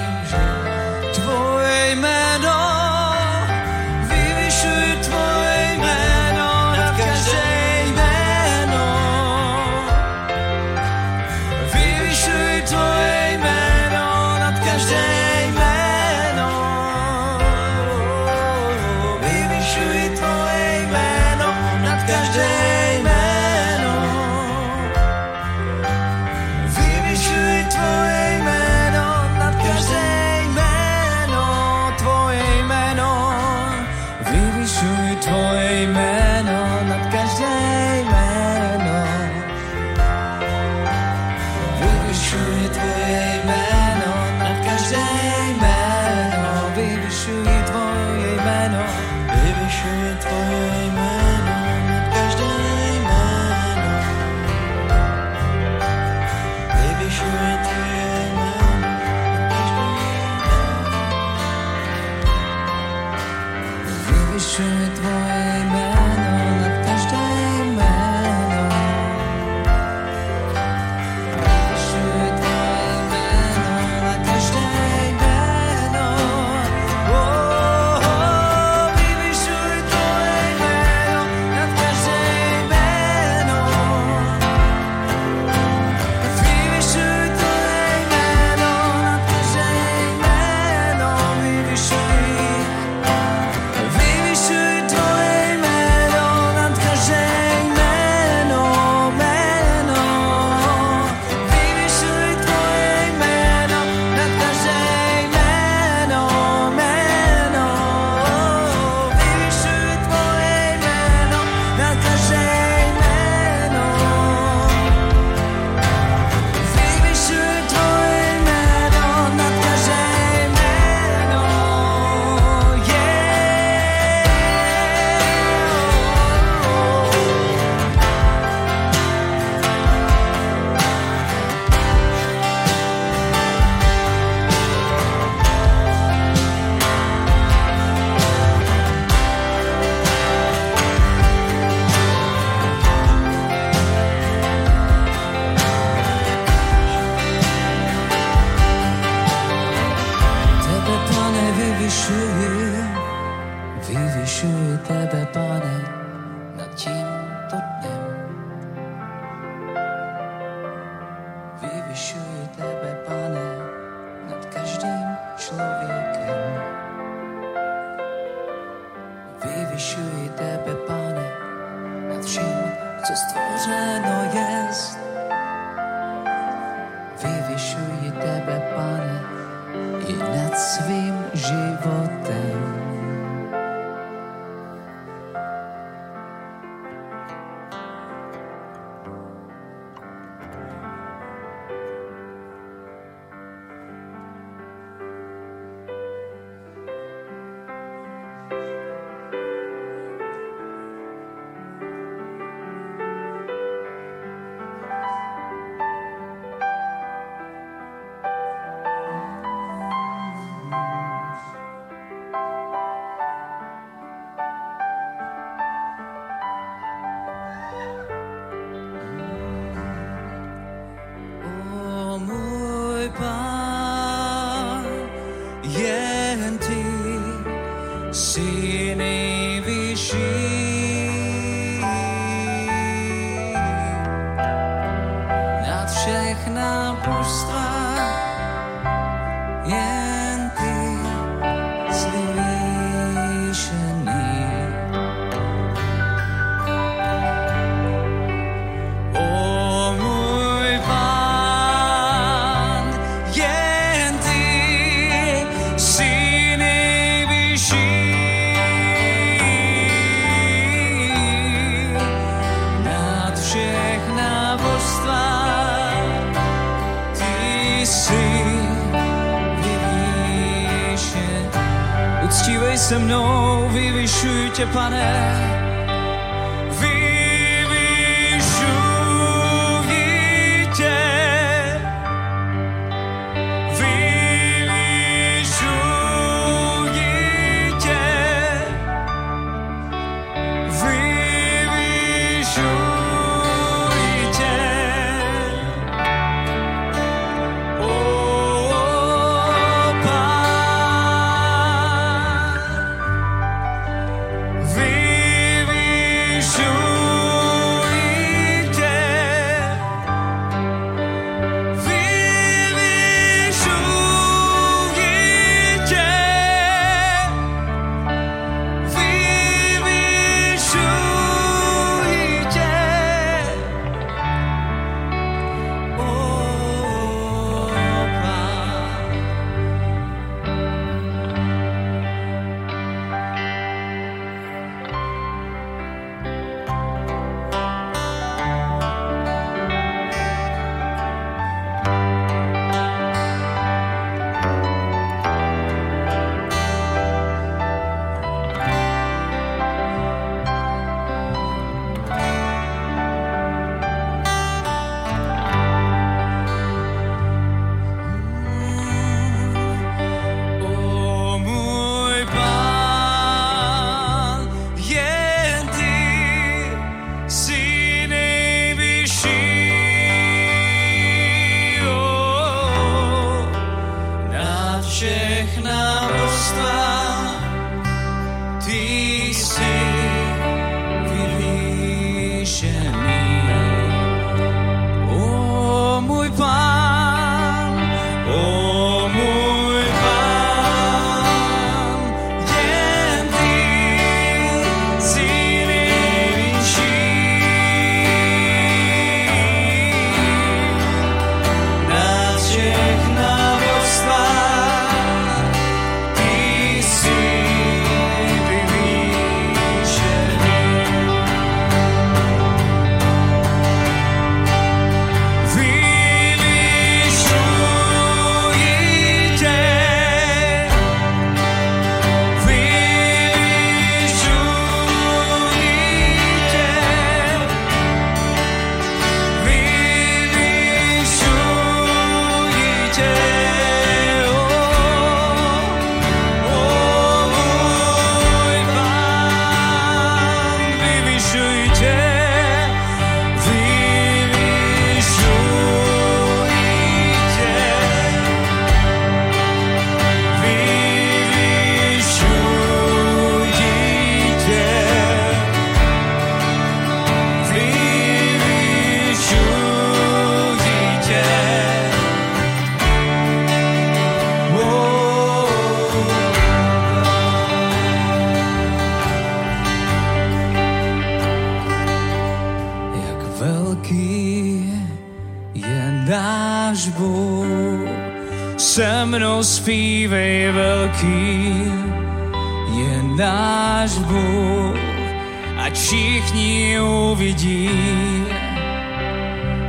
[485.83, 487.71] všichni uvidí,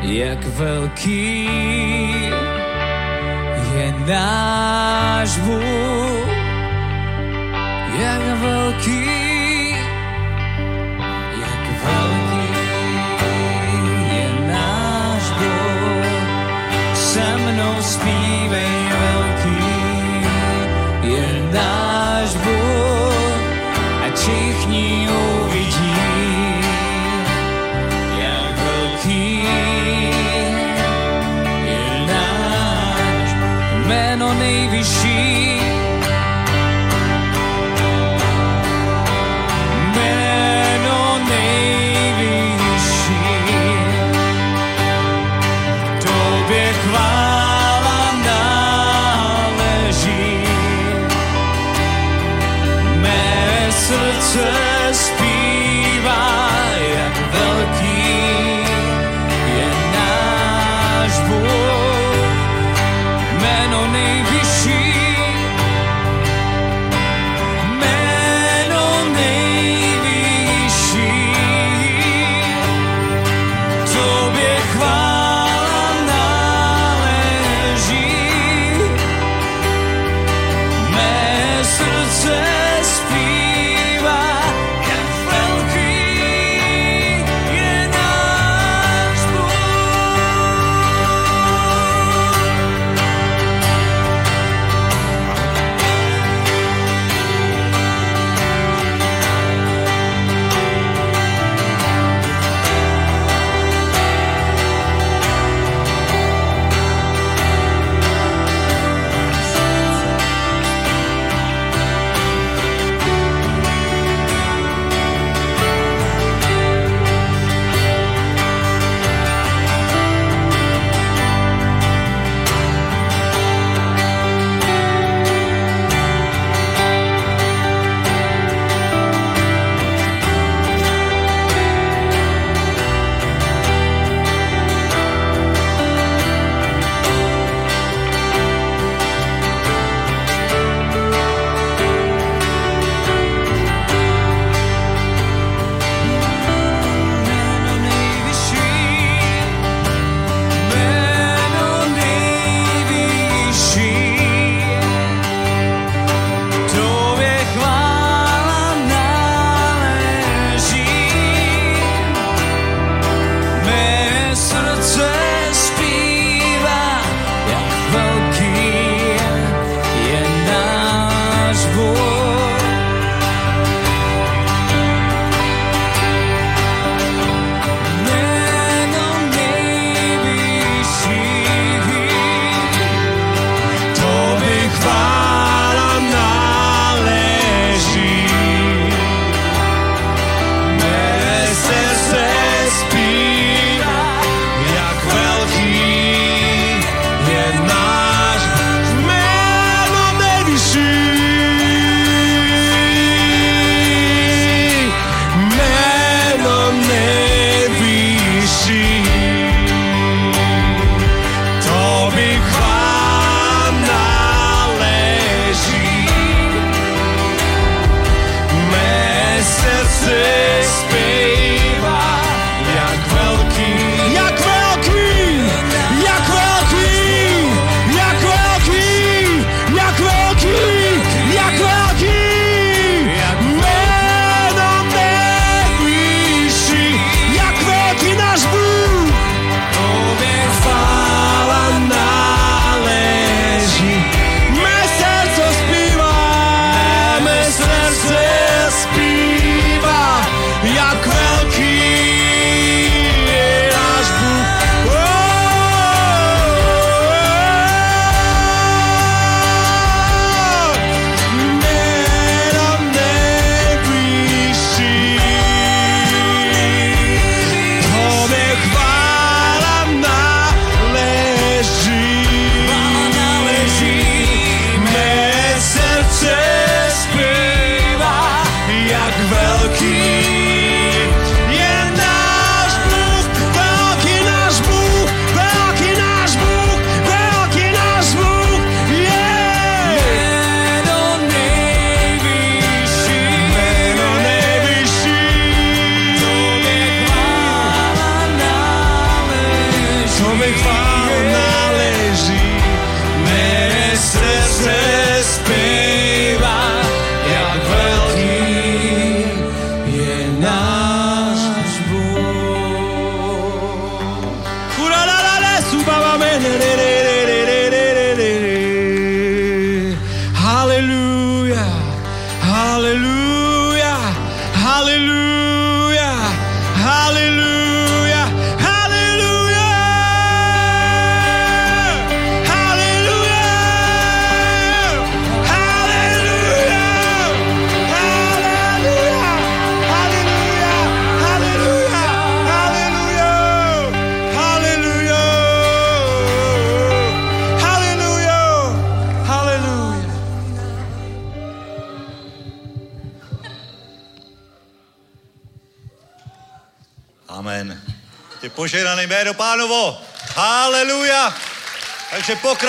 [0.02, 1.50] jak velký
[3.76, 6.28] je náš Bůh,
[8.00, 9.23] jak velký,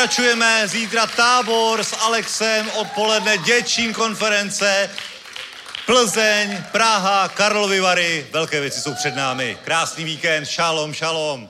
[0.05, 0.69] pokračujeme.
[0.69, 4.91] Zítra tábor s Alexem, odpoledne děčín konference.
[5.87, 9.59] Plzeň, Praha, Karlovy Vary, velké věci jsou před námi.
[9.65, 11.49] Krásný víkend, šalom, šalom.